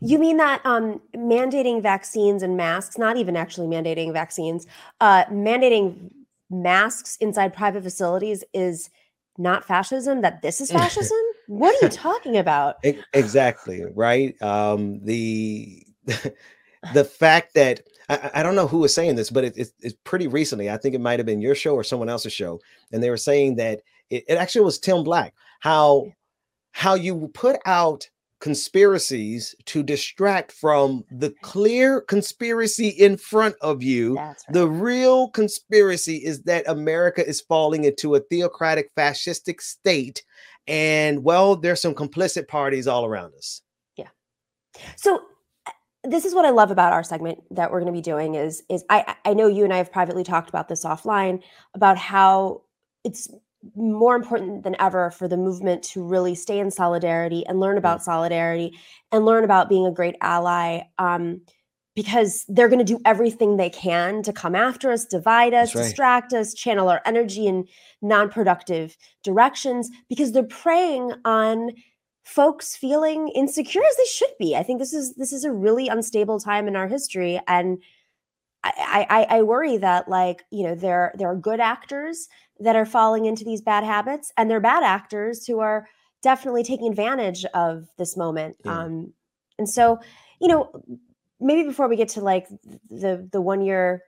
You 0.01 0.19
mean 0.19 0.37
that 0.37 0.65
um, 0.65 1.01
mandating 1.15 1.81
vaccines 1.81 2.43
and 2.43 2.55
masks, 2.55 2.97
not 2.97 3.17
even 3.17 3.35
actually 3.35 3.67
mandating 3.67 4.13
vaccines, 4.13 4.67
uh, 5.01 5.25
mandating 5.25 6.11
masks 6.49 7.17
inside 7.17 7.53
private 7.53 7.83
facilities 7.83 8.43
is 8.53 8.89
not 9.37 9.65
fascism? 9.65 10.21
That 10.21 10.41
this 10.41 10.61
is 10.61 10.71
fascism? 10.79 11.17
what 11.47 11.75
are 11.75 11.85
you 11.85 11.89
talking 11.89 12.37
about? 12.37 12.77
Exactly 13.13 13.83
right. 13.95 14.39
Um, 14.41 15.03
the 15.03 15.85
the 16.93 17.03
fact 17.03 17.53
that 17.55 17.81
I, 18.09 18.31
I, 18.35 18.43
don't 18.43 18.55
know 18.55 18.67
who 18.67 18.79
was 18.79 18.93
saying 18.93 19.15
this, 19.15 19.29
but 19.29 19.43
it, 19.43 19.53
it's, 19.57 19.73
it's 19.79 19.95
pretty 20.03 20.27
recently. 20.27 20.69
I 20.69 20.77
think 20.77 20.95
it 20.95 21.01
might 21.01 21.19
have 21.19 21.25
been 21.25 21.41
your 21.41 21.55
show 21.55 21.73
or 21.73 21.83
someone 21.83 22.09
else's 22.09 22.33
show, 22.33 22.59
and 22.91 23.01
they 23.01 23.09
were 23.09 23.17
saying 23.17 23.55
that 23.55 23.81
it, 24.09 24.23
it 24.27 24.35
actually 24.35 24.65
was 24.65 24.79
Tim 24.79 25.03
Black. 25.03 25.33
How 25.59 26.11
how 26.71 26.95
you 26.95 27.29
put 27.33 27.57
out 27.65 28.09
conspiracies 28.43 29.55
to 29.63 29.81
distract 29.81 30.51
from 30.51 31.05
the 31.11 31.33
clear 31.41 32.01
conspiracy 32.01 32.89
in 32.89 33.15
front 33.15 33.55
of 33.61 33.81
you. 33.81 34.17
Right. 34.17 34.35
The 34.49 34.67
real 34.67 35.29
conspiracy 35.29 36.17
is 36.17 36.41
that 36.41 36.67
America 36.67 37.25
is 37.25 37.39
falling 37.39 37.85
into 37.85 38.15
a 38.15 38.19
theocratic 38.19 38.93
fascistic 38.95 39.61
state. 39.61 40.25
And 40.67 41.23
well, 41.23 41.55
there's 41.55 41.79
some 41.79 41.95
complicit 41.95 42.49
parties 42.49 42.85
all 42.85 43.05
around 43.05 43.33
us. 43.35 43.61
Yeah. 43.95 44.09
So 44.97 45.21
this 46.03 46.25
is 46.25 46.35
what 46.35 46.45
I 46.45 46.49
love 46.49 46.71
about 46.71 46.93
our 46.93 47.03
segment 47.03 47.43
that 47.51 47.71
we're 47.71 47.79
going 47.79 47.93
to 47.93 47.97
be 47.97 48.01
doing 48.01 48.35
is 48.35 48.63
is 48.69 48.83
I 48.89 49.15
I 49.25 49.33
know 49.33 49.47
you 49.47 49.63
and 49.63 49.73
I 49.73 49.77
have 49.77 49.91
privately 49.91 50.23
talked 50.23 50.49
about 50.49 50.67
this 50.67 50.83
offline 50.83 51.41
about 51.73 51.97
how 51.97 52.61
it's 53.03 53.29
more 53.75 54.15
important 54.15 54.63
than 54.63 54.75
ever 54.79 55.09
for 55.11 55.27
the 55.27 55.37
movement 55.37 55.83
to 55.83 56.03
really 56.03 56.35
stay 56.35 56.59
in 56.59 56.69
solidarity 56.69 57.45
and 57.47 57.59
learn 57.59 57.77
about 57.77 58.03
solidarity 58.03 58.77
and 59.11 59.25
learn 59.25 59.43
about 59.43 59.69
being 59.69 59.85
a 59.85 59.91
great 59.91 60.15
ally 60.21 60.81
um, 60.99 61.39
because 61.95 62.43
they're 62.49 62.67
going 62.67 62.85
to 62.85 62.93
do 62.93 62.99
everything 63.05 63.55
they 63.55 63.69
can 63.69 64.21
to 64.23 64.33
come 64.33 64.55
after 64.55 64.91
us 64.91 65.05
divide 65.05 65.53
us 65.53 65.73
right. 65.73 65.83
distract 65.83 66.33
us 66.33 66.53
channel 66.53 66.89
our 66.89 67.01
energy 67.05 67.47
in 67.47 67.65
non-productive 68.01 68.97
directions 69.23 69.89
because 70.09 70.33
they're 70.33 70.43
preying 70.43 71.13
on 71.23 71.71
folks 72.23 72.75
feeling 72.75 73.27
insecure 73.29 73.83
as 73.83 73.97
they 73.97 74.05
should 74.05 74.31
be. 74.39 74.55
I 74.55 74.63
think 74.63 74.79
this 74.79 74.93
is 74.93 75.15
this 75.15 75.33
is 75.33 75.43
a 75.43 75.51
really 75.51 75.87
unstable 75.87 76.39
time 76.39 76.67
in 76.67 76.75
our 76.75 76.87
history. 76.87 77.39
And 77.47 77.81
I, 78.63 79.05
I, 79.09 79.37
I 79.37 79.41
worry 79.41 79.77
that 79.77 80.07
like 80.07 80.43
you 80.49 80.63
know 80.63 80.75
there 80.75 81.13
there 81.17 81.29
are 81.29 81.35
good 81.35 81.59
actors 81.59 82.29
that 82.59 82.75
are 82.75 82.85
falling 82.85 83.25
into 83.25 83.43
these 83.43 83.61
bad 83.61 83.83
habits 83.83 84.31
and 84.37 84.49
they're 84.49 84.61
bad 84.61 84.83
actors 84.83 85.45
who 85.45 85.59
are 85.59 85.87
definitely 86.21 86.63
taking 86.63 86.89
advantage 86.89 87.45
of 87.53 87.87
this 87.97 88.15
moment. 88.15 88.55
Yeah. 88.63 88.79
um 88.79 89.13
and 89.59 89.69
so 89.69 89.99
you 90.39 90.47
know 90.47 90.71
maybe 91.39 91.63
before 91.67 91.89
we 91.89 91.97
get 91.97 92.09
to 92.09 92.21
like 92.21 92.47
the 92.89 93.27
the 93.31 93.41
one 93.41 93.61
year 93.61 94.03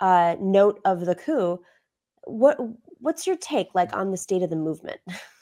uh 0.00 0.34
note 0.40 0.80
of 0.84 1.06
the 1.06 1.14
coup 1.14 1.60
what 2.24 2.58
what's 2.98 3.26
your 3.26 3.36
take 3.36 3.68
like 3.74 3.94
on 3.94 4.10
the 4.10 4.16
state 4.16 4.42
of 4.42 4.50
the 4.50 4.56
movement 4.56 5.00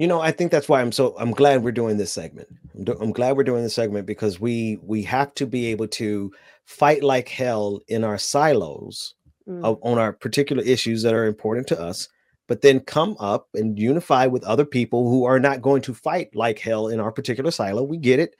You 0.00 0.06
know, 0.08 0.20
I 0.22 0.32
think 0.32 0.50
that's 0.50 0.68
why 0.68 0.80
I'm 0.80 0.92
so 0.92 1.14
I'm 1.18 1.32
glad 1.32 1.62
we're 1.62 1.72
doing 1.72 1.98
this 1.98 2.12
segment. 2.12 2.48
I'm, 2.74 2.84
do- 2.84 2.98
I'm 3.02 3.12
glad 3.12 3.36
we're 3.36 3.44
doing 3.44 3.62
this 3.64 3.74
segment 3.74 4.06
because 4.06 4.40
we 4.40 4.78
we 4.82 5.02
have 5.04 5.34
to 5.34 5.46
be 5.46 5.66
able 5.66 5.88
to 5.88 6.32
fight 6.64 7.04
like 7.04 7.28
hell 7.28 7.80
in 7.88 8.04
our 8.04 8.18
silos 8.18 9.14
Mm. 9.48 9.64
of, 9.64 9.78
on 9.82 9.98
our 9.98 10.12
particular 10.12 10.62
issues 10.62 11.02
that 11.02 11.14
are 11.14 11.26
important 11.26 11.66
to 11.68 11.80
us, 11.80 12.08
but 12.48 12.62
then 12.62 12.80
come 12.80 13.16
up 13.20 13.48
and 13.54 13.78
unify 13.78 14.26
with 14.26 14.44
other 14.44 14.66
people 14.66 15.10
who 15.10 15.24
are 15.24 15.40
not 15.40 15.62
going 15.62 15.82
to 15.82 15.94
fight 15.94 16.28
like 16.36 16.58
hell 16.58 16.88
in 16.88 17.00
our 17.00 17.12
particular 17.12 17.50
silo. 17.50 17.82
We 17.82 17.98
get 17.98 18.20
it, 18.20 18.36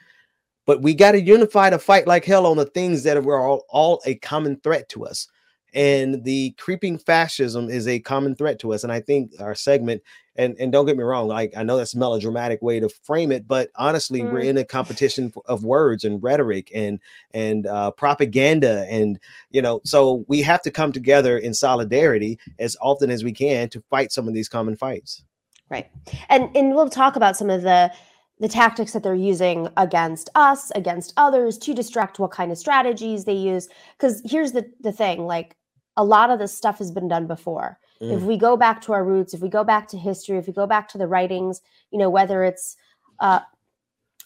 but 0.66 0.82
we 0.82 0.94
got 0.94 1.12
to 1.12 1.20
unify 1.20 1.70
to 1.70 1.78
fight 1.78 2.06
like 2.06 2.24
hell 2.26 2.46
on 2.46 2.58
the 2.58 2.66
things 2.66 3.02
that 3.04 3.16
are 3.18 3.40
all, 3.40 3.64
all 3.70 4.02
a 4.06 4.16
common 4.16 4.60
threat 4.60 4.88
to 4.90 5.06
us. 5.06 5.26
And 5.74 6.24
the 6.24 6.50
creeping 6.58 6.98
fascism 6.98 7.68
is 7.68 7.86
a 7.86 8.00
common 8.00 8.34
threat 8.34 8.58
to 8.60 8.72
us. 8.72 8.82
And 8.84 8.92
I 8.92 9.00
think 9.00 9.32
our 9.40 9.54
segment, 9.54 10.02
and, 10.36 10.56
and 10.58 10.72
don't 10.72 10.86
get 10.86 10.96
me 10.96 11.02
wrong, 11.02 11.28
like 11.28 11.52
I 11.56 11.62
know 11.62 11.76
that's 11.76 11.94
a 11.94 11.98
melodramatic 11.98 12.62
way 12.62 12.80
to 12.80 12.88
frame 12.88 13.30
it, 13.30 13.46
but 13.46 13.70
honestly, 13.76 14.22
we're 14.22 14.40
Mm. 14.40 14.46
in 14.46 14.58
a 14.58 14.64
competition 14.64 15.32
of 15.46 15.64
words 15.64 16.04
and 16.04 16.22
rhetoric 16.22 16.70
and 16.74 16.98
and 17.32 17.66
uh, 17.66 17.90
propaganda, 17.90 18.86
and 18.88 19.18
you 19.50 19.60
know, 19.62 19.80
so 19.84 20.24
we 20.28 20.42
have 20.42 20.62
to 20.62 20.70
come 20.70 20.92
together 20.92 21.36
in 21.38 21.52
solidarity 21.54 22.38
as 22.58 22.76
often 22.80 23.10
as 23.10 23.22
we 23.22 23.32
can 23.32 23.68
to 23.68 23.82
fight 23.90 24.12
some 24.12 24.26
of 24.28 24.34
these 24.34 24.48
common 24.48 24.76
fights. 24.76 25.22
Right. 25.68 25.88
And 26.28 26.48
and 26.56 26.74
we'll 26.74 26.88
talk 26.90 27.16
about 27.16 27.36
some 27.36 27.50
of 27.50 27.62
the 27.62 27.92
the 28.40 28.48
tactics 28.48 28.92
that 28.94 29.02
they're 29.02 29.14
using 29.14 29.68
against 29.76 30.30
us, 30.34 30.72
against 30.74 31.12
others 31.18 31.58
to 31.58 31.74
distract 31.74 32.18
what 32.18 32.30
kind 32.30 32.50
of 32.50 32.56
strategies 32.56 33.24
they 33.26 33.34
use 33.34 33.68
cuz 33.98 34.22
here's 34.24 34.52
the 34.52 34.64
the 34.80 34.92
thing 34.92 35.26
like 35.26 35.56
a 36.00 36.04
lot 36.04 36.30
of 36.30 36.38
this 36.38 36.56
stuff 36.56 36.78
has 36.78 36.90
been 36.90 37.08
done 37.08 37.26
before. 37.26 37.78
If 38.00 38.20
Mm. 38.22 38.26
we 38.30 38.36
go 38.38 38.56
back 38.56 38.80
to 38.82 38.92
our 38.94 39.04
roots, 39.04 39.34
if 39.34 39.40
we 39.42 39.50
go 39.50 39.64
back 39.64 39.86
to 39.88 39.98
history, 39.98 40.38
if 40.38 40.46
we 40.46 40.52
go 40.52 40.66
back 40.66 40.88
to 40.88 40.98
the 40.98 41.06
writings, 41.06 41.60
you 41.90 41.98
know, 41.98 42.10
whether 42.10 42.42
it's 42.42 42.76
uh 43.20 43.40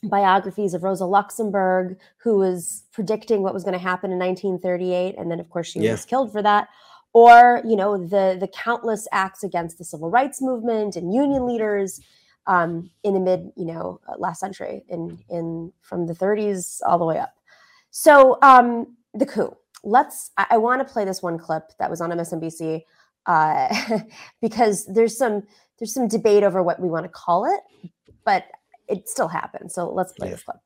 biographies 0.04 0.74
of 0.74 0.82
Rosa 0.82 1.06
Luxemburg 1.06 1.98
who 2.18 2.36
was 2.38 2.84
predicting 2.92 3.42
what 3.42 3.54
was 3.54 3.64
going 3.64 3.72
to 3.72 3.78
happen 3.90 4.12
in 4.12 4.18
1938 4.18 5.14
and 5.18 5.30
then 5.30 5.40
of 5.40 5.48
course 5.50 5.66
she 5.66 5.80
Yeah. 5.80 5.92
was 5.92 6.04
killed 6.04 6.30
for 6.30 6.42
that 6.42 6.68
or 7.14 7.62
you 7.64 7.74
know 7.74 7.96
the 7.96 8.36
the 8.38 8.48
countless 8.48 9.08
acts 9.12 9.42
against 9.42 9.78
the 9.78 9.84
civil 9.84 10.10
rights 10.10 10.42
movement 10.42 10.96
and 10.96 11.14
union 11.14 11.46
leaders 11.46 12.00
um, 12.46 12.90
in 13.02 13.14
the 13.14 13.20
mid 13.20 13.50
you 13.56 13.64
know 13.64 13.98
uh, 14.06 14.14
last 14.18 14.40
century 14.40 14.84
in 14.88 15.18
in 15.30 15.72
from 15.80 16.06
the 16.06 16.14
30s 16.14 16.80
all 16.86 16.98
the 16.98 17.06
way 17.06 17.18
up 17.18 17.34
so 17.90 18.38
um, 18.42 18.96
the 19.14 19.26
coup 19.26 19.56
let's 19.84 20.30
i, 20.36 20.46
I 20.50 20.58
want 20.58 20.86
to 20.86 20.92
play 20.92 21.04
this 21.04 21.22
one 21.22 21.38
clip 21.38 21.64
that 21.78 21.90
was 21.90 22.00
on 22.00 22.10
msnbc 22.10 22.82
uh, 23.26 23.98
because 24.42 24.86
there's 24.86 25.16
some 25.16 25.42
there's 25.78 25.94
some 25.94 26.08
debate 26.08 26.42
over 26.42 26.62
what 26.62 26.80
we 26.80 26.88
want 26.88 27.04
to 27.04 27.08
call 27.10 27.44
it 27.46 27.90
but 28.24 28.44
it 28.88 29.08
still 29.08 29.28
happened 29.28 29.70
so 29.70 29.88
let's 29.90 30.12
play 30.12 30.28
Yeah. 30.28 30.34
this 30.34 30.42
clip 30.42 30.56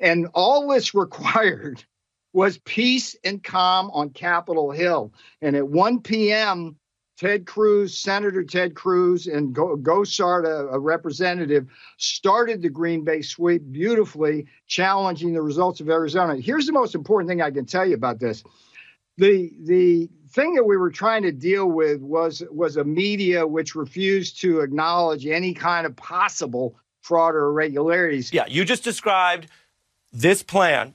And 0.00 0.28
all 0.34 0.68
this 0.68 0.94
required 0.94 1.84
was 2.32 2.58
peace 2.58 3.14
and 3.24 3.42
calm 3.42 3.90
on 3.92 4.10
Capitol 4.10 4.72
Hill. 4.72 5.12
And 5.40 5.54
at 5.54 5.68
1 5.68 6.00
p.m., 6.00 6.76
Ted 7.16 7.46
Cruz, 7.46 7.96
Senator 7.96 8.42
Ted 8.42 8.74
Cruz, 8.74 9.26
and 9.26 9.54
Go- 9.54 9.76
Gosar, 9.76 10.44
a, 10.44 10.68
a 10.68 10.78
representative, 10.78 11.66
started 11.96 12.60
the 12.60 12.68
Green 12.68 13.04
Bay 13.04 13.22
sweep 13.22 13.62
beautifully, 13.70 14.46
challenging 14.66 15.32
the 15.32 15.42
results 15.42 15.80
of 15.80 15.88
Arizona. 15.88 16.36
Here's 16.36 16.66
the 16.66 16.72
most 16.72 16.94
important 16.94 17.28
thing 17.28 17.40
I 17.40 17.50
can 17.50 17.66
tell 17.66 17.86
you 17.86 17.94
about 17.94 18.18
this. 18.18 18.42
The 19.16 19.52
the 19.62 20.10
thing 20.30 20.54
that 20.54 20.64
we 20.64 20.76
were 20.76 20.90
trying 20.90 21.22
to 21.22 21.30
deal 21.30 21.70
with 21.70 22.00
was 22.00 22.42
was 22.50 22.76
a 22.76 22.82
media 22.82 23.46
which 23.46 23.76
refused 23.76 24.40
to 24.40 24.60
acknowledge 24.60 25.24
any 25.24 25.54
kind 25.54 25.86
of 25.86 25.94
possible 25.94 26.76
fraud 27.00 27.36
or 27.36 27.50
irregularities. 27.50 28.32
Yeah, 28.32 28.46
you 28.48 28.64
just 28.64 28.82
described 28.82 29.46
this 30.12 30.42
plan 30.42 30.94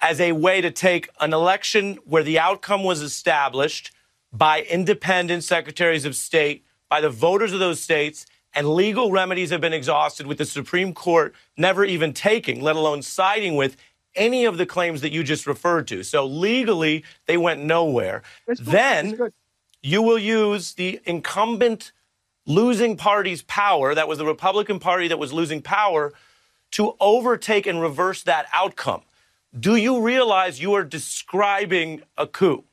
as 0.00 0.20
a 0.20 0.32
way 0.32 0.62
to 0.62 0.70
take 0.70 1.10
an 1.20 1.34
election 1.34 1.98
where 2.04 2.22
the 2.22 2.38
outcome 2.38 2.82
was 2.82 3.02
established 3.02 3.90
by 4.34 4.62
independent 4.62 5.44
secretaries 5.44 6.04
of 6.04 6.16
state, 6.16 6.64
by 6.90 7.00
the 7.00 7.08
voters 7.08 7.52
of 7.52 7.60
those 7.60 7.80
states, 7.80 8.26
and 8.52 8.68
legal 8.68 9.10
remedies 9.10 9.50
have 9.50 9.60
been 9.60 9.72
exhausted 9.72 10.26
with 10.26 10.38
the 10.38 10.44
Supreme 10.44 10.92
Court 10.92 11.34
never 11.56 11.84
even 11.84 12.12
taking, 12.12 12.60
let 12.60 12.76
alone 12.76 13.00
siding 13.00 13.56
with, 13.56 13.76
any 14.16 14.44
of 14.44 14.58
the 14.58 14.66
claims 14.66 15.00
that 15.00 15.10
you 15.10 15.24
just 15.24 15.44
referred 15.46 15.88
to. 15.88 16.04
So 16.04 16.24
legally, 16.24 17.04
they 17.26 17.36
went 17.36 17.64
nowhere. 17.64 18.22
Then 18.60 19.18
you 19.82 20.02
will 20.02 20.18
use 20.18 20.74
the 20.74 21.00
incumbent 21.04 21.92
losing 22.46 22.96
party's 22.96 23.42
power, 23.42 23.94
that 23.94 24.06
was 24.06 24.18
the 24.18 24.26
Republican 24.26 24.78
Party 24.78 25.08
that 25.08 25.18
was 25.18 25.32
losing 25.32 25.62
power, 25.62 26.12
to 26.72 26.94
overtake 27.00 27.66
and 27.66 27.80
reverse 27.80 28.22
that 28.22 28.46
outcome. 28.52 29.02
Do 29.58 29.76
you 29.76 30.00
realize 30.00 30.60
you 30.60 30.74
are 30.74 30.84
describing 30.84 32.02
a 32.16 32.26
coup? 32.26 32.64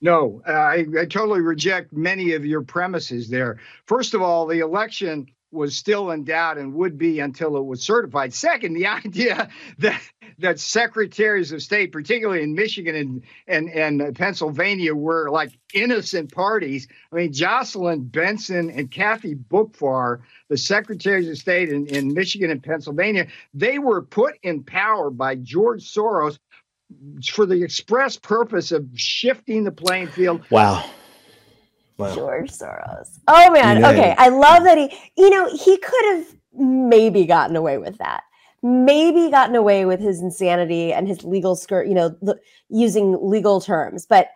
No, 0.00 0.42
I, 0.46 0.86
I 0.98 1.04
totally 1.06 1.40
reject 1.40 1.92
many 1.92 2.34
of 2.34 2.46
your 2.46 2.62
premises 2.62 3.28
there. 3.28 3.58
First 3.86 4.14
of 4.14 4.22
all, 4.22 4.46
the 4.46 4.60
election 4.60 5.26
was 5.50 5.76
still 5.76 6.10
in 6.10 6.24
doubt 6.24 6.58
and 6.58 6.74
would 6.74 6.98
be 6.98 7.20
until 7.20 7.56
it 7.56 7.64
was 7.64 7.82
certified. 7.82 8.34
Second, 8.34 8.74
the 8.74 8.86
idea 8.86 9.48
that 9.78 10.00
that 10.38 10.60
secretaries 10.60 11.50
of 11.50 11.62
state, 11.62 11.90
particularly 11.90 12.42
in 12.42 12.54
Michigan 12.54 12.94
and 12.94 13.22
and, 13.46 14.00
and 14.00 14.16
Pennsylvania, 14.16 14.94
were 14.94 15.30
like 15.30 15.58
innocent 15.74 16.32
parties. 16.32 16.86
I 17.12 17.16
mean, 17.16 17.32
Jocelyn 17.32 18.04
Benson 18.04 18.70
and 18.70 18.90
Kathy 18.90 19.34
Boockvar, 19.34 20.20
the 20.48 20.56
secretaries 20.56 21.28
of 21.28 21.38
state 21.38 21.70
in, 21.70 21.86
in 21.86 22.12
Michigan 22.14 22.50
and 22.50 22.62
Pennsylvania, 22.62 23.26
they 23.52 23.78
were 23.78 24.02
put 24.02 24.34
in 24.42 24.62
power 24.62 25.10
by 25.10 25.34
George 25.34 25.82
Soros 25.82 26.38
for 27.26 27.46
the 27.46 27.62
express 27.62 28.16
purpose 28.16 28.72
of 28.72 28.86
shifting 28.94 29.64
the 29.64 29.72
playing 29.72 30.08
field. 30.08 30.42
Wow. 30.50 30.84
Wow. 31.98 32.14
George 32.14 32.50
Soros. 32.50 33.18
Oh 33.26 33.50
man. 33.50 33.76
You 33.76 33.82
know- 33.82 33.90
Okay. 33.90 34.14
I 34.16 34.28
love 34.28 34.64
that 34.64 34.78
he, 34.78 34.96
you 35.16 35.30
know, 35.30 35.48
he 35.54 35.76
could 35.78 36.04
have 36.16 36.26
maybe 36.54 37.26
gotten 37.26 37.56
away 37.56 37.78
with 37.78 37.98
that. 37.98 38.22
Maybe 38.62 39.30
gotten 39.30 39.54
away 39.56 39.84
with 39.84 40.00
his 40.00 40.20
insanity 40.20 40.92
and 40.92 41.06
his 41.06 41.22
legal 41.24 41.54
skirt, 41.56 41.86
you 41.86 41.94
know, 41.94 42.16
l- 42.26 42.38
using 42.68 43.16
legal 43.20 43.60
terms. 43.60 44.06
But 44.06 44.28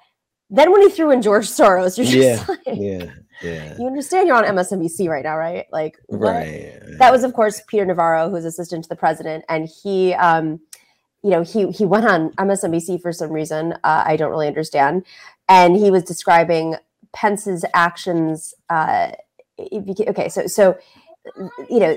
then 0.51 0.71
when 0.71 0.83
he 0.83 0.91
threw 0.91 1.11
in 1.11 1.23
George 1.23 1.47
Soros, 1.49 1.97
you're 1.97 2.07
just 2.07 2.17
Yeah. 2.17 2.45
like, 2.49 2.61
Yeah. 2.79 3.11
Yeah. 3.43 3.75
you 3.79 3.87
understand 3.87 4.29
you're 4.29 4.37
on 4.37 4.45
MSNBC 4.45 5.09
right 5.09 5.25
now, 5.25 5.37
right? 5.37 5.67
Like, 5.73 5.99
what? 6.07 6.21
Right. 6.21 6.79
That 6.99 7.11
was, 7.11 7.25
of 7.25 7.33
course, 7.33 7.63
Peter 7.67 7.85
Navarro, 7.87 8.29
who's 8.31 8.45
assistant 8.45 8.85
to 8.85 8.89
the 8.89 8.95
president, 8.97 9.45
and 9.49 9.69
he, 9.83 10.15
um, 10.15 10.61
you 11.23 11.31
know, 11.31 11.43
he 11.43 11.71
he 11.71 11.85
went 11.85 12.07
on 12.07 12.31
MSNBC 12.33 13.01
for 13.01 13.13
some 13.13 13.31
reason 13.31 13.73
uh, 13.85 14.05
I 14.07 14.17
don't 14.17 14.31
really 14.31 14.49
understand, 14.49 15.05
and 15.49 15.77
he 15.77 15.91
was 15.91 16.03
describing 16.03 16.77
Pence's 17.13 17.65
actions. 17.75 18.55
Uh, 18.69 19.13
okay, 19.61 20.29
so 20.29 20.47
so 20.47 20.79
you 21.71 21.79
know, 21.79 21.97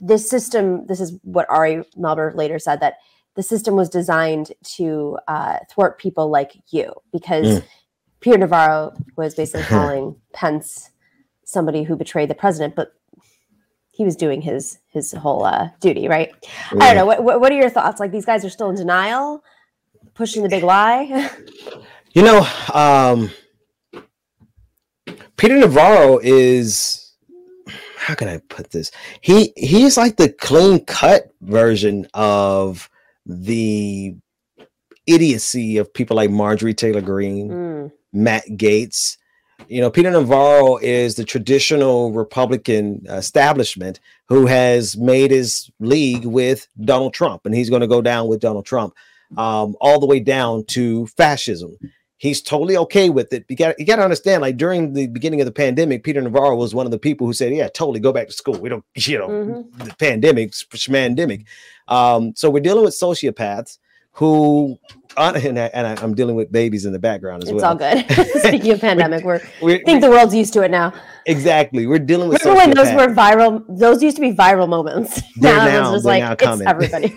this 0.00 0.28
system, 0.28 0.86
this 0.86 1.00
is 1.00 1.18
what 1.22 1.46
Ari 1.48 1.84
Melber 1.98 2.34
later 2.34 2.58
said 2.58 2.80
that 2.80 2.98
the 3.34 3.42
system 3.42 3.74
was 3.74 3.88
designed 3.88 4.52
to 4.76 5.18
uh, 5.26 5.58
thwart 5.70 5.98
people 5.98 6.28
like 6.28 6.52
you 6.70 6.92
because 7.12 7.46
mm. 7.46 7.64
Peter 8.20 8.38
Navarro 8.38 8.94
was 9.16 9.34
basically 9.34 9.62
calling 9.68 10.16
Pence 10.32 10.90
somebody 11.44 11.82
who 11.82 11.96
betrayed 11.96 12.30
the 12.30 12.34
president, 12.34 12.74
but 12.74 12.94
he 13.94 14.04
was 14.04 14.16
doing 14.16 14.42
his 14.42 14.78
his 14.88 15.12
whole 15.12 15.44
uh, 15.44 15.68
duty, 15.80 16.08
right? 16.08 16.32
Yeah. 16.72 16.84
I 16.84 16.94
don't 16.94 16.96
know. 16.96 17.22
What, 17.22 17.40
what 17.40 17.52
are 17.52 17.56
your 17.56 17.70
thoughts? 17.70 18.00
Like 18.00 18.10
these 18.10 18.26
guys 18.26 18.44
are 18.44 18.50
still 18.50 18.68
in 18.68 18.76
denial, 18.76 19.44
pushing 20.14 20.42
the 20.42 20.48
big 20.48 20.64
lie. 20.64 21.30
you 22.12 22.22
know, 22.22 22.46
um, 22.72 23.30
Peter 25.36 25.56
Navarro 25.56 26.18
is 26.22 27.12
how 27.96 28.14
can 28.14 28.28
I 28.28 28.38
put 28.48 28.70
this? 28.70 28.90
He 29.20 29.52
he's 29.56 29.96
like 29.96 30.16
the 30.16 30.28
clean 30.28 30.84
cut 30.84 31.32
version 31.40 32.08
of 32.14 32.90
the 33.24 34.16
idiocy 35.06 35.78
of 35.78 35.94
people 35.94 36.16
like 36.16 36.30
Marjorie 36.30 36.74
Taylor 36.74 37.00
Greene, 37.00 37.48
mm. 37.48 37.92
Matt 38.12 38.44
Gaetz. 38.50 39.18
You 39.68 39.80
know, 39.80 39.90
Peter 39.90 40.10
Navarro 40.10 40.76
is 40.78 41.14
the 41.14 41.24
traditional 41.24 42.12
Republican 42.12 43.04
establishment 43.08 44.00
who 44.26 44.46
has 44.46 44.96
made 44.96 45.30
his 45.30 45.70
league 45.80 46.24
with 46.24 46.68
Donald 46.84 47.14
Trump, 47.14 47.46
and 47.46 47.54
he's 47.54 47.70
going 47.70 47.80
to 47.80 47.86
go 47.86 48.02
down 48.02 48.28
with 48.28 48.40
Donald 48.40 48.66
Trump 48.66 48.94
um, 49.36 49.76
all 49.80 50.00
the 50.00 50.06
way 50.06 50.20
down 50.20 50.64
to 50.66 51.06
fascism 51.08 51.76
he's 52.24 52.40
totally 52.40 52.76
okay 52.76 53.10
with 53.10 53.32
it. 53.32 53.44
You 53.48 53.56
got 53.56 53.78
you 53.78 53.84
got 53.84 53.96
to 53.96 54.02
understand, 54.02 54.40
like 54.40 54.56
during 54.56 54.94
the 54.94 55.06
beginning 55.08 55.40
of 55.40 55.44
the 55.44 55.52
pandemic, 55.52 56.02
Peter 56.04 56.22
Navarro 56.22 56.56
was 56.56 56.74
one 56.74 56.86
of 56.86 56.92
the 56.92 56.98
people 56.98 57.26
who 57.26 57.34
said, 57.34 57.52
"Yeah, 57.52 57.68
totally, 57.68 58.00
go 58.00 58.12
back 58.12 58.28
to 58.28 58.32
school. 58.32 58.58
We 58.58 58.70
don't, 58.70 58.84
you 58.94 59.18
know, 59.18 59.28
mm-hmm. 59.28 59.84
the 59.84 59.94
pandemic, 59.94 60.54
pandemic." 60.88 61.46
Um, 61.88 62.34
so 62.34 62.48
we're 62.48 62.60
dealing 62.60 62.84
with 62.84 62.94
sociopaths 62.94 63.78
who, 64.12 64.78
and, 65.16 65.58
I, 65.58 66.02
am 66.02 66.14
dealing 66.14 66.36
with 66.36 66.50
babies 66.50 66.84
in 66.84 66.92
the 66.92 66.98
background 66.98 67.42
as 67.42 67.50
it's 67.50 67.62
well. 67.62 67.76
It's 67.80 68.08
all 68.08 68.16
good. 68.16 68.40
Speaking 68.42 68.72
of 68.72 68.80
pandemic, 68.82 69.24
we're, 69.24 69.40
we're, 69.62 69.76
I 69.76 69.82
think 69.82 70.00
the 70.00 70.10
world's 70.10 70.34
used 70.34 70.52
to 70.54 70.62
it 70.62 70.70
now. 70.70 70.92
Exactly, 71.26 71.86
we're 71.86 71.98
dealing 71.98 72.28
with. 72.28 72.44
Remember 72.44 72.58
when 72.58 72.70
those 72.74 72.94
were 72.94 73.14
viral? 73.14 73.64
Those 73.68 74.02
used 74.02 74.16
to 74.16 74.20
be 74.20 74.32
viral 74.32 74.68
moments. 74.68 75.22
now, 75.36 75.64
now 75.64 75.94
it's 75.94 76.04
just 76.04 76.04
like 76.04 76.38
it's 76.40 76.60
everybody. 76.62 77.14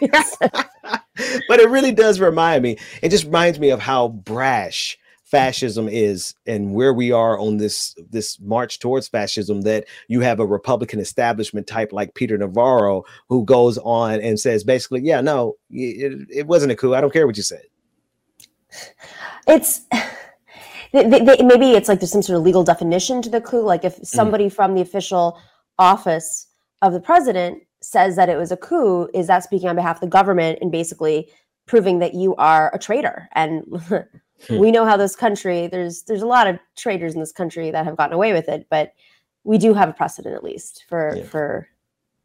but 1.47 1.59
it 1.59 1.69
really 1.69 1.91
does 1.91 2.19
remind 2.19 2.63
me. 2.63 2.77
It 3.01 3.09
just 3.09 3.25
reminds 3.25 3.59
me 3.59 3.69
of 3.69 3.79
how 3.79 4.07
brash 4.07 4.97
fascism 5.27 5.89
is 5.89 6.35
and 6.45 6.73
where 6.73 6.93
we 6.93 7.11
are 7.11 7.37
on 7.37 7.57
this 7.57 7.93
this 8.09 8.39
march 8.39 8.79
towards 8.79 9.09
fascism 9.09 9.59
that 9.59 9.85
you 10.07 10.21
have 10.21 10.39
a 10.39 10.45
republican 10.45 11.01
establishment 11.01 11.67
type 11.67 11.91
like 11.91 12.13
peter 12.13 12.37
navarro 12.37 13.03
who 13.27 13.43
goes 13.43 13.77
on 13.79 14.21
and 14.21 14.39
says 14.39 14.63
basically 14.63 15.01
yeah 15.01 15.19
no 15.19 15.57
it, 15.69 16.25
it 16.33 16.47
wasn't 16.47 16.71
a 16.71 16.77
coup 16.77 16.93
i 16.93 17.01
don't 17.01 17.11
care 17.11 17.27
what 17.27 17.35
you 17.35 17.43
said 17.43 17.63
it's 19.47 19.81
they, 20.93 21.03
they, 21.03 21.43
maybe 21.43 21.71
it's 21.71 21.89
like 21.89 21.99
there's 21.99 22.11
some 22.11 22.21
sort 22.21 22.37
of 22.37 22.43
legal 22.43 22.63
definition 22.63 23.21
to 23.21 23.29
the 23.29 23.41
coup 23.41 23.61
like 23.61 23.83
if 23.83 23.97
mm. 23.97 24.05
somebody 24.05 24.47
mm. 24.47 24.53
from 24.53 24.75
the 24.75 24.81
official 24.81 25.39
office 25.79 26.47
of 26.81 26.93
the 26.93 26.99
president 26.99 27.61
says 27.81 28.15
that 28.15 28.29
it 28.29 28.37
was 28.37 28.51
a 28.51 28.57
coup 28.57 29.07
is 29.13 29.27
that 29.27 29.43
speaking 29.43 29.69
on 29.69 29.75
behalf 29.75 29.97
of 29.97 30.01
the 30.01 30.07
government 30.07 30.57
and 30.61 30.71
basically 30.71 31.29
proving 31.65 31.99
that 31.99 32.13
you 32.13 32.35
are 32.35 32.73
a 32.73 32.79
traitor 32.79 33.29
and 33.33 33.63
Hmm. 34.47 34.59
We 34.59 34.71
know 34.71 34.85
how 34.85 34.97
this 34.97 35.15
country 35.15 35.67
there's 35.67 36.03
there's 36.03 36.21
a 36.21 36.27
lot 36.27 36.47
of 36.47 36.59
traitors 36.75 37.13
in 37.13 37.19
this 37.19 37.31
country 37.31 37.71
that 37.71 37.85
have 37.85 37.97
gotten 37.97 38.13
away 38.13 38.33
with 38.33 38.49
it, 38.49 38.67
but 38.69 38.93
we 39.43 39.57
do 39.57 39.73
have 39.73 39.89
a 39.89 39.93
precedent 39.93 40.35
at 40.35 40.43
least 40.43 40.85
for 40.87 41.15
yeah. 41.15 41.23
for 41.23 41.67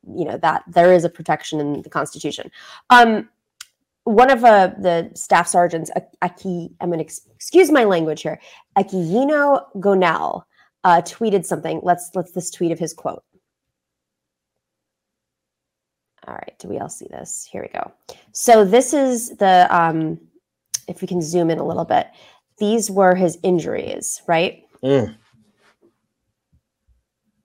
you 0.07 0.25
know 0.25 0.37
that 0.39 0.65
there 0.67 0.93
is 0.93 1.05
a 1.05 1.09
protection 1.09 1.61
in 1.61 1.83
the 1.83 1.91
Constitution. 1.91 2.51
Um, 2.91 3.29
one 4.05 4.31
of 4.31 4.45
uh, 4.45 4.69
the 4.79 5.11
staff 5.15 5.47
sergeants, 5.47 5.91
Aki, 6.23 6.71
I'm 6.81 6.89
going 6.89 6.99
to 6.99 7.05
ex- 7.05 7.29
excuse 7.35 7.71
my 7.71 7.85
language 7.85 8.23
here, 8.23 8.41
Aquilino 8.77 9.65
Gonell, 9.77 10.43
uh, 10.85 11.03
tweeted 11.03 11.45
something. 11.45 11.81
Let's 11.83 12.11
let's 12.15 12.33
this 12.33 12.51
tweet 12.51 12.73
of 12.73 12.79
his 12.79 12.93
quote. 12.93 13.23
All 16.27 16.35
right, 16.35 16.55
do 16.59 16.69
we 16.69 16.79
all 16.79 16.89
see 16.89 17.07
this? 17.11 17.49
Here 17.51 17.63
we 17.63 17.69
go. 17.69 17.93
So 18.33 18.65
this 18.65 18.93
is 18.93 19.31
the 19.37 19.67
um, 19.71 20.21
if 20.89 21.01
we 21.01 21.07
can 21.09 21.23
zoom 21.23 21.51
in 21.51 21.59
a 21.59 21.67
little 21.67 21.85
bit, 21.85 22.09
these 22.59 22.91
were 22.91 23.15
his 23.15 23.39
injuries, 23.43 24.23
right? 24.27 24.65
Mm. 24.83 25.15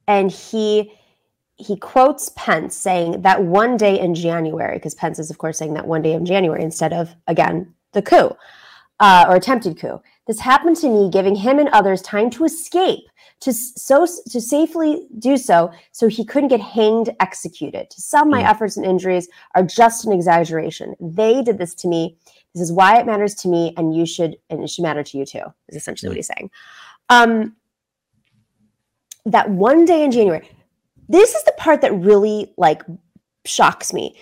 And 0.08 0.32
he 0.32 0.94
he 1.58 1.76
quotes 1.76 2.30
Pence 2.36 2.76
saying 2.76 3.22
that 3.22 3.44
one 3.44 3.78
day 3.78 4.00
in 4.00 4.16
January, 4.16 4.78
because 4.78 4.96
Pence 4.96 5.20
is 5.20 5.30
of 5.30 5.38
course 5.38 5.58
saying 5.58 5.74
that 5.74 5.88
one 5.88 6.02
day 6.02 6.14
in 6.14 6.26
January 6.26 6.64
instead 6.64 6.94
of 6.94 7.16
again 7.28 7.74
the 7.94 8.02
coup 8.02 8.32
uh, 9.00 9.26
or 9.28 9.36
attempted 9.36 9.80
coup. 9.80 10.02
This 10.28 10.40
happened 10.40 10.76
to 10.78 10.90
me, 10.90 11.10
giving 11.10 11.36
him 11.36 11.58
and 11.58 11.70
others 11.70 12.02
time 12.02 12.30
to 12.32 12.44
escape, 12.44 13.06
to 13.40 13.54
so 13.54 14.06
to 14.06 14.42
safely 14.42 15.08
do 15.20 15.38
so, 15.38 15.72
so 15.92 16.08
he 16.08 16.26
couldn't 16.26 16.50
get 16.50 16.60
hanged, 16.60 17.10
executed. 17.20 17.90
To 17.92 18.02
some, 18.02 18.30
my 18.30 18.44
mm. 18.44 18.50
efforts 18.50 18.76
and 18.76 18.86
injuries 18.86 19.30
are 19.56 19.64
just 19.64 20.06
an 20.06 20.12
exaggeration. 20.12 20.96
They 21.00 21.42
did 21.44 21.58
this 21.58 21.74
to 21.76 21.88
me 21.88 22.18
this 22.58 22.70
is 22.70 22.74
why 22.74 23.00
it 23.00 23.06
matters 23.06 23.36
to 23.36 23.48
me, 23.48 23.72
and 23.78 23.96
you 23.96 24.08
should, 24.08 24.36
and 24.50 24.64
it 24.64 24.70
should 24.72 24.82
matter 24.82 25.04
to 25.04 25.18
you 25.18 25.26
too. 25.26 25.44
Is 25.68 25.78
essentially 25.78 26.10
what 26.10 26.16
he's 26.16 26.26
saying. 26.26 26.50
Um, 27.08 27.56
that 29.28 29.52
one 29.52 29.86
day 29.86 30.04
in 30.04 30.10
January, 30.10 30.50
this 31.10 31.34
is 31.34 31.44
the 31.44 31.54
part 31.58 31.82
that 31.82 31.94
really 31.94 32.54
like 32.58 32.84
shocks 33.46 33.94
me. 33.94 34.16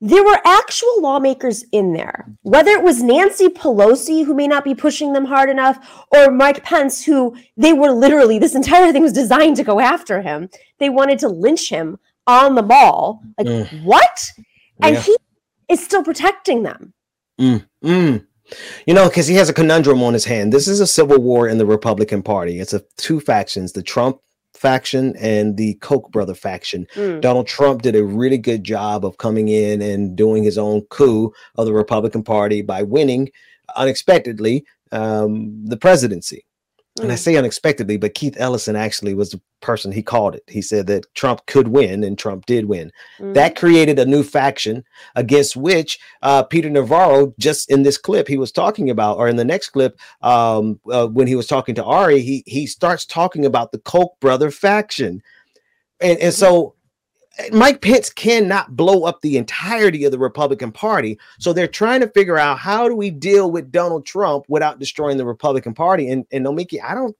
There 0.00 0.22
were 0.22 0.40
actual 0.44 1.02
lawmakers 1.02 1.64
in 1.72 1.92
there, 1.92 2.32
whether 2.42 2.70
it 2.70 2.84
was 2.84 3.02
Nancy 3.02 3.48
Pelosi, 3.48 4.24
who 4.24 4.32
may 4.32 4.46
not 4.46 4.62
be 4.62 4.74
pushing 4.74 5.12
them 5.12 5.24
hard 5.24 5.50
enough, 5.50 6.06
or 6.14 6.30
Mike 6.30 6.62
Pence, 6.62 7.04
who 7.04 7.36
they 7.56 7.72
were 7.72 7.90
literally, 7.90 8.38
this 8.38 8.54
entire 8.54 8.92
thing 8.92 9.02
was 9.02 9.12
designed 9.12 9.56
to 9.56 9.64
go 9.64 9.80
after 9.80 10.22
him. 10.22 10.50
They 10.78 10.88
wanted 10.88 11.18
to 11.20 11.28
lynch 11.28 11.68
him 11.68 11.98
on 12.28 12.54
the 12.54 12.62
mall. 12.62 13.22
Like, 13.36 13.48
mm. 13.48 13.82
what? 13.82 14.30
And 14.80 14.94
yeah. 14.94 15.02
he 15.02 15.16
is 15.68 15.84
still 15.84 16.04
protecting 16.04 16.62
them. 16.62 16.92
Mm, 17.40 17.66
mm. 17.82 18.26
You 18.86 18.94
know, 18.94 19.08
because 19.08 19.26
he 19.26 19.34
has 19.34 19.48
a 19.48 19.54
conundrum 19.54 20.02
on 20.02 20.14
his 20.14 20.24
hand. 20.24 20.52
This 20.52 20.68
is 20.68 20.78
a 20.78 20.86
civil 20.86 21.18
war 21.18 21.48
in 21.48 21.58
the 21.58 21.66
Republican 21.66 22.22
Party. 22.22 22.60
It's 22.60 22.72
a 22.72 22.84
two 22.96 23.20
factions: 23.20 23.72
the 23.72 23.82
Trump 23.82 24.20
faction 24.58 25.14
and 25.16 25.56
the 25.56 25.74
Koch 25.74 26.10
brother 26.10 26.34
faction. 26.34 26.86
Mm. 26.94 27.20
Donald 27.20 27.46
Trump 27.46 27.82
did 27.82 27.96
a 27.96 28.04
really 28.04 28.38
good 28.38 28.64
job 28.64 29.04
of 29.04 29.18
coming 29.18 29.48
in 29.48 29.80
and 29.80 30.16
doing 30.16 30.42
his 30.42 30.58
own 30.58 30.82
coup 30.82 31.32
of 31.56 31.66
the 31.66 31.72
Republican 31.72 32.22
Party 32.22 32.62
by 32.62 32.82
winning 32.82 33.30
unexpectedly 33.76 34.64
um, 34.92 35.64
the 35.64 35.76
presidency. 35.76 36.44
And 37.00 37.12
I 37.12 37.14
mm. 37.14 37.18
say 37.18 37.36
unexpectedly, 37.36 37.96
but 37.96 38.14
Keith 38.14 38.36
Ellison 38.38 38.76
actually 38.76 39.14
was 39.14 39.30
the 39.30 39.40
person 39.60 39.92
he 39.92 40.02
called 40.02 40.34
it. 40.34 40.42
He 40.46 40.62
said 40.62 40.86
that 40.88 41.12
Trump 41.14 41.46
could 41.46 41.68
win, 41.68 42.02
and 42.02 42.18
Trump 42.18 42.46
did 42.46 42.64
win. 42.64 42.90
Mm. 43.18 43.34
That 43.34 43.56
created 43.56 43.98
a 43.98 44.06
new 44.06 44.22
faction 44.22 44.84
against 45.14 45.56
which 45.56 45.98
uh, 46.22 46.42
Peter 46.42 46.70
Navarro, 46.70 47.34
just 47.38 47.70
in 47.70 47.82
this 47.82 47.98
clip 47.98 48.26
he 48.26 48.38
was 48.38 48.52
talking 48.52 48.90
about, 48.90 49.18
or 49.18 49.28
in 49.28 49.36
the 49.36 49.44
next 49.44 49.70
clip, 49.70 49.98
um, 50.22 50.80
uh, 50.90 51.06
when 51.06 51.26
he 51.26 51.36
was 51.36 51.46
talking 51.46 51.74
to 51.76 51.84
Ari, 51.84 52.20
he 52.20 52.42
he 52.46 52.66
starts 52.66 53.04
talking 53.04 53.44
about 53.44 53.72
the 53.72 53.78
Koch 53.78 54.18
brother 54.20 54.50
faction, 54.50 55.22
and 56.00 56.18
and 56.18 56.34
so 56.34 56.74
Mike 57.52 57.80
Pence 57.80 58.10
cannot 58.10 58.76
blow 58.76 59.04
up 59.04 59.20
the 59.20 59.36
entirety 59.36 60.04
of 60.04 60.12
the 60.12 60.18
Republican 60.18 60.72
Party. 60.72 61.18
So 61.38 61.52
they're 61.52 61.68
trying 61.68 62.00
to 62.00 62.08
figure 62.08 62.38
out 62.38 62.58
how 62.58 62.88
do 62.88 62.96
we 62.96 63.10
deal 63.10 63.50
with 63.50 63.70
Donald 63.70 64.04
Trump 64.06 64.44
without 64.48 64.78
destroying 64.78 65.16
the 65.16 65.26
Republican 65.26 65.74
Party. 65.74 66.10
And 66.10 66.26
and 66.32 66.44
Nomiki, 66.44 66.82
I 66.82 66.94
don't 66.94 67.16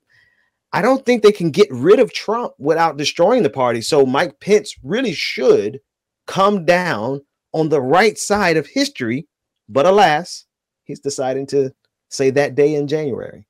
I 0.72 0.82
don't 0.82 1.04
think 1.06 1.22
they 1.22 1.32
can 1.32 1.50
get 1.50 1.68
rid 1.70 1.98
of 2.00 2.12
Trump 2.12 2.52
without 2.58 2.96
destroying 2.96 3.42
the 3.42 3.50
party. 3.50 3.80
So 3.80 4.04
Mike 4.04 4.38
Pence 4.40 4.74
really 4.82 5.12
should 5.14 5.80
come 6.26 6.64
down 6.64 7.22
on 7.52 7.68
the 7.68 7.80
right 7.80 8.18
side 8.18 8.56
of 8.56 8.66
history. 8.66 9.26
But 9.68 9.86
alas, 9.86 10.44
he's 10.84 11.00
deciding 11.00 11.46
to 11.48 11.72
say 12.10 12.30
that 12.30 12.54
day 12.54 12.74
in 12.74 12.86
January. 12.86 13.46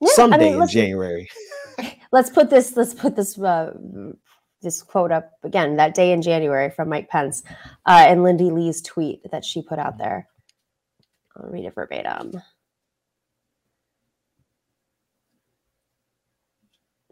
Yeah, 0.00 0.08
someday 0.12 0.48
I 0.48 0.52
mean, 0.52 0.62
in 0.62 0.68
January. 0.68 1.28
let's 2.12 2.30
put 2.30 2.50
this 2.50 2.76
let's 2.76 2.94
put 2.94 3.16
this 3.16 3.38
uh, 3.38 3.72
this 4.62 4.82
quote 4.82 5.12
up 5.12 5.32
again 5.42 5.76
that 5.76 5.94
day 5.94 6.12
in 6.12 6.22
January 6.22 6.70
from 6.70 6.88
Mike 6.88 7.08
Pence 7.08 7.42
uh, 7.86 8.04
and 8.06 8.22
Lindy 8.22 8.50
Li's 8.50 8.82
tweet 8.82 9.20
that 9.30 9.44
she 9.44 9.62
put 9.62 9.78
out 9.78 9.98
there. 9.98 10.28
I'll 11.36 11.50
read 11.50 11.64
it 11.64 11.74
verbatim. 11.74 12.40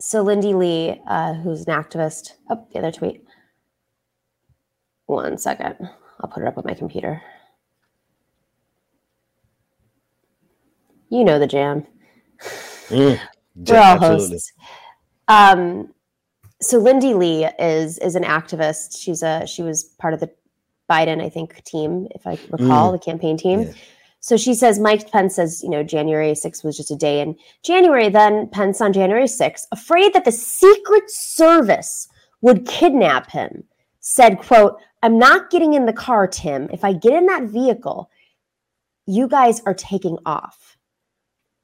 So 0.00 0.22
Lindy 0.22 0.54
Li, 0.54 1.00
uh, 1.08 1.34
who's 1.34 1.66
an 1.66 1.74
activist, 1.74 2.34
oh, 2.50 2.66
the 2.72 2.78
other 2.78 2.92
tweet. 2.92 3.24
One 5.06 5.38
second, 5.38 5.76
I'll 6.20 6.30
put 6.30 6.42
it 6.42 6.46
up 6.46 6.58
on 6.58 6.64
my 6.66 6.74
computer. 6.74 7.20
You 11.10 11.24
know 11.24 11.38
the 11.38 11.46
jam. 11.46 11.86
Mm, 12.88 13.18
We're 13.56 13.76
all 13.76 13.82
absolutely. 13.82 14.34
hosts. 14.34 14.52
Um, 15.26 15.94
so 16.60 16.78
Lindy 16.78 17.14
Li 17.14 17.44
is 17.58 17.98
is 17.98 18.14
an 18.14 18.24
activist. 18.24 19.00
She's 19.00 19.22
a 19.22 19.46
she 19.46 19.62
was 19.62 19.84
part 19.84 20.14
of 20.14 20.20
the 20.20 20.30
Biden, 20.90 21.22
I 21.22 21.28
think, 21.28 21.62
team, 21.64 22.08
if 22.12 22.26
I 22.26 22.38
recall, 22.50 22.90
Mm. 22.90 22.92
the 22.92 23.04
campaign 23.04 23.36
team. 23.36 23.60
Yeah. 23.62 23.72
So 24.20 24.36
she 24.36 24.54
says 24.54 24.78
Mike 24.80 25.10
Pence 25.12 25.36
says, 25.36 25.62
you 25.62 25.68
know, 25.70 25.82
January 25.82 26.32
6th 26.32 26.64
was 26.64 26.76
just 26.76 26.90
a 26.90 26.96
day 26.96 27.20
in 27.20 27.36
January. 27.62 28.08
Then 28.08 28.48
Pence 28.48 28.80
on 28.80 28.92
January 28.92 29.28
6th, 29.28 29.66
afraid 29.70 30.12
that 30.14 30.24
the 30.24 30.32
Secret 30.32 31.08
Service 31.10 32.08
would 32.40 32.66
kidnap 32.66 33.30
him, 33.30 33.64
said, 34.00 34.38
quote, 34.38 34.80
I'm 35.02 35.18
not 35.18 35.50
getting 35.50 35.74
in 35.74 35.86
the 35.86 35.92
car, 35.92 36.26
Tim. 36.26 36.68
If 36.72 36.84
I 36.84 36.92
get 36.94 37.12
in 37.12 37.26
that 37.26 37.44
vehicle, 37.44 38.10
you 39.06 39.28
guys 39.28 39.60
are 39.66 39.74
taking 39.74 40.18
off. 40.26 40.76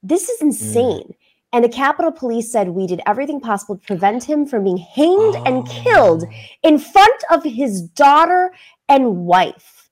This 0.02 0.28
is 0.28 0.40
insane. 0.42 1.14
And 1.54 1.62
the 1.64 1.68
Capitol 1.68 2.10
Police 2.10 2.50
said 2.50 2.70
we 2.70 2.88
did 2.88 3.00
everything 3.06 3.38
possible 3.40 3.76
to 3.78 3.86
prevent 3.86 4.24
him 4.24 4.44
from 4.44 4.64
being 4.64 4.76
hanged 4.76 5.36
and 5.46 5.58
Oh. 5.58 5.62
killed 5.70 6.24
in 6.64 6.78
front 6.78 7.22
of 7.30 7.44
his 7.44 7.80
daughter 7.80 8.52
and 8.88 9.24
wife. 9.24 9.88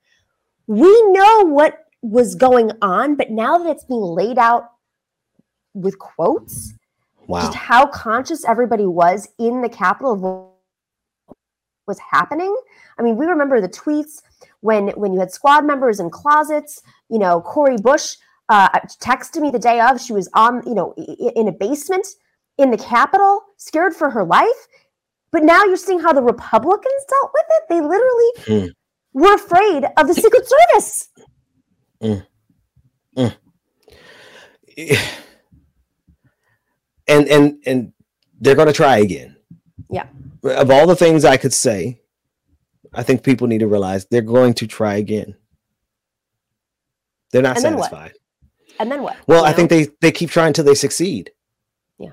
We 0.66 0.90
know 1.12 1.42
what 1.46 1.86
was 2.02 2.34
going 2.34 2.72
on, 2.82 3.14
but 3.14 3.30
now 3.30 3.58
that 3.58 3.70
it's 3.70 3.84
being 3.84 4.00
laid 4.02 4.38
out 4.38 4.72
with 5.72 6.00
quotes, 6.00 6.74
Wow. 7.28 7.42
just 7.42 7.54
how 7.54 7.86
conscious 7.86 8.44
everybody 8.44 8.84
was 8.84 9.28
in 9.38 9.62
the 9.62 9.68
Capitol 9.68 10.12
of 10.14 10.20
what 10.20 10.48
was 11.86 12.00
happening. 12.00 12.56
I 12.98 13.02
mean, 13.02 13.16
we 13.16 13.26
remember 13.26 13.60
the 13.60 13.68
tweets 13.68 14.20
when 14.62 14.88
when 14.90 15.12
you 15.12 15.20
had 15.20 15.30
squad 15.30 15.64
members 15.64 16.00
in 16.00 16.10
closets. 16.10 16.82
You 17.08 17.20
know, 17.20 17.40
Cori 17.40 17.76
Bush 17.76 18.16
uh, 18.48 18.68
texted 19.00 19.40
me 19.40 19.50
the 19.50 19.58
day 19.58 19.80
of. 19.80 20.00
She 20.00 20.12
was 20.12 20.28
on, 20.34 20.62
you 20.66 20.74
know, 20.74 20.94
in 21.36 21.48
a 21.48 21.52
basement 21.52 22.06
in 22.58 22.70
the 22.70 22.76
Capitol, 22.78 23.42
scared 23.56 23.94
for 23.94 24.10
her 24.10 24.24
life. 24.24 24.68
But 25.30 25.42
now 25.44 25.64
you're 25.64 25.76
seeing 25.76 26.00
how 26.00 26.12
the 26.12 26.22
Republicans 26.22 27.04
dealt 27.08 27.32
with 27.32 27.44
it. 27.50 27.62
They 27.68 27.80
literally 27.80 28.32
Mm. 28.68 28.70
were 29.14 29.34
afraid 29.34 29.84
of 29.96 30.06
the 30.06 30.14
Secret 30.14 30.46
Service. 30.46 31.08
and 37.08 37.28
and 37.28 37.58
and 37.66 37.92
they're 38.40 38.54
going 38.54 38.66
to 38.68 38.72
try 38.74 38.98
again. 38.98 39.36
Yeah. 39.90 40.06
Of 40.44 40.70
all 40.70 40.86
the 40.86 40.96
things 40.96 41.24
I 41.24 41.36
could 41.36 41.52
say, 41.52 42.00
I 42.92 43.02
think 43.02 43.22
people 43.22 43.46
need 43.46 43.60
to 43.60 43.68
realize 43.68 44.06
they're 44.06 44.20
going 44.22 44.54
to 44.54 44.66
try 44.66 44.96
again. 44.96 45.34
They're 47.30 47.42
not 47.42 47.56
And 47.56 47.62
satisfied. 47.62 48.12
And 48.78 48.90
then 48.90 49.02
what? 49.02 49.16
Well, 49.26 49.42
You 49.42 49.50
I 49.50 49.52
think 49.52 49.70
they 49.70 49.88
they 50.00 50.12
keep 50.12 50.30
trying 50.30 50.48
until 50.48 50.64
they 50.64 50.74
succeed. 50.74 51.30
Yeah. 51.98 52.12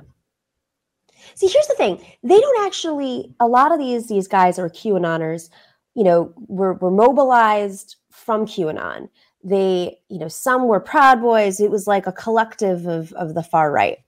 See, 1.36 1.48
here's 1.48 1.68
the 1.68 1.76
thing: 1.76 2.04
they 2.24 2.40
don't 2.40 2.66
actually. 2.66 3.34
A 3.40 3.48
lot 3.48 3.72
of 3.72 3.80
these 3.80 4.08
these 4.08 4.28
guys 4.28 4.60
are 4.60 4.70
QAnoners. 4.70 5.50
You 5.96 6.04
know, 6.04 6.34
were 6.48 6.74
were 6.74 6.92
mobilized 6.92 7.96
from 8.12 8.46
QAnon. 8.46 9.10
They, 9.44 9.98
you 10.10 10.20
know, 10.20 10.28
some 10.28 10.68
were 10.68 10.80
Proud 10.80 11.22
Boys. 11.22 11.60
It 11.60 11.72
was 11.72 11.88
like 11.88 12.08
a 12.08 12.12
collective 12.12 12.88
of 12.88 13.14
of 13.14 13.34
the 13.34 13.44
far 13.44 13.72
right. 13.72 14.00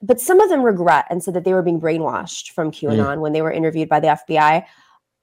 But 0.00 0.20
some 0.20 0.40
of 0.40 0.48
them 0.48 0.62
regret 0.62 1.06
and 1.10 1.22
said 1.22 1.34
that 1.34 1.44
they 1.44 1.52
were 1.52 1.62
being 1.62 1.80
brainwashed 1.80 2.52
from 2.52 2.70
mm. 2.70 2.74
QAnon 2.74 3.20
when 3.20 3.32
they 3.32 3.42
were 3.42 3.50
interviewed 3.50 3.88
by 3.88 4.00
the 4.00 4.18
FBI. 4.28 4.64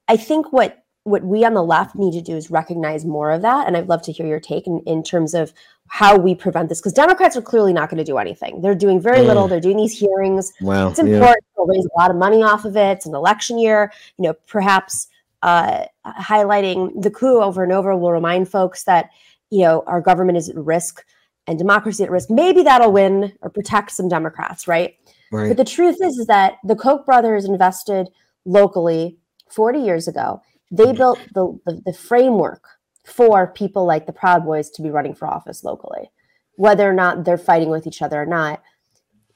I 0.08 0.18
think 0.18 0.52
what 0.52 0.85
what 1.06 1.24
we 1.24 1.46
on 1.46 1.54
the 1.54 1.64
left 1.64 1.96
need 1.96 2.12
to 2.14 2.22
do 2.22 2.36
is 2.36 2.50
recognize 2.50 3.06
more 3.06 3.30
of 3.30 3.44
that. 3.44 3.68
And 3.68 3.78
I'd 3.78 3.88
love 3.88 4.02
to 4.04 4.12
hear 4.12 4.26
your 4.26 4.40
take 4.40 4.66
in, 4.66 4.82
in 4.88 5.04
terms 5.04 5.36
of 5.36 5.54
how 5.88 6.18
we 6.18 6.34
prevent 6.34 6.68
this 6.68 6.82
because 6.82 6.94
Democrats 6.94 7.38
are 7.38 7.44
clearly 7.44 7.74
not 7.74 7.90
going 7.92 8.00
to 8.00 8.04
do 8.04 8.18
anything. 8.18 8.60
They're 8.62 8.74
doing 8.74 9.00
very 9.00 9.20
Mm. 9.20 9.28
little. 9.28 9.48
They're 9.48 9.60
doing 9.60 9.78
these 9.78 9.98
hearings. 9.98 10.52
Wow. 10.62 10.90
It's 10.90 10.98
important. 10.98 11.46
They'll 11.56 11.68
raise 11.68 11.86
a 11.86 12.00
lot 12.00 12.10
of 12.10 12.18
money 12.18 12.42
off 12.42 12.66
of 12.66 12.76
it. 12.76 12.98
It's 12.98 13.06
an 13.06 13.14
election 13.14 13.60
year. 13.60 13.92
You 14.18 14.24
know, 14.24 14.34
perhaps 14.48 15.08
uh, 15.44 15.86
highlighting 16.08 17.00
the 17.04 17.12
coup 17.12 17.40
over 17.40 17.64
and 17.64 17.72
over 17.72 17.96
will 17.96 18.12
remind 18.12 18.50
folks 18.50 18.84
that 18.86 19.12
you 19.52 19.62
know 19.62 19.84
our 19.86 20.02
government 20.02 20.40
is 20.40 20.50
at 20.50 20.56
risk 20.58 21.06
and 21.46 21.60
democracy 21.60 22.04
at 22.04 22.10
risk. 22.10 22.32
Maybe 22.32 22.64
that'll 22.64 22.92
win 22.92 23.32
or 23.42 23.52
protect 23.52 23.92
some 23.92 24.10
Democrats, 24.10 24.68
right? 24.68 24.96
Right. 25.32 25.50
But 25.50 25.58
the 25.58 25.66
truth 25.66 25.98
is, 26.02 26.18
is 26.18 26.26
that 26.26 26.56
the 26.64 26.76
Koch 26.76 27.06
brothers 27.06 27.46
invested 27.46 28.10
locally 28.46 29.18
40 29.52 29.80
years 29.80 30.08
ago. 30.08 30.42
They 30.72 30.94
built 30.94 31.20
the, 31.34 31.60
the, 31.66 31.82
the 31.86 31.94
framework 31.94 32.64
for 33.06 33.48
people 33.48 33.86
like 33.86 34.06
the 34.06 34.14
Proud 34.14 34.46
Boys 34.46 34.70
to 34.72 34.82
be 34.82 34.90
running 34.90 35.14
for 35.14 35.28
office 35.28 35.64
locally, 35.64 36.12
whether 36.56 36.90
or 36.90 36.94
not 36.94 37.24
they're 37.24 37.38
fighting 37.38 37.70
with 37.70 37.86
each 37.86 38.02
other 38.02 38.22
or 38.22 38.26
not. 38.26 38.62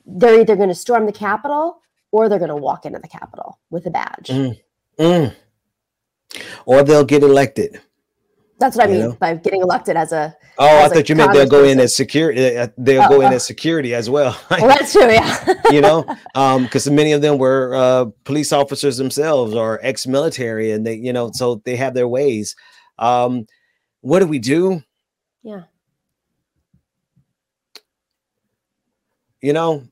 They're 0.06 0.40
either 0.40 0.56
going 0.56 0.70
to 0.70 0.76
storm 0.76 1.06
the 1.06 1.12
Capitol 1.12 1.82
or 2.12 2.28
they're 2.28 2.40
going 2.40 2.50
to 2.50 2.56
walk 2.56 2.86
into 2.86 3.00
the 3.00 3.08
Capitol 3.08 3.60
with 3.70 3.86
a 3.86 3.92
badge. 3.92 4.28
Mm. 4.30 4.60
Mm. 4.98 5.36
Or 6.66 6.84
they'll 6.84 7.06
get 7.06 7.24
elected. 7.24 7.80
That's 8.60 8.76
what 8.76 8.88
I 8.88 8.92
mean 8.92 9.00
know? 9.02 9.14
by 9.14 9.36
getting 9.36 9.62
elected 9.62 9.96
as 9.96 10.12
a. 10.12 10.36
Oh, 10.58 10.66
I 10.68 10.82
As 10.84 10.92
a 10.92 10.96
thought 10.96 11.10
you 11.10 11.16
meant 11.16 11.32
they'll 11.32 11.48
go 11.48 11.64
in 11.64 11.80
as 11.80 11.96
security. 11.96 12.58
uh, 12.58 12.68
They'll 12.78 13.04
Oh, 13.04 13.10
go 13.10 13.22
in 13.22 13.32
oh. 13.32 13.36
as 13.36 13.46
security 13.48 13.96
as 13.96 14.10
well. 14.10 14.38
Well, 14.52 14.68
that's 14.68 14.92
true, 14.92 15.10
yeah. 15.10 15.54
you 15.72 15.80
know, 15.80 16.04
because 16.64 16.90
many 16.90 17.14
of 17.14 17.22
them 17.22 17.38
were 17.38 17.74
uh, 17.74 18.06
police 18.26 18.52
officers 18.52 18.98
themselves 18.98 19.54
or 19.54 19.80
ex-military, 19.82 20.72
and 20.72 20.86
they, 20.86 20.96
you 20.96 21.14
know, 21.14 21.32
so 21.34 21.62
they 21.64 21.78
have 21.78 21.94
their 21.94 22.08
ways. 22.10 22.56
Um, 22.98 23.46
what 24.02 24.20
do 24.20 24.28
we 24.28 24.40
do? 24.40 24.84
Yeah. 25.44 25.64
You 29.42 29.54
know, 29.54 29.84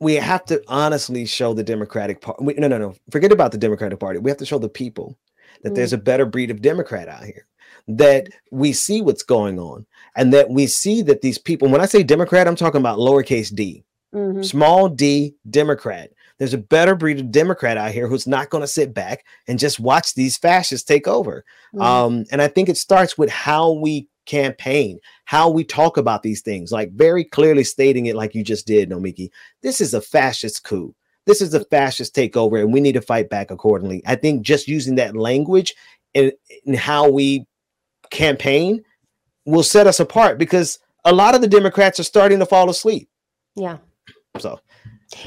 we 0.00 0.14
have 0.14 0.46
to 0.46 0.62
honestly 0.68 1.26
show 1.26 1.52
the 1.52 1.62
Democratic 1.64 2.22
Party. 2.22 2.54
No, 2.56 2.68
no, 2.68 2.78
no. 2.78 2.94
Forget 3.10 3.32
about 3.32 3.52
the 3.52 3.58
Democratic 3.58 3.98
Party. 4.00 4.18
We 4.18 4.30
have 4.30 4.38
to 4.38 4.46
show 4.46 4.58
the 4.58 4.68
people 4.68 5.18
that 5.62 5.72
Mm. 5.72 5.76
there's 5.76 5.92
a 5.92 5.98
better 5.98 6.26
breed 6.26 6.50
of 6.50 6.62
Democrat 6.62 7.08
out 7.08 7.24
here. 7.24 7.46
That 7.86 8.28
we 8.50 8.72
see 8.72 9.00
what's 9.02 9.22
going 9.22 9.58
on, 9.58 9.86
and 10.16 10.32
that 10.32 10.50
we 10.50 10.66
see 10.66 11.02
that 11.02 11.22
these 11.22 11.38
people. 11.38 11.68
When 11.68 11.80
I 11.80 11.86
say 11.86 12.02
Democrat, 12.02 12.46
I'm 12.46 12.56
talking 12.56 12.80
about 12.80 12.98
lowercase 12.98 13.54
d 13.54 13.84
Mhm. 14.14 14.44
small 14.44 14.88
d 14.88 15.34
Democrat. 15.48 16.10
There's 16.38 16.54
a 16.54 16.58
better 16.58 16.94
breed 16.94 17.18
of 17.18 17.30
Democrat 17.32 17.76
out 17.76 17.90
here 17.92 18.06
who's 18.06 18.26
not 18.26 18.50
going 18.50 18.60
to 18.62 18.68
sit 18.68 18.94
back 18.94 19.24
and 19.48 19.58
just 19.58 19.80
watch 19.80 20.14
these 20.14 20.36
fascists 20.36 20.84
take 20.86 21.08
over. 21.08 21.44
Mhm. 21.74 21.82
Um, 21.82 22.24
and 22.30 22.40
I 22.40 22.48
think 22.48 22.68
it 22.68 22.76
starts 22.76 23.18
with 23.18 23.28
how 23.30 23.72
we 23.72 24.06
campaign, 24.24 24.98
how 25.24 25.48
we 25.50 25.64
talk 25.64 25.96
about 25.96 26.22
these 26.22 26.42
things, 26.42 26.70
like 26.70 26.92
very 26.92 27.24
clearly 27.24 27.64
stating 27.64 28.06
it, 28.06 28.14
like 28.14 28.34
you 28.34 28.44
just 28.44 28.66
did, 28.66 28.90
Nomiki. 28.90 29.30
This 29.62 29.80
is 29.80 29.94
a 29.94 30.00
fascist 30.02 30.62
coup. 30.62 30.94
This 31.28 31.42
is 31.42 31.52
a 31.54 31.62
fascist 31.66 32.16
takeover, 32.16 32.58
and 32.60 32.72
we 32.72 32.80
need 32.80 32.92
to 32.94 33.02
fight 33.02 33.28
back 33.28 33.50
accordingly. 33.50 34.02
I 34.06 34.16
think 34.16 34.42
just 34.42 34.66
using 34.66 34.94
that 34.96 35.14
language 35.14 35.74
and, 36.14 36.32
and 36.66 36.74
how 36.74 37.10
we 37.10 37.46
campaign 38.10 38.82
will 39.44 39.62
set 39.62 39.86
us 39.86 40.00
apart 40.00 40.38
because 40.38 40.78
a 41.04 41.12
lot 41.12 41.34
of 41.34 41.42
the 41.42 41.46
Democrats 41.46 42.00
are 42.00 42.04
starting 42.04 42.38
to 42.38 42.46
fall 42.46 42.70
asleep. 42.70 43.08
yeah. 43.54 43.76
So 44.38 44.58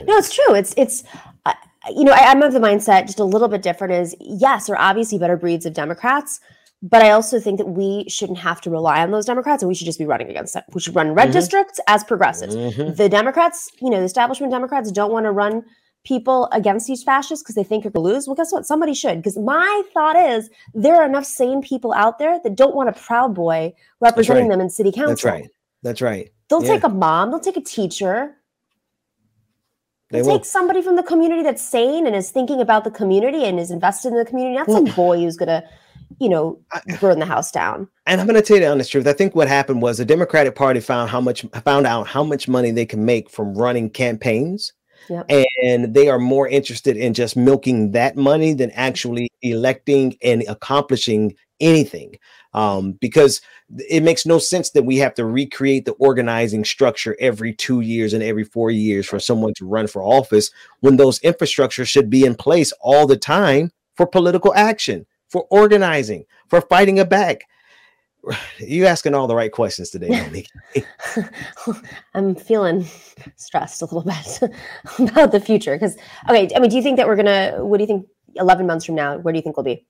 No, 0.06 0.18
it's 0.18 0.34
true. 0.34 0.56
It's 0.56 0.74
it's 0.78 1.04
uh, 1.46 1.54
you 1.96 2.04
know 2.04 2.14
I, 2.14 2.32
I'm 2.32 2.42
of 2.44 2.54
the 2.54 2.60
mindset 2.60 3.06
just 3.06 3.20
a 3.20 3.24
little 3.24 3.48
bit 3.48 3.62
different. 3.62 3.94
Is 3.94 4.16
yes, 4.20 4.68
there 4.68 4.76
are 4.76 4.82
obviously 4.90 5.18
better 5.20 5.38
breeds 5.38 5.66
of 5.66 5.74
Democrats, 5.74 6.40
but 6.82 7.02
I 7.04 7.12
also 7.12 7.40
think 7.40 7.58
that 7.60 7.68
we 7.68 8.06
shouldn't 8.08 8.40
have 8.40 8.62
to 8.62 8.70
rely 8.70 9.02
on 9.02 9.12
those 9.12 9.26
Democrats, 9.26 9.62
and 9.64 9.68
we 9.68 9.76
should 9.76 9.86
just 9.86 10.00
be 10.00 10.06
running 10.06 10.30
against 10.30 10.54
them. 10.56 10.64
We 10.74 10.82
should 10.82 10.96
run 10.96 11.14
red 11.14 11.30
Mhm. 11.30 11.34
districts 11.34 11.80
as 11.88 12.04
progressives. 12.04 12.56
Mhm. 12.56 12.96
The 12.96 13.10
Democrats, 13.10 13.70
you 13.82 13.90
know, 13.92 14.00
the 14.00 14.06
establishment 14.06 14.52
Democrats 14.52 14.92
don't 14.92 15.12
want 15.12 15.26
to 15.26 15.32
run 15.32 15.64
people 16.04 16.50
against 16.52 16.88
these 16.88 17.04
fascists 17.04 17.44
because 17.44 17.56
they 17.56 17.64
think 17.64 17.84
you're 17.84 17.92
going 17.92 18.06
to 18.06 18.14
lose. 18.14 18.28
Well, 18.28 18.36
guess 18.36 18.52
what? 18.52 18.66
Somebody 18.66 18.94
should. 18.94 19.18
Because 19.18 19.38
my 19.38 19.84
thought 19.94 20.16
is 20.16 20.50
there 20.74 20.96
are 20.96 21.06
enough 21.06 21.26
sane 21.26 21.62
people 21.62 21.94
out 21.94 22.20
there 22.20 22.40
that 22.44 22.56
don't 22.56 22.76
want 22.76 22.90
a 22.90 22.94
proud 22.94 23.36
boy 23.36 23.74
representing 24.00 24.46
right. 24.46 24.52
them 24.52 24.62
in 24.62 24.70
city 24.70 24.92
council. 24.92 25.10
That's 25.10 25.24
right. 25.24 25.50
That's 25.84 26.02
right. 26.02 26.32
They'll 26.50 26.64
Yeah. 26.64 26.74
take 26.74 26.84
a 26.84 26.90
mom. 26.90 27.30
They'll 27.30 27.40
take 27.40 27.58
a 27.58 27.62
teacher. 27.62 28.36
They 30.10 30.20
They'll 30.20 30.28
will. 30.28 30.38
take 30.40 30.46
somebody 30.46 30.82
from 30.82 30.96
the 30.96 31.04
community 31.04 31.44
that's 31.44 31.62
sane 31.64 32.06
and 32.06 32.16
is 32.16 32.32
thinking 32.32 32.60
about 32.60 32.84
the 32.84 32.92
community 32.92 33.46
and 33.46 33.60
is 33.60 33.72
invested 33.72 34.10
in 34.10 34.16
the 34.18 34.26
community. 34.26 34.58
Not 34.58 34.70
some 34.70 34.86
boy 34.96 35.20
who's 35.20 35.38
gonna, 35.38 35.64
you 36.20 36.28
know, 36.28 36.60
burn 37.00 37.20
the 37.20 37.26
house 37.26 37.52
down. 37.52 37.88
And 38.06 38.20
I'm 38.20 38.28
going 38.28 38.36
to 38.36 38.42
tell 38.42 38.58
you 38.58 38.64
the 38.64 38.72
honest 38.72 38.92
truth. 38.92 39.08
I 39.08 39.14
think 39.14 39.36
what 39.36 39.48
happened 39.48 39.82
was 39.82 39.98
the 40.00 40.06
Democratic 40.06 40.56
Party 40.56 40.82
found 40.82 41.10
how 41.10 41.22
much 41.22 41.46
found 41.64 41.88
out 41.88 42.08
how 42.08 42.24
much 42.24 42.48
money 42.50 42.72
they 42.72 42.86
can 42.86 43.06
make 43.06 43.30
from 43.30 43.56
running 43.56 43.90
campaigns, 43.90 44.74
Yep. 45.10 45.32
and 45.64 45.94
they 45.94 46.08
are 46.08 46.20
more 46.20 46.48
interested 46.48 46.98
in 46.98 47.14
just 47.14 47.36
milking 47.36 47.92
that 47.92 48.16
money 48.16 48.54
than 48.54 48.72
actually 48.72 49.30
electing 49.42 50.16
and 50.24 50.44
accomplishing 50.48 51.36
anything. 51.60 52.16
Um, 52.54 52.94
because 53.00 53.40
it 53.90 54.04
makes 54.04 54.26
no 54.26 54.38
sense 54.38 54.72
that 54.72 54.84
we 54.84 54.98
have 54.98 55.14
to 55.14 55.26
recreate 55.26 55.86
the 55.86 55.94
organizing 55.94 56.66
structure 56.66 57.16
every 57.20 57.54
two 57.54 57.80
years 57.80 58.14
and 58.14 58.22
every 58.22 58.44
four 58.44 58.72
years 58.72 59.08
for 59.08 59.20
someone 59.20 59.54
to 59.56 59.66
run 59.66 59.88
for 59.88 60.04
office 60.04 60.52
when 60.82 60.98
those 60.98 61.20
infrastructures 61.22 61.88
should 61.88 62.10
be 62.10 62.26
in 62.26 62.36
place 62.36 62.74
all 62.82 63.08
the 63.08 63.18
time 63.18 63.72
for 63.96 64.06
political 64.06 64.54
action, 64.54 65.06
for 65.30 65.48
organizing, 65.50 66.26
for 66.50 66.60
fighting 66.60 67.00
a 67.00 67.06
back. 67.06 67.44
You 68.60 68.86
asking 68.86 69.16
all 69.16 69.28
the 69.28 69.36
right 69.36 69.52
questions 69.52 69.90
today. 69.90 70.46
I'm 72.14 72.36
feeling 72.36 72.86
stressed 73.36 73.82
a 73.82 73.86
little 73.86 74.04
bit 74.04 74.52
about 75.10 75.32
the 75.32 75.40
future 75.40 75.76
because 75.76 75.96
okay, 76.30 76.50
I 76.56 76.60
mean, 76.60 76.70
do 76.70 76.76
you 76.76 76.84
think 76.84 76.98
that 76.98 77.08
we're 77.08 77.16
gonna? 77.16 77.58
What 77.60 77.78
do 77.78 77.84
you 77.84 77.88
think? 77.88 78.08
Eleven 78.36 78.66
months 78.66 78.86
from 78.86 78.96
now, 78.96 79.18
where 79.18 79.34
do 79.34 79.38
you 79.38 79.44
think 79.44 79.58
we'll 79.58 79.66
be? 79.66 79.86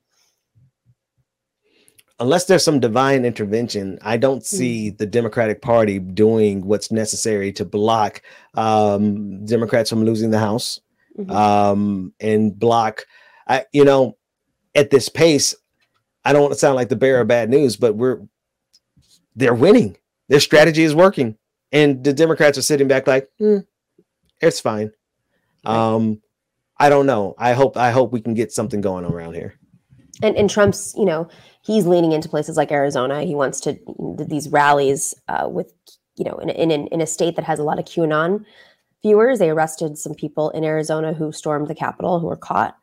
Unless 2.19 2.45
there's 2.45 2.63
some 2.63 2.79
divine 2.79 3.23
intervention, 3.23 3.99
I 4.01 4.17
don't 4.17 4.43
see 4.43 4.91
mm. 4.91 4.97
the 4.97 5.05
Democratic 5.05 5.61
Party 5.61 5.99
doing 5.99 6.65
what's 6.65 6.91
necessary 6.91 7.51
to 7.53 7.65
block 7.65 8.21
um, 8.55 9.45
Democrats 9.45 9.91
from 9.91 10.05
losing 10.05 10.31
the 10.31 10.39
House 10.39 10.79
mm-hmm. 11.17 11.31
um, 11.31 12.13
and 12.19 12.57
block. 12.57 13.05
I, 13.47 13.65
you 13.73 13.83
know, 13.85 14.17
at 14.75 14.89
this 14.89 15.09
pace, 15.09 15.55
I 16.23 16.33
don't 16.33 16.41
want 16.41 16.53
to 16.53 16.59
sound 16.59 16.75
like 16.75 16.89
the 16.89 16.95
bearer 16.95 17.21
of 17.21 17.27
bad 17.27 17.49
news, 17.49 17.75
but 17.75 17.95
we're 17.95 18.19
they're 19.35 19.53
winning. 19.53 19.97
Their 20.27 20.39
strategy 20.39 20.83
is 20.83 20.95
working, 20.95 21.37
and 21.71 22.03
the 22.03 22.13
Democrats 22.13 22.57
are 22.57 22.61
sitting 22.61 22.87
back 22.87 23.07
like, 23.07 23.29
hmm, 23.37 23.59
it's 24.39 24.59
fine. 24.59 24.91
Um, 25.65 26.21
I 26.77 26.89
don't 26.89 27.05
know. 27.05 27.35
I 27.37 27.53
hope 27.53 27.77
I 27.77 27.91
hope 27.91 28.11
we 28.11 28.21
can 28.21 28.33
get 28.33 28.51
something 28.51 28.81
going 28.81 29.05
around 29.05 29.35
here. 29.35 29.55
And 30.23 30.35
and 30.35 30.49
Trump's, 30.49 30.93
you 30.97 31.05
know, 31.05 31.27
he's 31.61 31.85
leaning 31.85 32.11
into 32.11 32.29
places 32.29 32.57
like 32.57 32.71
Arizona. 32.71 33.23
He 33.23 33.35
wants 33.35 33.59
to 33.61 33.73
do 33.73 34.25
these 34.25 34.49
rallies 34.49 35.13
uh, 35.27 35.47
with, 35.49 35.73
you 36.15 36.25
know, 36.25 36.37
in 36.37 36.49
in 36.49 36.87
in 36.87 37.01
a 37.01 37.07
state 37.07 37.35
that 37.35 37.45
has 37.45 37.59
a 37.59 37.63
lot 37.63 37.79
of 37.79 37.85
QAnon 37.85 38.45
viewers. 39.03 39.39
They 39.39 39.49
arrested 39.49 39.97
some 39.97 40.15
people 40.15 40.49
in 40.51 40.63
Arizona 40.63 41.13
who 41.13 41.31
stormed 41.31 41.67
the 41.67 41.75
Capitol 41.75 42.19
who 42.19 42.27
were 42.27 42.37
caught. 42.37 42.77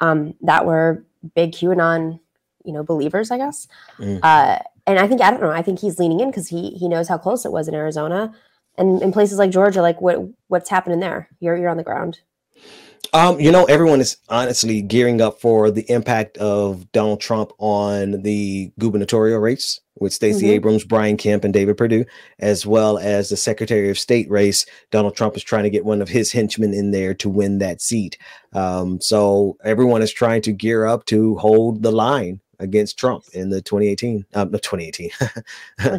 Um, 0.00 0.34
that 0.40 0.64
were 0.64 1.04
big 1.34 1.52
QAnon 1.52 2.20
you 2.64 2.72
know 2.72 2.82
believers 2.82 3.30
i 3.30 3.36
guess 3.36 3.68
mm. 3.98 4.18
uh, 4.22 4.58
and 4.86 4.98
i 4.98 5.06
think 5.06 5.20
i 5.20 5.30
don't 5.30 5.40
know 5.40 5.50
i 5.50 5.62
think 5.62 5.78
he's 5.78 5.98
leaning 5.98 6.20
in 6.20 6.30
because 6.30 6.48
he 6.48 6.70
he 6.70 6.88
knows 6.88 7.08
how 7.08 7.18
close 7.18 7.44
it 7.44 7.52
was 7.52 7.68
in 7.68 7.74
arizona 7.74 8.34
and 8.76 9.02
in 9.02 9.12
places 9.12 9.38
like 9.38 9.50
georgia 9.50 9.82
like 9.82 10.00
what 10.00 10.18
what's 10.48 10.70
happening 10.70 11.00
there 11.00 11.28
you're 11.40 11.56
you're 11.56 11.70
on 11.70 11.76
the 11.76 11.82
ground 11.82 12.20
um, 13.12 13.40
you 13.40 13.50
know, 13.50 13.64
everyone 13.64 14.00
is 14.00 14.18
honestly 14.28 14.82
gearing 14.82 15.20
up 15.20 15.40
for 15.40 15.70
the 15.70 15.88
impact 15.90 16.38
of 16.38 16.90
Donald 16.92 17.20
Trump 17.20 17.50
on 17.58 18.22
the 18.22 18.72
gubernatorial 18.78 19.40
race 19.40 19.80
with 19.98 20.12
Stacey 20.12 20.46
mm-hmm. 20.46 20.54
Abrams, 20.54 20.84
Brian 20.84 21.16
Kemp, 21.16 21.42
and 21.42 21.52
David 21.52 21.76
Perdue, 21.76 22.04
as 22.38 22.64
well 22.64 22.98
as 22.98 23.28
the 23.28 23.36
Secretary 23.36 23.90
of 23.90 23.98
State 23.98 24.30
race. 24.30 24.64
Donald 24.92 25.16
Trump 25.16 25.36
is 25.36 25.42
trying 25.42 25.64
to 25.64 25.70
get 25.70 25.84
one 25.84 26.00
of 26.00 26.08
his 26.08 26.30
henchmen 26.32 26.72
in 26.72 26.92
there 26.92 27.12
to 27.14 27.28
win 27.28 27.58
that 27.58 27.80
seat. 27.80 28.16
Um, 28.52 29.00
so 29.00 29.56
everyone 29.64 30.02
is 30.02 30.12
trying 30.12 30.42
to 30.42 30.52
gear 30.52 30.86
up 30.86 31.04
to 31.06 31.36
hold 31.36 31.82
the 31.82 31.92
line 31.92 32.40
against 32.60 32.98
Trump 32.98 33.24
in 33.32 33.50
the 33.50 33.60
2018, 33.60 34.24
um, 34.34 34.52
2018, 34.52 35.10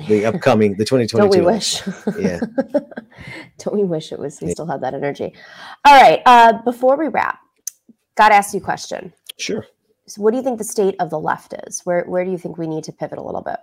the 0.08 0.26
upcoming, 0.34 0.76
the 0.78 0.86
2022. 0.86 1.18
Don't 1.18 1.30
we 1.30 1.42
wish? 1.42 1.82
Yeah. 2.18 2.40
Don't 3.58 3.76
we 3.76 3.84
wish 3.84 4.12
it 4.12 4.20
was, 4.20 4.40
we 4.40 4.48
yeah. 4.48 4.54
still 4.54 4.68
had 4.68 4.82
that 4.82 4.94
energy. 4.94 5.34
All 5.86 6.02
right. 6.02 6.22
Uh, 6.26 6.54
before 6.64 6.98
we 6.98 7.08
wrap, 7.08 7.40
got 8.16 8.30
to 8.30 8.36
ask 8.36 8.54
you 8.54 8.60
a 8.60 8.64
question. 8.64 9.12
Sure. 9.38 9.66
So 10.06 10.22
what 10.22 10.32
do 10.32 10.38
you 10.38 10.44
think 10.44 10.58
the 10.58 10.64
state 10.64 10.96
of 11.00 11.10
the 11.10 11.20
left 11.20 11.54
is? 11.68 11.82
Where, 11.84 12.04
where 12.04 12.24
do 12.24 12.32
you 12.32 12.38
think 12.38 12.58
we 12.58 12.68
need 12.68 12.84
to 12.86 12.92
pivot 12.92 13.18
a 13.18 13.24
little 13.24 13.42
bit? 13.42 13.58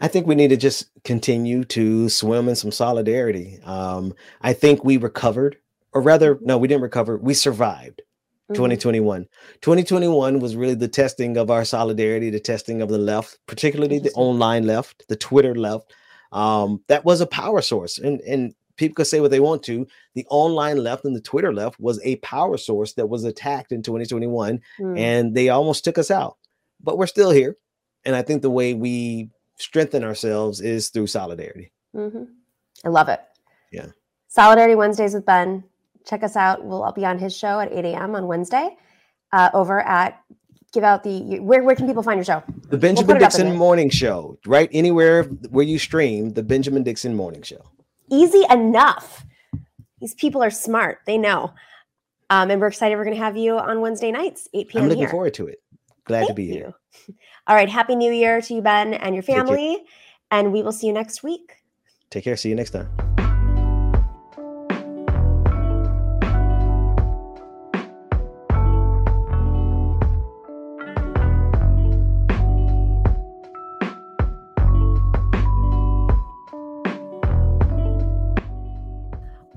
I 0.00 0.08
think 0.08 0.26
we 0.26 0.34
need 0.34 0.48
to 0.48 0.56
just 0.56 0.88
continue 1.02 1.64
to 1.64 2.08
swim 2.08 2.48
in 2.48 2.56
some 2.56 2.70
solidarity. 2.70 3.58
Um, 3.64 4.14
I 4.40 4.52
think 4.52 4.84
we 4.84 4.96
recovered, 4.96 5.56
or 5.92 6.00
rather, 6.00 6.38
no, 6.42 6.58
we 6.58 6.68
didn't 6.68 6.82
recover. 6.82 7.16
We 7.16 7.34
survived 7.34 7.98
2021. 7.98 8.13
Mm-hmm. 8.50 9.26
2021 9.62 10.40
was 10.40 10.56
really 10.56 10.74
the 10.74 10.88
testing 10.88 11.36
of 11.36 11.50
our 11.50 11.64
solidarity, 11.64 12.28
the 12.28 12.40
testing 12.40 12.82
of 12.82 12.90
the 12.90 12.98
left, 12.98 13.38
particularly 13.46 13.98
the 13.98 14.12
online 14.12 14.66
left, 14.66 15.08
the 15.08 15.16
Twitter 15.16 15.54
left. 15.54 15.94
Um, 16.30 16.82
that 16.88 17.04
was 17.04 17.20
a 17.20 17.26
power 17.26 17.62
source. 17.62 17.96
And, 17.96 18.20
and 18.20 18.54
people 18.76 18.96
could 18.96 19.06
say 19.06 19.20
what 19.20 19.30
they 19.30 19.40
want 19.40 19.62
to. 19.64 19.86
The 20.14 20.26
online 20.28 20.82
left 20.82 21.04
and 21.04 21.16
the 21.16 21.20
Twitter 21.20 21.54
left 21.54 21.80
was 21.80 22.00
a 22.04 22.16
power 22.16 22.58
source 22.58 22.94
that 22.94 23.06
was 23.06 23.24
attacked 23.24 23.72
in 23.72 23.82
2021, 23.82 24.60
mm. 24.78 24.98
and 24.98 25.34
they 25.34 25.48
almost 25.48 25.84
took 25.84 25.96
us 25.96 26.10
out. 26.10 26.36
But 26.82 26.98
we're 26.98 27.06
still 27.06 27.30
here. 27.30 27.56
And 28.04 28.14
I 28.14 28.22
think 28.22 28.42
the 28.42 28.50
way 28.50 28.74
we 28.74 29.30
strengthen 29.56 30.04
ourselves 30.04 30.60
is 30.60 30.90
through 30.90 31.06
solidarity. 31.06 31.72
Mm-hmm. 31.96 32.24
I 32.84 32.88
love 32.88 33.08
it. 33.08 33.20
Yeah. 33.72 33.86
Solidarity 34.28 34.74
Wednesdays 34.74 35.14
with 35.14 35.24
Ben 35.24 35.64
check 36.06 36.22
us 36.22 36.36
out. 36.36 36.64
We'll 36.64 36.82
I'll 36.82 36.92
be 36.92 37.04
on 37.04 37.18
his 37.18 37.36
show 37.36 37.60
at 37.60 37.72
8 37.72 37.84
a.m. 37.84 38.14
on 38.14 38.26
Wednesday 38.26 38.76
uh, 39.32 39.50
over 39.54 39.80
at 39.80 40.22
give 40.72 40.84
out 40.84 41.04
the 41.04 41.40
where 41.40 41.62
where 41.62 41.74
can 41.74 41.86
people 41.86 42.02
find 42.02 42.18
your 42.18 42.24
show? 42.24 42.42
The 42.68 42.78
Benjamin 42.78 43.16
we'll 43.16 43.18
Dixon 43.18 43.56
Morning 43.56 43.90
Show, 43.90 44.38
right? 44.46 44.68
Anywhere 44.72 45.24
where 45.24 45.64
you 45.64 45.78
stream 45.78 46.30
the 46.30 46.42
Benjamin 46.42 46.82
Dixon 46.82 47.14
Morning 47.14 47.42
Show. 47.42 47.70
Easy 48.10 48.44
enough. 48.50 49.24
These 50.00 50.14
people 50.14 50.42
are 50.42 50.50
smart. 50.50 50.98
They 51.06 51.16
know. 51.16 51.54
Um, 52.30 52.50
and 52.50 52.60
we're 52.60 52.68
excited. 52.68 52.96
We're 52.96 53.04
going 53.04 53.16
to 53.16 53.22
have 53.22 53.36
you 53.36 53.58
on 53.58 53.80
Wednesday 53.80 54.10
nights, 54.10 54.48
8 54.52 54.68
p.m. 54.68 54.82
I'm 54.82 54.88
looking 54.88 55.02
here. 55.02 55.10
forward 55.10 55.34
to 55.34 55.46
it. 55.46 55.62
Glad 56.04 56.20
Thank 56.20 56.28
to 56.28 56.34
be 56.34 56.46
here. 56.46 56.74
You. 57.06 57.14
All 57.46 57.56
right. 57.56 57.68
Happy 57.68 57.96
New 57.96 58.12
Year 58.12 58.40
to 58.42 58.54
you, 58.54 58.62
Ben, 58.62 58.94
and 58.94 59.14
your 59.14 59.22
family. 59.22 59.84
And 60.30 60.52
we 60.52 60.62
will 60.62 60.72
see 60.72 60.86
you 60.86 60.92
next 60.92 61.22
week. 61.22 61.62
Take 62.10 62.24
care. 62.24 62.36
See 62.36 62.48
you 62.48 62.54
next 62.54 62.70
time. 62.70 63.13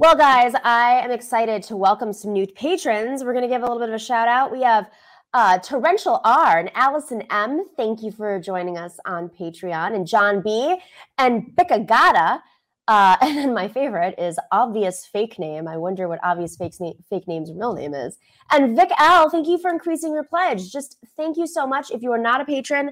Well, 0.08 0.16
guys, 0.16 0.54
I 0.64 1.02
am 1.04 1.12
excited 1.12 1.64
to 1.64 1.76
welcome 1.76 2.14
some 2.14 2.32
new 2.32 2.48
patrons. 2.48 3.26
We're 3.26 3.34
going 3.34 3.44
to 3.44 3.50
give 3.50 3.62
a 3.62 3.66
little 3.66 3.78
bit 3.78 3.90
of 3.90 3.96
a 3.96 4.00
shout 4.00 4.30
out. 4.30 4.54
We 4.54 4.62
have 4.62 4.90
uh, 5.34 5.58
Torrential 5.58 6.22
R 6.24 6.60
and 6.60 6.72
Allison 6.76 7.24
M. 7.30 7.66
Thank 7.76 8.02
you 8.02 8.14
for 8.14 8.40
joining 8.40 8.78
us 8.78 9.02
on 9.06 9.28
Patreon. 9.28 9.94
And 9.94 10.08
John 10.08 10.42
B. 10.42 10.78
and 11.18 11.52
Bicagata. 11.58 12.40
Uh, 12.88 13.18
and 13.22 13.38
then 13.38 13.54
my 13.54 13.68
favorite 13.68 14.16
is 14.18 14.40
Obvious 14.54 15.06
Fake 15.06 15.38
Name. 15.40 15.68
I 15.68 15.76
wonder 15.76 16.08
what 16.08 16.20
Obvious 16.24 16.56
Fake, 16.56 16.76
fake 17.10 17.28
Name's 17.28 17.52
real 17.52 17.74
name 17.74 17.94
is. 17.94 18.18
And 18.50 18.78
Vic 18.78 18.92
L, 18.98 19.30
thank 19.30 19.46
you 19.46 19.58
for 19.58 19.70
increasing 19.70 20.14
your 20.14 20.24
pledge. 20.24 20.72
Just 20.72 20.96
thank 21.18 21.36
you 21.36 21.48
so 21.48 21.68
much. 21.68 21.92
If 21.92 22.02
you 22.02 22.14
are 22.14 22.18
not 22.18 22.40
a 22.40 22.46
patron, 22.46 22.92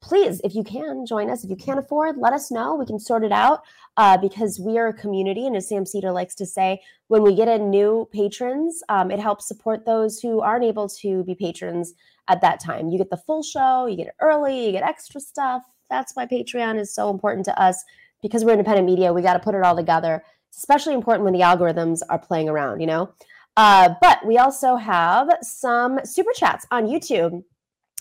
please, 0.00 0.40
if 0.42 0.54
you 0.54 0.64
can, 0.64 1.04
join 1.04 1.28
us. 1.28 1.44
If 1.44 1.50
you 1.50 1.56
can't 1.56 1.78
afford, 1.78 2.16
let 2.16 2.32
us 2.32 2.50
know. 2.50 2.74
We 2.74 2.86
can 2.86 2.98
sort 2.98 3.22
it 3.22 3.32
out 3.32 3.60
uh, 3.96 4.16
because 4.18 4.60
we 4.60 4.78
are 4.78 4.88
a 4.88 4.92
community. 4.92 5.46
And 5.46 5.56
as 5.56 5.68
Sam 5.68 5.86
Seder 5.86 6.12
likes 6.12 6.34
to 6.36 6.46
say, 6.46 6.80
when 7.08 7.22
we 7.22 7.34
get 7.34 7.48
in 7.48 7.70
new 7.70 8.08
patrons, 8.12 8.82
um, 8.88 9.10
it 9.10 9.20
helps 9.20 9.48
support 9.48 9.86
those 9.86 10.20
who 10.20 10.40
aren't 10.40 10.64
able 10.64 10.88
to 10.88 11.24
be 11.24 11.34
patrons 11.34 11.94
at 12.28 12.40
that 12.40 12.60
time. 12.60 12.88
You 12.88 12.98
get 12.98 13.10
the 13.10 13.16
full 13.16 13.42
show, 13.42 13.86
you 13.86 13.96
get 13.96 14.08
it 14.08 14.14
early, 14.20 14.66
you 14.66 14.72
get 14.72 14.82
extra 14.82 15.20
stuff. 15.20 15.62
That's 15.88 16.14
why 16.14 16.26
Patreon 16.26 16.78
is 16.78 16.94
so 16.94 17.10
important 17.10 17.44
to 17.46 17.60
us 17.60 17.84
because 18.22 18.44
we're 18.44 18.52
independent 18.52 18.86
media. 18.86 19.12
We 19.12 19.22
got 19.22 19.34
to 19.34 19.38
put 19.38 19.54
it 19.54 19.62
all 19.62 19.76
together. 19.76 20.22
It's 20.48 20.58
especially 20.58 20.94
important 20.94 21.24
when 21.24 21.32
the 21.32 21.40
algorithms 21.40 22.00
are 22.08 22.18
playing 22.18 22.48
around, 22.48 22.80
you 22.80 22.86
know? 22.86 23.10
Uh, 23.56 23.94
but 24.02 24.26
we 24.26 24.36
also 24.36 24.76
have 24.76 25.28
some 25.42 26.00
super 26.04 26.32
chats 26.34 26.66
on 26.70 26.86
YouTube. 26.86 27.42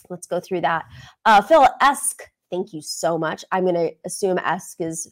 Let's 0.09 0.27
go 0.27 0.39
through 0.39 0.61
that. 0.61 0.85
Uh, 1.25 1.41
Phil 1.41 1.67
Esk, 1.81 2.23
thank 2.51 2.73
you 2.73 2.81
so 2.81 3.17
much. 3.17 3.45
I'm 3.51 3.63
going 3.63 3.75
to 3.75 3.91
assume 4.05 4.37
Esk 4.39 4.81
is 4.81 5.11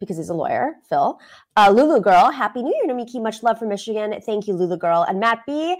because 0.00 0.16
he's 0.16 0.28
a 0.28 0.34
lawyer, 0.34 0.74
Phil. 0.88 1.18
Uh, 1.56 1.72
Lulu 1.74 2.00
Girl, 2.00 2.30
Happy 2.30 2.62
New 2.62 2.74
Year, 2.74 2.94
Nomiki. 2.94 3.22
Much 3.22 3.42
love 3.42 3.58
from 3.58 3.68
Michigan. 3.68 4.14
Thank 4.24 4.46
you, 4.46 4.54
Lulu 4.54 4.76
Girl. 4.76 5.04
And 5.08 5.20
Matt 5.20 5.40
B, 5.46 5.76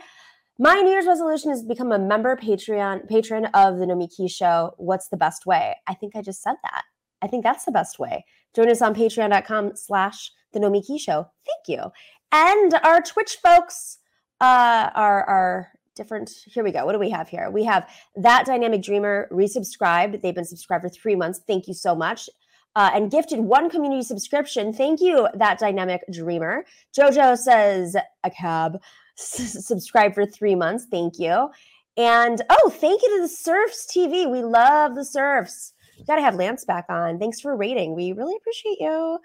my 0.58 0.74
New 0.74 0.90
Year's 0.90 1.06
resolution 1.06 1.50
is 1.50 1.62
to 1.62 1.66
become 1.66 1.92
a 1.92 1.98
member 1.98 2.36
Patreon 2.36 3.08
patron 3.08 3.46
of 3.46 3.78
the 3.78 3.86
Nomiki 3.86 4.30
Show. 4.30 4.74
What's 4.76 5.08
the 5.08 5.16
best 5.16 5.46
way? 5.46 5.76
I 5.86 5.94
think 5.94 6.14
I 6.14 6.22
just 6.22 6.42
said 6.42 6.54
that. 6.62 6.82
I 7.22 7.26
think 7.26 7.42
that's 7.42 7.64
the 7.64 7.72
best 7.72 7.98
way. 7.98 8.24
Join 8.54 8.70
us 8.70 8.82
on 8.82 8.94
patreon.com 8.94 9.72
slash 9.74 10.30
the 10.52 10.60
Nomiki 10.60 11.00
Show. 11.00 11.26
Thank 11.44 11.78
you. 11.78 11.90
And 12.30 12.74
our 12.84 13.00
Twitch 13.02 13.38
folks 13.42 13.98
uh, 14.40 14.90
are, 14.94 15.24
are 15.24 15.72
different. 15.96 16.30
Here 16.46 16.62
we 16.62 16.70
go. 16.70 16.84
What 16.84 16.92
do 16.92 16.98
we 16.98 17.10
have 17.10 17.28
here? 17.28 17.50
We 17.50 17.64
have 17.64 17.88
that 18.16 18.46
dynamic 18.46 18.82
dreamer 18.82 19.28
resubscribed. 19.32 20.20
They've 20.20 20.34
been 20.34 20.44
subscribed 20.44 20.82
for 20.82 20.88
three 20.88 21.16
months. 21.16 21.40
Thank 21.46 21.66
you 21.66 21.74
so 21.74 21.94
much 21.94 22.28
uh, 22.76 22.90
and 22.94 23.10
gifted 23.10 23.40
one 23.40 23.70
community 23.70 24.02
subscription. 24.02 24.72
Thank 24.72 25.00
you, 25.00 25.28
that 25.34 25.58
dynamic 25.58 26.02
dreamer. 26.10 26.64
Jojo 26.96 27.36
says 27.36 27.96
a 28.24 28.30
cab. 28.30 28.80
S- 29.18 29.64
subscribe 29.66 30.14
for 30.14 30.26
three 30.26 30.54
months. 30.54 30.86
Thank 30.90 31.18
you. 31.18 31.50
And 31.96 32.42
oh, 32.50 32.70
thank 32.70 33.02
you 33.02 33.16
to 33.16 33.22
the 33.22 33.28
Serfs 33.28 33.86
TV. 33.86 34.30
We 34.30 34.42
love 34.42 34.96
the 34.96 35.04
Serfs. 35.04 35.72
Got 36.06 36.16
to 36.16 36.22
have 36.22 36.34
Lance 36.34 36.64
back 36.64 36.86
on. 36.88 37.18
Thanks 37.18 37.40
for 37.40 37.56
rating. 37.56 37.94
We 37.94 38.12
really 38.12 38.34
appreciate 38.36 38.78
you. 38.80 39.18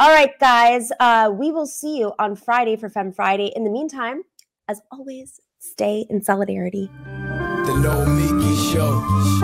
All 0.00 0.10
right, 0.10 0.30
guys. 0.38 0.92
Uh, 1.00 1.32
we 1.36 1.50
will 1.50 1.66
see 1.66 1.98
you 1.98 2.12
on 2.18 2.36
Friday 2.36 2.76
for 2.76 2.88
Fem 2.88 3.12
Friday. 3.12 3.52
In 3.56 3.64
the 3.64 3.70
meantime, 3.70 4.22
as 4.68 4.80
always, 4.92 5.40
stay 5.58 6.06
in 6.08 6.22
solidarity. 6.22 6.88
The 7.06 7.72
Nomiki 7.82 8.72
Show. 8.72 9.43